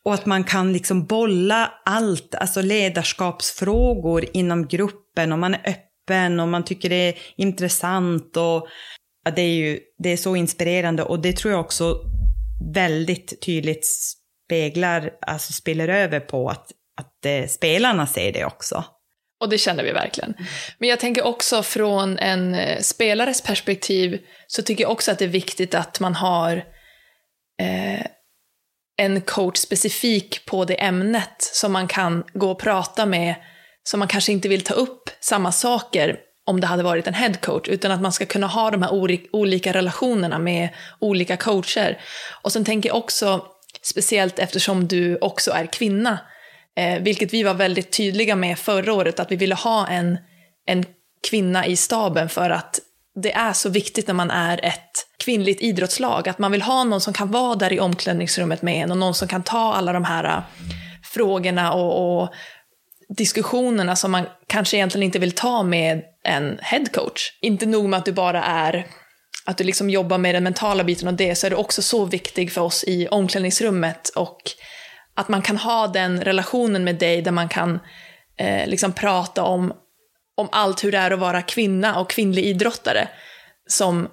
Och 0.03 0.13
att 0.13 0.25
man 0.25 0.43
kan 0.43 0.73
liksom 0.73 1.05
bolla 1.05 1.71
allt, 1.85 2.35
alltså 2.35 2.61
ledarskapsfrågor 2.61 4.25
inom 4.33 4.67
gruppen 4.67 5.31
och 5.31 5.39
man 5.39 5.53
är 5.53 5.61
öppen 5.65 6.39
och 6.39 6.47
man 6.47 6.65
tycker 6.65 6.89
det 6.89 6.95
är 7.09 7.17
intressant 7.35 8.37
och 8.37 8.67
ja, 9.25 9.31
det 9.35 9.41
är 9.41 9.53
ju 9.53 9.79
det 9.97 10.09
är 10.09 10.17
så 10.17 10.35
inspirerande 10.35 11.03
och 11.03 11.19
det 11.19 11.37
tror 11.37 11.51
jag 11.51 11.61
också 11.61 12.01
väldigt 12.73 13.41
tydligt 13.41 13.85
speglar, 13.85 15.11
alltså 15.21 15.53
spiller 15.53 15.87
över 15.87 16.19
på 16.19 16.49
att, 16.49 16.71
att 16.97 17.25
eh, 17.25 17.47
spelarna 17.47 18.07
ser 18.07 18.31
det 18.31 18.45
också. 18.45 18.85
Och 19.41 19.49
det 19.49 19.57
känner 19.57 19.83
vi 19.83 19.91
verkligen. 19.91 20.33
Men 20.77 20.89
jag 20.89 20.99
tänker 20.99 21.25
också 21.25 21.63
från 21.63 22.17
en 22.17 22.55
eh, 22.55 22.79
spelares 22.79 23.41
perspektiv 23.41 24.21
så 24.47 24.61
tycker 24.61 24.83
jag 24.83 24.91
också 24.91 25.11
att 25.11 25.19
det 25.19 25.25
är 25.25 25.29
viktigt 25.29 25.75
att 25.75 25.99
man 25.99 26.15
har 26.15 26.57
eh, 27.61 28.05
en 28.97 29.21
coach 29.21 29.57
specifik 29.57 30.45
på 30.45 30.65
det 30.65 30.83
ämnet 30.83 31.35
som 31.39 31.71
man 31.71 31.87
kan 31.87 32.23
gå 32.33 32.51
och 32.51 32.59
prata 32.59 33.05
med, 33.05 33.35
som 33.83 33.99
man 33.99 34.07
kanske 34.07 34.31
inte 34.31 34.47
vill 34.47 34.63
ta 34.63 34.73
upp 34.73 35.09
samma 35.19 35.51
saker 35.51 36.19
om 36.49 36.59
det 36.59 36.67
hade 36.67 36.83
varit 36.83 37.07
en 37.07 37.13
headcoach, 37.13 37.67
utan 37.67 37.91
att 37.91 38.01
man 38.01 38.11
ska 38.11 38.25
kunna 38.25 38.47
ha 38.47 38.71
de 38.71 38.81
här 38.81 38.91
olika 39.31 39.73
relationerna 39.73 40.39
med 40.39 40.69
olika 40.99 41.37
coacher. 41.37 41.97
Och 42.41 42.51
sen 42.51 42.65
tänker 42.65 42.89
jag 42.89 42.97
också, 42.97 43.45
speciellt 43.81 44.39
eftersom 44.39 44.87
du 44.87 45.17
också 45.17 45.51
är 45.51 45.65
kvinna, 45.65 46.19
eh, 46.77 46.99
vilket 46.99 47.33
vi 47.33 47.43
var 47.43 47.53
väldigt 47.53 47.91
tydliga 47.91 48.35
med 48.35 48.59
förra 48.59 48.93
året, 48.93 49.19
att 49.19 49.31
vi 49.31 49.35
ville 49.35 49.55
ha 49.55 49.87
en, 49.87 50.17
en 50.65 50.85
kvinna 51.29 51.65
i 51.65 51.75
staben 51.75 52.29
för 52.29 52.49
att 52.49 52.79
det 53.23 53.33
är 53.33 53.53
så 53.53 53.69
viktigt 53.69 54.07
när 54.07 54.13
man 54.13 54.31
är 54.31 54.65
ett 54.65 55.07
kvinnligt 55.23 55.61
idrottslag, 55.61 56.29
att 56.29 56.39
man 56.39 56.51
vill 56.51 56.61
ha 56.61 56.83
någon 56.83 57.01
som 57.01 57.13
kan 57.13 57.31
vara 57.31 57.55
där 57.55 57.73
i 57.73 57.79
omklädningsrummet 57.79 58.61
med 58.61 58.83
en 58.83 58.91
och 58.91 58.97
någon 58.97 59.13
som 59.13 59.27
kan 59.27 59.43
ta 59.43 59.73
alla 59.73 59.93
de 59.93 60.03
här 60.03 60.23
eh, 60.23 60.43
frågorna 61.03 61.73
och, 61.73 62.21
och 62.21 62.29
diskussionerna 63.17 63.95
som 63.95 64.11
man 64.11 64.25
kanske 64.47 64.77
egentligen 64.77 65.05
inte 65.05 65.19
vill 65.19 65.31
ta 65.31 65.63
med 65.63 66.03
en 66.23 66.59
headcoach. 66.61 67.37
Inte 67.41 67.65
nog 67.65 67.89
med 67.89 67.97
att 67.97 68.05
du 68.05 68.11
bara 68.11 68.43
är 68.43 68.87
att 69.45 69.57
du 69.57 69.63
liksom 69.63 69.89
jobbar 69.89 70.17
med 70.17 70.35
den 70.35 70.43
mentala 70.43 70.83
biten 70.83 71.07
av 71.07 71.15
det, 71.15 71.35
så 71.35 71.47
är 71.47 71.49
du 71.51 71.55
också 71.55 71.81
så 71.81 72.05
viktig 72.05 72.51
för 72.51 72.61
oss 72.61 72.83
i 72.87 73.07
omklädningsrummet 73.07 74.09
och 74.09 74.41
att 75.13 75.29
man 75.29 75.41
kan 75.41 75.57
ha 75.57 75.87
den 75.87 76.21
relationen 76.21 76.83
med 76.83 76.95
dig 76.95 77.21
där 77.21 77.31
man 77.31 77.49
kan 77.49 77.79
eh, 78.37 78.67
liksom 78.67 78.93
prata 78.93 79.43
om, 79.43 79.73
om 80.37 80.49
allt 80.51 80.83
hur 80.83 80.91
det 80.91 80.97
är 80.97 81.11
att 81.11 81.19
vara 81.19 81.41
kvinna 81.41 81.99
och 81.99 82.09
kvinnlig 82.09 82.45
idrottare 82.45 83.07
som 83.67 84.07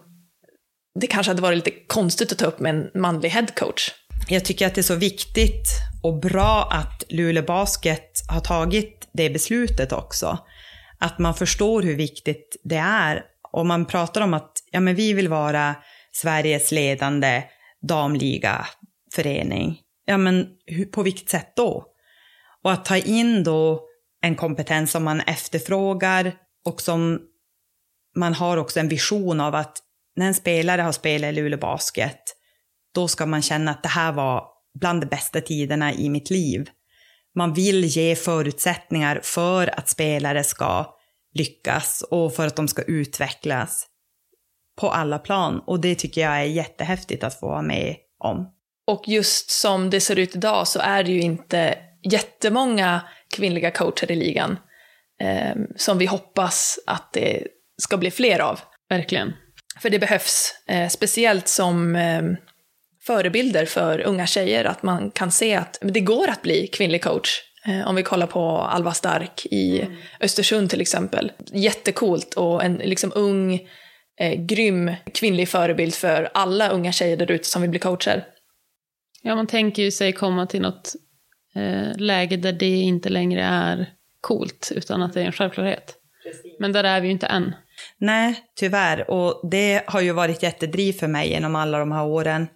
det 1.00 1.06
kanske 1.06 1.30
hade 1.30 1.42
varit 1.42 1.56
lite 1.56 1.78
konstigt 1.87 2.32
att 2.32 2.38
ta 2.38 2.46
upp 2.46 2.61
med 2.61 2.74
en 2.74 3.00
manlig 3.00 3.28
headcoach. 3.28 3.90
Jag 4.29 4.44
tycker 4.44 4.66
att 4.66 4.74
det 4.74 4.81
är 4.81 4.83
så 4.83 4.94
viktigt 4.94 5.68
och 6.02 6.20
bra 6.20 6.68
att 6.70 7.05
Luleå 7.09 7.42
Basket 7.42 8.11
har 8.29 8.40
tagit 8.40 9.09
det 9.12 9.31
beslutet 9.31 9.92
också. 9.92 10.38
Att 10.98 11.18
man 11.18 11.35
förstår 11.35 11.83
hur 11.83 11.96
viktigt 11.96 12.57
det 12.64 12.76
är. 12.76 13.22
Och 13.52 13.66
man 13.66 13.85
pratar 13.85 14.20
om 14.20 14.35
att 14.35 14.52
ja, 14.70 14.81
men 14.81 14.94
vi 14.94 15.12
vill 15.12 15.29
vara 15.29 15.74
Sveriges 16.12 16.72
ledande 16.72 17.42
damligaförening. 17.88 19.81
Ja, 20.05 20.16
men 20.16 20.46
på 20.92 21.02
vilket 21.02 21.29
sätt 21.29 21.52
då? 21.57 21.85
Och 22.62 22.72
att 22.72 22.85
ta 22.85 22.96
in 22.96 23.44
då 23.44 23.88
en 24.22 24.37
kompetens 24.37 24.90
som 24.90 25.05
man 25.05 25.20
efterfrågar 25.20 26.33
och 26.64 26.81
som 26.81 27.20
man 28.16 28.35
har 28.35 28.57
också 28.57 28.81
en 28.81 28.88
vision 28.88 29.40
av 29.40 29.55
att 29.55 29.79
när 30.16 30.26
en 30.26 30.35
spelare 30.35 30.83
har 30.83 30.92
spelat 30.92 31.29
i 31.29 31.33
Luleå 31.33 31.59
Basket, 31.59 32.36
då 32.96 33.09
ska 33.09 33.26
man 33.26 33.42
känna 33.42 33.70
att 33.70 33.82
det 33.82 33.88
här 33.88 34.12
var 34.12 34.44
bland 34.80 35.00
de 35.00 35.06
bästa 35.06 35.40
tiderna 35.40 35.92
i 35.92 36.09
mitt 36.09 36.30
liv. 36.30 36.68
Man 37.35 37.54
vill 37.54 37.85
ge 37.85 38.16
förutsättningar 38.16 39.20
för 39.22 39.78
att 39.78 39.88
spelare 39.88 40.44
ska 40.44 40.96
lyckas 41.35 42.04
och 42.11 42.35
för 42.35 42.46
att 42.46 42.56
de 42.56 42.68
ska 42.68 42.82
utvecklas 42.82 43.87
på 44.80 44.90
alla 44.90 45.18
plan. 45.18 45.62
Och 45.66 45.80
det 45.80 45.94
tycker 45.94 46.20
jag 46.20 46.40
är 46.40 46.44
jättehäftigt 46.44 47.24
att 47.24 47.40
få 47.40 47.49
vara 47.49 47.62
med 47.62 47.97
om. 48.18 48.53
Och 48.86 49.09
just 49.09 49.51
som 49.51 49.90
det 49.90 50.01
ser 50.01 50.18
ut 50.18 50.36
idag 50.36 50.68
så 50.68 50.78
är 50.78 51.05
det 51.05 51.12
ju 51.12 51.20
inte 51.20 51.78
jättemånga 52.11 53.01
kvinnliga 53.36 53.70
coacher 53.70 54.11
i 54.11 54.16
ligan 54.16 54.59
eh, 55.20 55.57
som 55.76 55.99
vi 55.99 56.07
hoppas 56.07 56.78
att 56.86 57.12
det 57.12 57.47
ska 57.82 57.97
bli 57.97 58.11
fler 58.11 58.40
av. 58.40 58.61
Verkligen. 58.88 59.32
För 59.82 59.90
det 59.90 59.99
behövs, 59.99 60.55
eh, 60.66 60.88
speciellt 60.88 61.49
som 61.49 61.97
eh, 61.97 62.22
förebilder 63.07 63.66
för 63.66 64.00
unga 64.00 64.26
tjejer, 64.26 64.64
att 64.64 64.82
man 64.82 65.11
kan 65.11 65.32
se 65.32 65.54
att 65.54 65.78
det 65.80 66.00
går 66.00 66.28
att 66.28 66.42
bli 66.42 66.66
kvinnlig 66.66 67.02
coach. 67.02 67.42
Eh, 67.66 67.88
om 67.88 67.94
vi 67.94 68.02
kollar 68.02 68.26
på 68.26 68.48
Alva 68.48 68.92
Stark 68.92 69.46
i 69.46 69.80
mm. 69.80 69.96
Östersund 70.20 70.70
till 70.70 70.80
exempel. 70.80 71.32
Jättekult 71.52 72.34
och 72.34 72.64
en 72.64 72.74
liksom 72.74 73.12
ung, 73.14 73.54
eh, 74.20 74.34
grym 74.34 74.92
kvinnlig 75.14 75.48
förebild 75.48 75.94
för 75.94 76.30
alla 76.34 76.68
unga 76.68 76.92
tjejer 76.92 77.16
där 77.16 77.30
ute 77.30 77.48
som 77.48 77.62
vill 77.62 77.70
bli 77.70 77.80
coacher. 77.80 78.24
Ja, 79.22 79.34
man 79.34 79.46
tänker 79.46 79.82
ju 79.82 79.90
sig 79.90 80.12
komma 80.12 80.46
till 80.46 80.62
något 80.62 80.92
eh, 81.54 81.96
läge 81.96 82.36
där 82.36 82.52
det 82.52 82.76
inte 82.76 83.09
längre 83.09 83.42
är 83.42 83.90
coolt, 84.20 84.72
utan 84.74 85.02
att 85.02 85.14
det 85.14 85.20
är 85.20 85.26
en 85.26 85.32
självklarhet. 85.32 85.94
Precis. 86.24 86.57
Men 86.59 86.72
där 86.72 86.84
är 86.84 87.00
vi 87.00 87.07
ju 87.07 87.12
inte 87.12 87.26
än. 87.26 87.54
Nej, 87.98 88.40
tyvärr. 88.57 89.11
Och 89.11 89.50
det 89.50 89.82
har 89.86 90.00
ju 90.00 90.12
varit 90.12 90.42
jättedriv 90.42 90.92
för 90.92 91.07
mig 91.07 91.28
genom 91.28 91.57
alla 91.57 91.78
de 91.78 91.92
här 91.92 92.07
åren. 92.07 92.48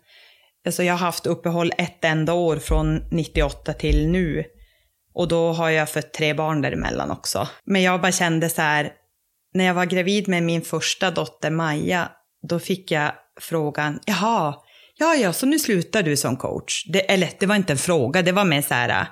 Alltså 0.67 0.83
jag 0.83 0.95
har 0.95 1.07
haft 1.07 1.27
uppehåll 1.27 1.73
ett 1.79 2.05
enda 2.05 2.33
år 2.33 2.57
från 2.57 2.97
98 3.11 3.73
till 3.73 4.09
nu. 4.09 4.45
Och 5.15 5.29
då 5.29 5.53
har 5.53 5.71
jag 5.71 5.91
fött 5.91 6.13
tre 6.13 6.35
barn 6.35 6.63
däremellan 6.63 7.11
också. 7.11 7.49
Men 7.65 7.83
jag 7.83 8.01
bara 8.01 8.13
kände 8.13 8.49
så 8.49 8.63
här, 8.63 8.93
när 9.55 9.65
jag 9.65 9.75
var 9.75 9.85
gravid 9.85 10.29
med 10.29 10.43
min 10.43 10.63
första 10.63 11.11
dotter 11.11 11.51
Maja, 11.51 12.11
då 12.49 12.59
fick 12.59 12.91
jag 12.91 13.13
frågan, 13.41 14.01
jaha, 14.07 14.55
ja 14.97 15.15
ja, 15.15 15.33
så 15.33 15.47
nu 15.47 15.59
slutar 15.59 16.03
du 16.03 16.17
som 16.17 16.37
coach. 16.37 16.85
Det, 16.93 17.13
eller 17.13 17.31
det 17.39 17.47
var 17.47 17.57
inte 17.57 17.73
en 17.73 17.79
fråga, 17.79 18.23
det 18.23 18.33
var 18.33 18.45
mer 18.45 18.63
så 18.63 18.75
här, 18.75 19.07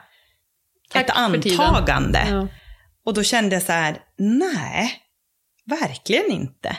Tack 0.91 1.05
ett 1.05 1.17
antagande. 1.17 2.27
Ja. 2.31 2.49
Och 3.05 3.15
då 3.15 3.23
kände 3.23 3.57
jag 3.57 3.63
så 3.63 3.73
här, 3.73 3.99
nej, 4.19 4.93
verkligen 5.65 6.33
inte. 6.33 6.77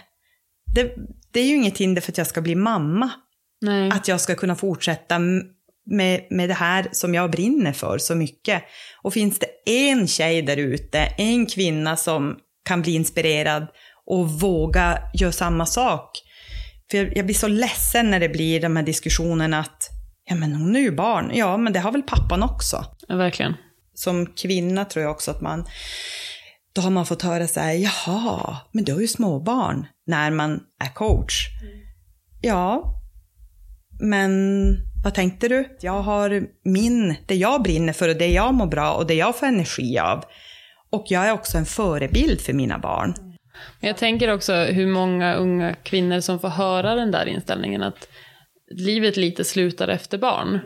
Det, 0.76 0.96
det 1.32 1.40
är 1.40 1.46
ju 1.46 1.56
inget 1.56 1.78
hinder 1.78 2.02
för 2.02 2.12
att 2.12 2.18
jag 2.18 2.28
ska 2.28 2.42
bli 2.42 2.56
mamma. 2.56 3.12
Nej. 3.62 3.92
Att 3.92 4.08
jag 4.08 4.22
ska 4.22 4.36
kunna 4.36 4.56
fortsätta 4.56 5.20
med, 5.86 6.28
med 6.30 6.50
det 6.50 6.54
här 6.54 6.88
som 6.92 7.14
jag 7.14 7.32
brinner 7.32 7.74
för 7.74 7.98
så 7.98 8.16
mycket. 8.16 8.64
Och 9.02 9.14
finns 9.14 9.40
det 9.40 9.48
en 9.66 10.08
tjej 10.08 10.42
där 10.42 10.58
ute, 10.58 11.00
en 11.00 11.46
kvinna 11.46 11.96
som 11.96 12.38
kan 12.66 12.82
bli 12.82 12.92
inspirerad 12.92 13.68
och 14.06 14.30
våga 14.30 15.02
göra 15.14 15.32
samma 15.32 15.66
sak. 15.66 16.12
För 16.92 16.98
jag, 16.98 17.18
jag 17.18 17.26
blir 17.26 17.36
så 17.36 17.48
ledsen 17.48 18.12
när 18.12 18.20
det 18.20 18.30
blir 18.30 18.62
de 18.62 18.76
här 18.76 18.84
diskussionerna 18.84 19.60
att 19.60 19.90
ja 20.26 20.36
men 20.36 20.56
hon 20.56 20.76
är 20.76 20.80
ju 20.80 20.92
barn, 20.92 21.32
ja 21.34 21.58
men 21.58 21.74
det 21.74 21.80
har 21.80 21.92
väl 21.92 22.04
pappan 22.04 22.44
också. 22.44 22.86
Ja, 23.08 23.16
verkligen. 23.16 23.54
Som 23.94 24.26
kvinna 24.26 24.86
tror 24.86 25.04
jag 25.04 25.12
också 25.12 25.32
att 25.32 25.42
man, 25.42 25.66
då 26.74 26.82
har 26.82 26.90
man 26.90 27.06
fått 27.06 27.22
höra 27.22 27.48
så 27.48 27.60
här, 27.60 27.74
jaha, 27.74 28.58
men 28.72 28.84
du 28.84 28.94
har 28.94 29.02
ju 29.02 29.08
småbarn 29.08 29.88
när 30.06 30.32
man 30.32 30.60
är 30.84 30.94
coach. 30.94 31.48
Ja, 32.42 32.99
men 34.00 34.32
vad 35.04 35.14
tänkte 35.14 35.48
du? 35.48 35.78
Jag 35.82 36.02
har 36.02 36.48
min, 36.64 37.16
det 37.26 37.36
jag 37.36 37.64
brinner 37.64 37.94
för 37.94 38.10
och 38.10 38.16
det 38.16 38.28
jag 38.28 38.54
mår 38.54 38.68
bra 38.68 38.94
och 38.94 39.08
det 39.08 39.14
jag 39.14 39.36
får 39.40 39.48
energi 39.48 40.00
av. 40.00 40.24
Och 40.90 41.06
jag 41.10 41.28
är 41.28 41.34
också 41.34 41.58
en 41.58 41.66
förebild 41.66 42.42
för 42.42 42.54
mina 42.54 42.80
barn. 42.80 43.14
Men 43.80 43.88
jag 43.88 43.98
tänker 43.98 44.34
också 44.34 44.54
hur 44.54 44.88
många 44.88 45.36
unga 45.36 45.74
kvinnor 45.74 46.20
som 46.20 46.40
får 46.40 46.50
höra 46.50 46.96
den 46.96 47.12
där 47.12 47.26
inställningen 47.26 47.84
att 47.84 48.08
livet 48.72 49.18
lite 49.18 49.44
slutar 49.44 49.88
efter 49.88 50.18
barn. 50.18 50.60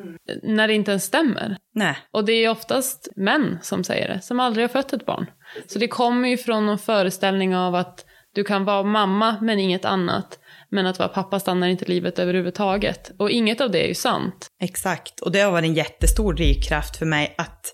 När 0.43 0.67
det 0.67 0.73
inte 0.73 0.91
ens 0.91 1.03
stämmer. 1.03 1.57
Nej, 1.73 1.97
Och 2.11 2.25
det 2.25 2.33
är 2.33 2.49
oftast 2.49 3.07
män 3.15 3.59
som 3.61 3.83
säger 3.83 4.07
det, 4.07 4.21
som 4.21 4.39
aldrig 4.39 4.63
har 4.63 4.69
fött 4.69 4.93
ett 4.93 5.05
barn. 5.05 5.25
Så 5.67 5.79
det 5.79 5.87
kommer 5.87 6.29
ju 6.29 6.37
från 6.37 6.65
någon 6.65 6.79
föreställning 6.79 7.55
av 7.55 7.75
att 7.75 8.05
du 8.33 8.43
kan 8.43 8.65
vara 8.65 8.83
mamma 8.83 9.37
men 9.41 9.59
inget 9.59 9.85
annat. 9.85 10.39
Men 10.73 10.85
att 10.85 10.99
vara 10.99 11.09
pappa 11.09 11.39
stannar 11.39 11.67
inte 11.67 11.85
livet 11.85 12.19
överhuvudtaget. 12.19 13.11
Och 13.17 13.29
inget 13.29 13.61
av 13.61 13.71
det 13.71 13.83
är 13.83 13.87
ju 13.87 13.93
sant. 13.93 14.47
exakt. 14.59 15.19
Och 15.19 15.31
det 15.31 15.39
har 15.39 15.51
varit 15.51 15.65
en 15.65 15.73
jättestor 15.73 16.33
drivkraft 16.33 16.97
för 16.97 17.05
mig 17.05 17.35
att 17.37 17.73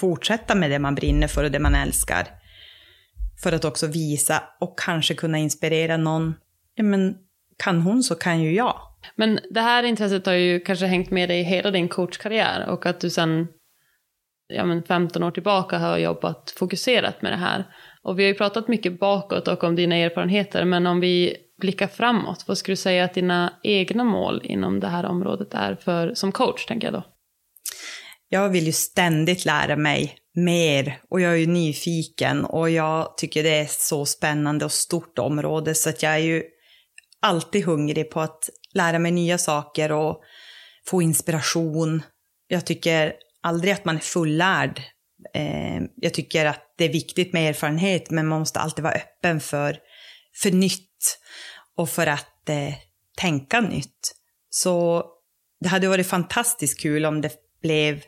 fortsätta 0.00 0.54
med 0.54 0.70
det 0.70 0.78
man 0.78 0.94
brinner 0.94 1.26
för 1.26 1.44
och 1.44 1.50
det 1.50 1.58
man 1.58 1.74
älskar. 1.74 2.26
För 3.42 3.52
att 3.52 3.64
också 3.64 3.86
visa 3.86 4.42
och 4.60 4.78
kanske 4.78 5.14
kunna 5.14 5.38
inspirera 5.38 5.96
någon. 5.96 6.34
Ja, 6.74 6.84
men 6.84 7.14
kan 7.56 7.80
hon 7.80 8.02
så 8.02 8.14
kan 8.14 8.42
ju 8.42 8.54
jag. 8.54 8.80
Men 9.16 9.40
det 9.50 9.60
här 9.60 9.82
intresset 9.82 10.26
har 10.26 10.32
ju 10.32 10.60
kanske 10.60 10.86
hängt 10.86 11.10
med 11.10 11.28
dig 11.28 11.42
hela 11.42 11.70
din 11.70 11.88
coachkarriär 11.88 12.68
och 12.68 12.86
att 12.86 13.00
du 13.00 13.10
sen 13.10 13.48
ja, 14.48 14.64
men 14.64 14.82
15 14.82 15.22
år 15.22 15.30
tillbaka 15.30 15.78
har 15.78 15.98
jobbat 15.98 16.54
fokuserat 16.58 17.22
med 17.22 17.32
det 17.32 17.36
här. 17.36 17.64
Och 18.02 18.18
vi 18.18 18.22
har 18.22 18.28
ju 18.28 18.34
pratat 18.34 18.68
mycket 18.68 19.00
bakåt 19.00 19.48
och 19.48 19.64
om 19.64 19.76
dina 19.76 19.96
erfarenheter, 19.96 20.64
men 20.64 20.86
om 20.86 21.00
vi 21.00 21.36
blicka 21.60 21.88
framåt, 21.88 22.44
vad 22.46 22.58
skulle 22.58 22.72
du 22.72 22.76
säga 22.76 23.04
att 23.04 23.14
dina 23.14 23.52
egna 23.62 24.04
mål 24.04 24.40
inom 24.44 24.80
det 24.80 24.88
här 24.88 25.04
området 25.04 25.54
är 25.54 25.74
för, 25.74 26.14
som 26.14 26.32
coach, 26.32 26.66
tänker 26.66 26.86
jag 26.86 26.94
då? 26.94 27.04
Jag 28.28 28.48
vill 28.48 28.66
ju 28.66 28.72
ständigt 28.72 29.44
lära 29.44 29.76
mig 29.76 30.16
mer 30.34 31.00
och 31.10 31.20
jag 31.20 31.32
är 31.32 31.36
ju 31.36 31.46
nyfiken 31.46 32.44
och 32.44 32.70
jag 32.70 33.16
tycker 33.16 33.42
det 33.42 33.58
är 33.58 33.66
så 33.70 34.06
spännande 34.06 34.64
och 34.64 34.72
stort 34.72 35.18
område 35.18 35.74
så 35.74 35.90
att 35.90 36.02
jag 36.02 36.12
är 36.12 36.18
ju 36.18 36.42
alltid 37.22 37.64
hungrig 37.64 38.10
på 38.10 38.20
att 38.20 38.48
lära 38.74 38.98
mig 38.98 39.12
nya 39.12 39.38
saker 39.38 39.92
och 39.92 40.20
få 40.86 41.02
inspiration. 41.02 42.02
Jag 42.48 42.66
tycker 42.66 43.12
aldrig 43.42 43.72
att 43.72 43.84
man 43.84 43.96
är 43.96 44.00
fullärd. 44.00 44.82
Eh, 45.34 45.82
jag 45.96 46.14
tycker 46.14 46.46
att 46.46 46.74
det 46.78 46.84
är 46.84 46.92
viktigt 46.92 47.32
med 47.32 47.48
erfarenhet 47.48 48.10
men 48.10 48.26
man 48.26 48.38
måste 48.38 48.60
alltid 48.60 48.82
vara 48.82 48.94
öppen 48.94 49.40
för, 49.40 49.76
för 50.42 50.50
nytt 50.50 51.18
och 51.80 51.90
för 51.90 52.06
att 52.06 52.48
eh, 52.48 52.74
tänka 53.16 53.60
nytt. 53.60 54.14
Så 54.50 55.04
det 55.60 55.68
hade 55.68 55.88
varit 55.88 56.06
fantastiskt 56.06 56.80
kul 56.80 57.06
om 57.06 57.20
det 57.20 57.32
blev 57.62 58.02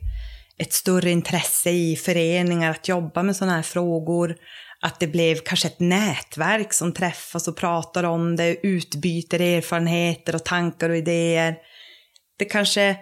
ett 0.58 0.72
större 0.72 1.10
intresse 1.10 1.70
i 1.70 1.96
föreningar 1.96 2.70
att 2.70 2.88
jobba 2.88 3.22
med 3.22 3.36
sådana 3.36 3.56
här 3.56 3.62
frågor. 3.62 4.36
Att 4.80 5.00
det 5.00 5.06
blev 5.06 5.36
kanske 5.36 5.68
ett 5.68 5.80
nätverk 5.80 6.72
som 6.72 6.92
träffas 6.92 7.48
och 7.48 7.56
pratar 7.56 8.04
om 8.04 8.36
det, 8.36 8.66
utbyter 8.66 9.40
erfarenheter 9.40 10.34
och 10.34 10.44
tankar 10.44 10.90
och 10.90 10.96
idéer. 10.96 11.56
Det 12.38 12.44
kanske 12.44 12.96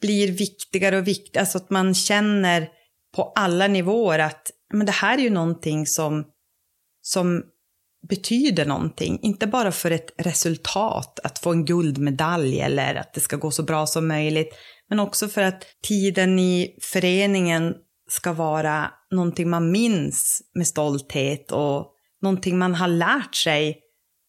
blir 0.00 0.32
viktigare 0.32 0.98
och 0.98 1.08
viktigare, 1.08 1.42
alltså 1.42 1.58
att 1.58 1.70
man 1.70 1.94
känner 1.94 2.68
på 3.14 3.32
alla 3.36 3.66
nivåer 3.66 4.18
att 4.18 4.50
men 4.72 4.86
det 4.86 4.92
här 4.92 5.18
är 5.18 5.22
ju 5.22 5.30
någonting 5.30 5.86
som, 5.86 6.24
som 7.02 7.42
betyder 8.08 8.66
någonting. 8.66 9.18
Inte 9.22 9.46
bara 9.46 9.72
för 9.72 9.90
ett 9.90 10.10
resultat, 10.18 11.20
att 11.24 11.38
få 11.38 11.50
en 11.52 11.64
guldmedalj 11.64 12.60
eller 12.60 12.94
att 12.94 13.14
det 13.14 13.20
ska 13.20 13.36
gå 13.36 13.50
så 13.50 13.62
bra 13.62 13.86
som 13.86 14.08
möjligt, 14.08 14.54
men 14.88 15.00
också 15.00 15.28
för 15.28 15.42
att 15.42 15.66
tiden 15.82 16.38
i 16.38 16.76
föreningen 16.82 17.74
ska 18.08 18.32
vara 18.32 18.90
någonting 19.10 19.50
man 19.50 19.70
minns 19.70 20.42
med 20.54 20.66
stolthet 20.66 21.52
och 21.52 21.86
någonting 22.22 22.58
man 22.58 22.74
har 22.74 22.88
lärt 22.88 23.34
sig 23.34 23.78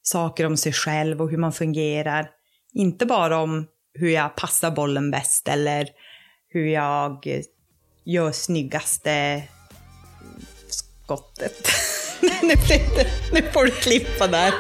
saker 0.02 0.46
om 0.46 0.58
sig 0.58 0.74
själv 0.74 1.22
och 1.22 1.30
hur 1.30 1.38
man 1.38 1.54
fungerar. 1.54 2.30
Inte 2.74 3.06
bara 3.06 3.38
om 3.38 3.68
hur 3.94 4.10
jag 4.10 4.36
passar 4.36 4.72
bollen 4.72 5.12
bäst 5.12 5.48
eller 5.48 5.90
hur 6.48 6.66
jag 6.66 7.42
gör 8.06 8.32
snyggaste 8.32 9.44
skottet. 10.68 11.68
nu, 12.42 12.54
det, 12.68 13.08
nu 13.34 13.42
får 13.52 13.66
du 13.66 13.72
klippa 13.72 14.28
där. 14.28 14.54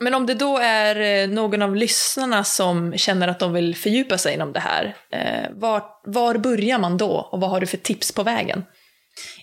Men 0.00 0.14
om 0.14 0.26
det 0.26 0.34
då 0.34 0.58
är 0.58 1.22
eh, 1.22 1.28
någon 1.28 1.62
av 1.62 1.76
lyssnarna 1.76 2.44
som 2.44 2.96
känner 2.96 3.28
att 3.28 3.38
de 3.38 3.52
vill 3.52 3.76
fördjupa 3.76 4.18
sig 4.18 4.34
inom 4.34 4.52
det 4.52 4.60
här, 4.60 4.96
eh, 5.10 5.50
var, 5.52 5.82
var 6.04 6.38
börjar 6.38 6.78
man 6.78 6.96
då 6.96 7.28
och 7.32 7.40
vad 7.40 7.50
har 7.50 7.60
du 7.60 7.66
för 7.66 7.76
tips 7.76 8.12
på 8.12 8.22
vägen? 8.22 8.64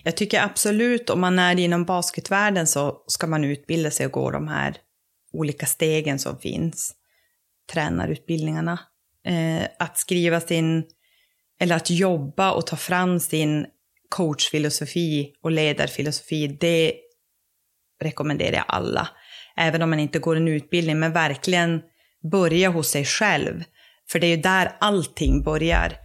Jag 0.02 0.16
tycker 0.16 0.42
absolut 0.42 1.10
om 1.10 1.20
man 1.20 1.38
är 1.38 1.60
inom 1.60 1.84
basketvärlden 1.84 2.66
så 2.66 2.96
ska 3.06 3.26
man 3.26 3.44
utbilda 3.44 3.90
sig 3.90 4.06
och 4.06 4.12
gå 4.12 4.30
de 4.30 4.48
här 4.48 4.76
olika 5.32 5.66
stegen 5.66 6.18
som 6.18 6.38
finns. 6.38 6.94
Tränarutbildningarna. 7.72 8.78
Eh, 9.26 9.68
att 9.78 9.98
skriva 9.98 10.40
sin, 10.40 10.84
eller 11.60 11.76
att 11.76 11.90
jobba 11.90 12.52
och 12.52 12.66
ta 12.66 12.76
fram 12.76 13.20
sin 13.20 13.66
coachfilosofi 14.08 15.32
och 15.42 15.50
ledarfilosofi, 15.50 16.46
det 16.60 16.92
rekommenderar 18.02 18.56
jag 18.56 18.64
alla. 18.68 19.08
Även 19.56 19.82
om 19.82 19.90
man 19.90 20.00
inte 20.00 20.18
går 20.18 20.36
en 20.36 20.48
utbildning, 20.48 20.98
men 20.98 21.12
verkligen 21.12 21.82
börja 22.30 22.68
hos 22.70 22.88
sig 22.88 23.04
själv. 23.04 23.64
För 24.08 24.18
det 24.18 24.26
är 24.26 24.36
ju 24.36 24.42
där 24.42 24.76
allting 24.80 25.42
börjar. 25.42 25.96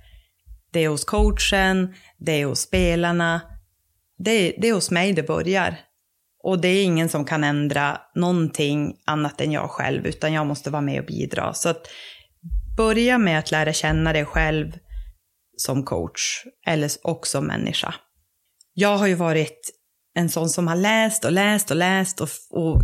Det 0.72 0.80
är 0.80 0.90
hos 0.90 1.06
coachen, 1.06 1.94
det 2.18 2.42
är 2.42 2.46
hos 2.46 2.60
spelarna, 2.60 3.42
det 4.18 4.32
är, 4.32 4.62
det 4.62 4.68
är 4.68 4.74
hos 4.74 4.92
mig 4.92 5.14
det 5.14 5.24
börjar. 5.24 5.80
Och 6.44 6.62
det 6.62 6.68
är 6.68 6.84
ingen 6.84 7.10
som 7.10 7.26
kan 7.26 7.44
ändra 7.44 8.02
någonting 8.16 8.96
annat 9.06 9.42
än 9.42 9.52
jag 9.52 9.70
själv, 9.70 10.08
utan 10.08 10.34
jag 10.34 10.48
måste 10.48 10.70
vara 10.70 10.82
med 10.82 11.00
och 11.00 11.06
bidra. 11.06 11.54
Så 11.54 11.70
att 11.70 11.88
börja 12.78 13.18
med 13.18 13.40
att 13.40 13.52
lära 13.52 13.74
känna 13.74 14.14
dig 14.14 14.26
själv 14.26 14.72
som 15.60 15.84
coach, 15.84 16.46
eller 16.68 16.92
och 17.04 17.28
som 17.28 17.48
människa. 17.48 17.96
Jag 18.74 18.98
har 18.98 19.08
ju 19.08 19.14
varit 19.14 19.72
en 20.16 20.30
sån 20.30 20.50
som 20.50 20.68
har 20.68 20.76
läst 20.76 21.26
och 21.26 21.32
läst 21.32 21.72
och 21.72 21.78
läst 21.78 22.22
och, 22.22 22.30
och 22.50 22.82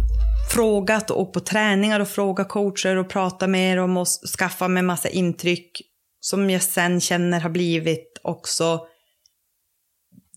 frågat 0.53 1.11
och 1.11 1.21
åkt 1.21 1.33
på 1.33 1.39
träningar 1.39 1.99
och 1.99 2.07
frågat 2.07 2.49
coacher 2.49 2.95
och 2.95 3.09
pratat 3.09 3.49
med 3.49 3.77
dem 3.77 3.97
och 3.97 4.07
skaffa 4.39 4.67
mig 4.67 4.83
massa 4.83 5.09
intryck 5.09 5.81
som 6.19 6.49
jag 6.49 6.61
sen 6.61 7.01
känner 7.01 7.39
har 7.39 7.49
blivit 7.49 8.19
också 8.23 8.87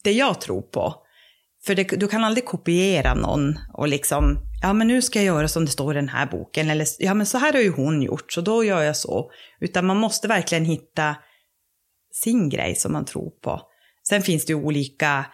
det 0.05 0.13
jag 0.13 0.41
tror 0.41 0.63
på. 0.63 0.95
För 1.67 1.75
det, 1.75 1.83
du 1.83 2.09
kan 2.09 2.25
aldrig 2.25 2.45
kopiera 2.45 3.15
någon 3.15 3.59
och 3.75 3.89
liksom, 3.89 4.39
ja 4.63 4.73
men 4.73 4.87
nu 4.89 5.03
ska 5.03 5.19
jag 5.19 5.27
göra 5.27 5.49
som 5.49 5.65
det 5.65 5.71
står 5.71 5.93
i 5.93 5.97
den 5.97 6.09
här 6.09 6.27
boken, 6.27 6.71
eller 6.71 6.87
ja 6.99 7.15
men 7.15 7.27
så 7.27 7.39
här 7.39 7.53
har 7.53 7.61
ju 7.61 7.71
hon 7.71 8.03
gjort, 8.03 8.33
så 8.33 8.41
då 8.41 8.65
gör 8.65 8.83
jag 8.83 8.97
så. 8.97 9.31
Utan 9.61 9.87
man 9.87 9.97
måste 9.97 10.29
verkligen 10.29 10.65
hitta 10.65 11.17
sin 12.23 12.49
grej 12.49 12.75
som 12.75 12.93
man 12.93 13.05
tror 13.05 13.31
på. 13.31 13.61
Sen 14.09 14.23
finns 14.23 14.45
det 14.45 14.53
ju 14.53 14.57
olika, 14.57 15.27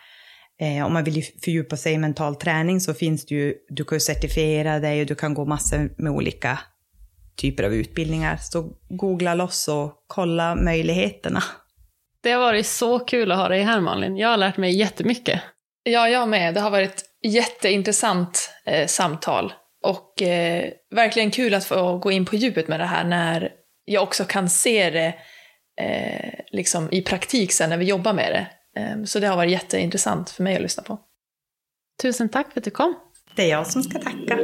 eh, 0.60 0.86
om 0.86 0.92
man 0.92 1.04
vill 1.04 1.24
fördjupa 1.44 1.76
sig 1.76 1.92
i 1.92 1.98
mental 1.98 2.36
träning 2.36 2.80
så 2.80 2.94
finns 2.94 3.26
det 3.26 3.34
ju, 3.34 3.54
du 3.68 3.84
kan 3.84 3.96
ju 3.96 4.00
certifiera 4.00 4.78
dig 4.78 5.00
och 5.00 5.06
du 5.06 5.14
kan 5.14 5.34
gå 5.34 5.44
massor 5.44 5.94
med 5.98 6.12
olika 6.12 6.58
typer 7.36 7.64
av 7.64 7.74
utbildningar. 7.74 8.36
Så 8.36 8.72
googla 8.88 9.34
loss 9.34 9.68
och 9.68 10.04
kolla 10.06 10.54
möjligheterna. 10.54 11.42
Det 12.22 12.30
har 12.30 12.40
varit 12.40 12.66
så 12.66 12.98
kul 12.98 13.32
att 13.32 13.38
ha 13.38 13.48
dig 13.48 13.62
här 13.62 13.80
Malin. 13.80 14.16
Jag 14.16 14.28
har 14.28 14.36
lärt 14.36 14.56
mig 14.56 14.78
jättemycket. 14.78 15.40
Ja, 15.82 16.08
jag 16.08 16.28
med. 16.28 16.54
Det 16.54 16.60
har 16.60 16.70
varit 16.70 17.04
jätteintressant 17.22 18.50
eh, 18.66 18.86
samtal. 18.86 19.52
Och 19.82 20.22
eh, 20.22 20.70
verkligen 20.90 21.30
kul 21.30 21.54
att 21.54 21.64
få 21.64 21.98
gå 21.98 22.10
in 22.10 22.24
på 22.24 22.36
djupet 22.36 22.68
med 22.68 22.80
det 22.80 22.86
här 22.86 23.04
när 23.04 23.50
jag 23.84 24.02
också 24.02 24.24
kan 24.24 24.50
se 24.50 24.90
det 24.90 25.14
eh, 25.80 26.40
liksom 26.50 26.88
i 26.92 27.02
praktik 27.02 27.52
sen 27.52 27.70
när 27.70 27.76
vi 27.76 27.84
jobbar 27.84 28.12
med 28.12 28.32
det. 28.32 28.46
Eh, 28.80 29.04
så 29.04 29.20
det 29.20 29.26
har 29.26 29.36
varit 29.36 29.50
jätteintressant 29.50 30.30
för 30.30 30.42
mig 30.42 30.56
att 30.56 30.62
lyssna 30.62 30.82
på. 30.82 30.98
Tusen 32.02 32.28
tack 32.28 32.52
för 32.52 32.60
att 32.60 32.64
du 32.64 32.70
kom. 32.70 32.94
Det 33.36 33.42
är 33.42 33.50
jag 33.50 33.66
som 33.66 33.82
ska 33.82 33.98
tacka. 33.98 34.38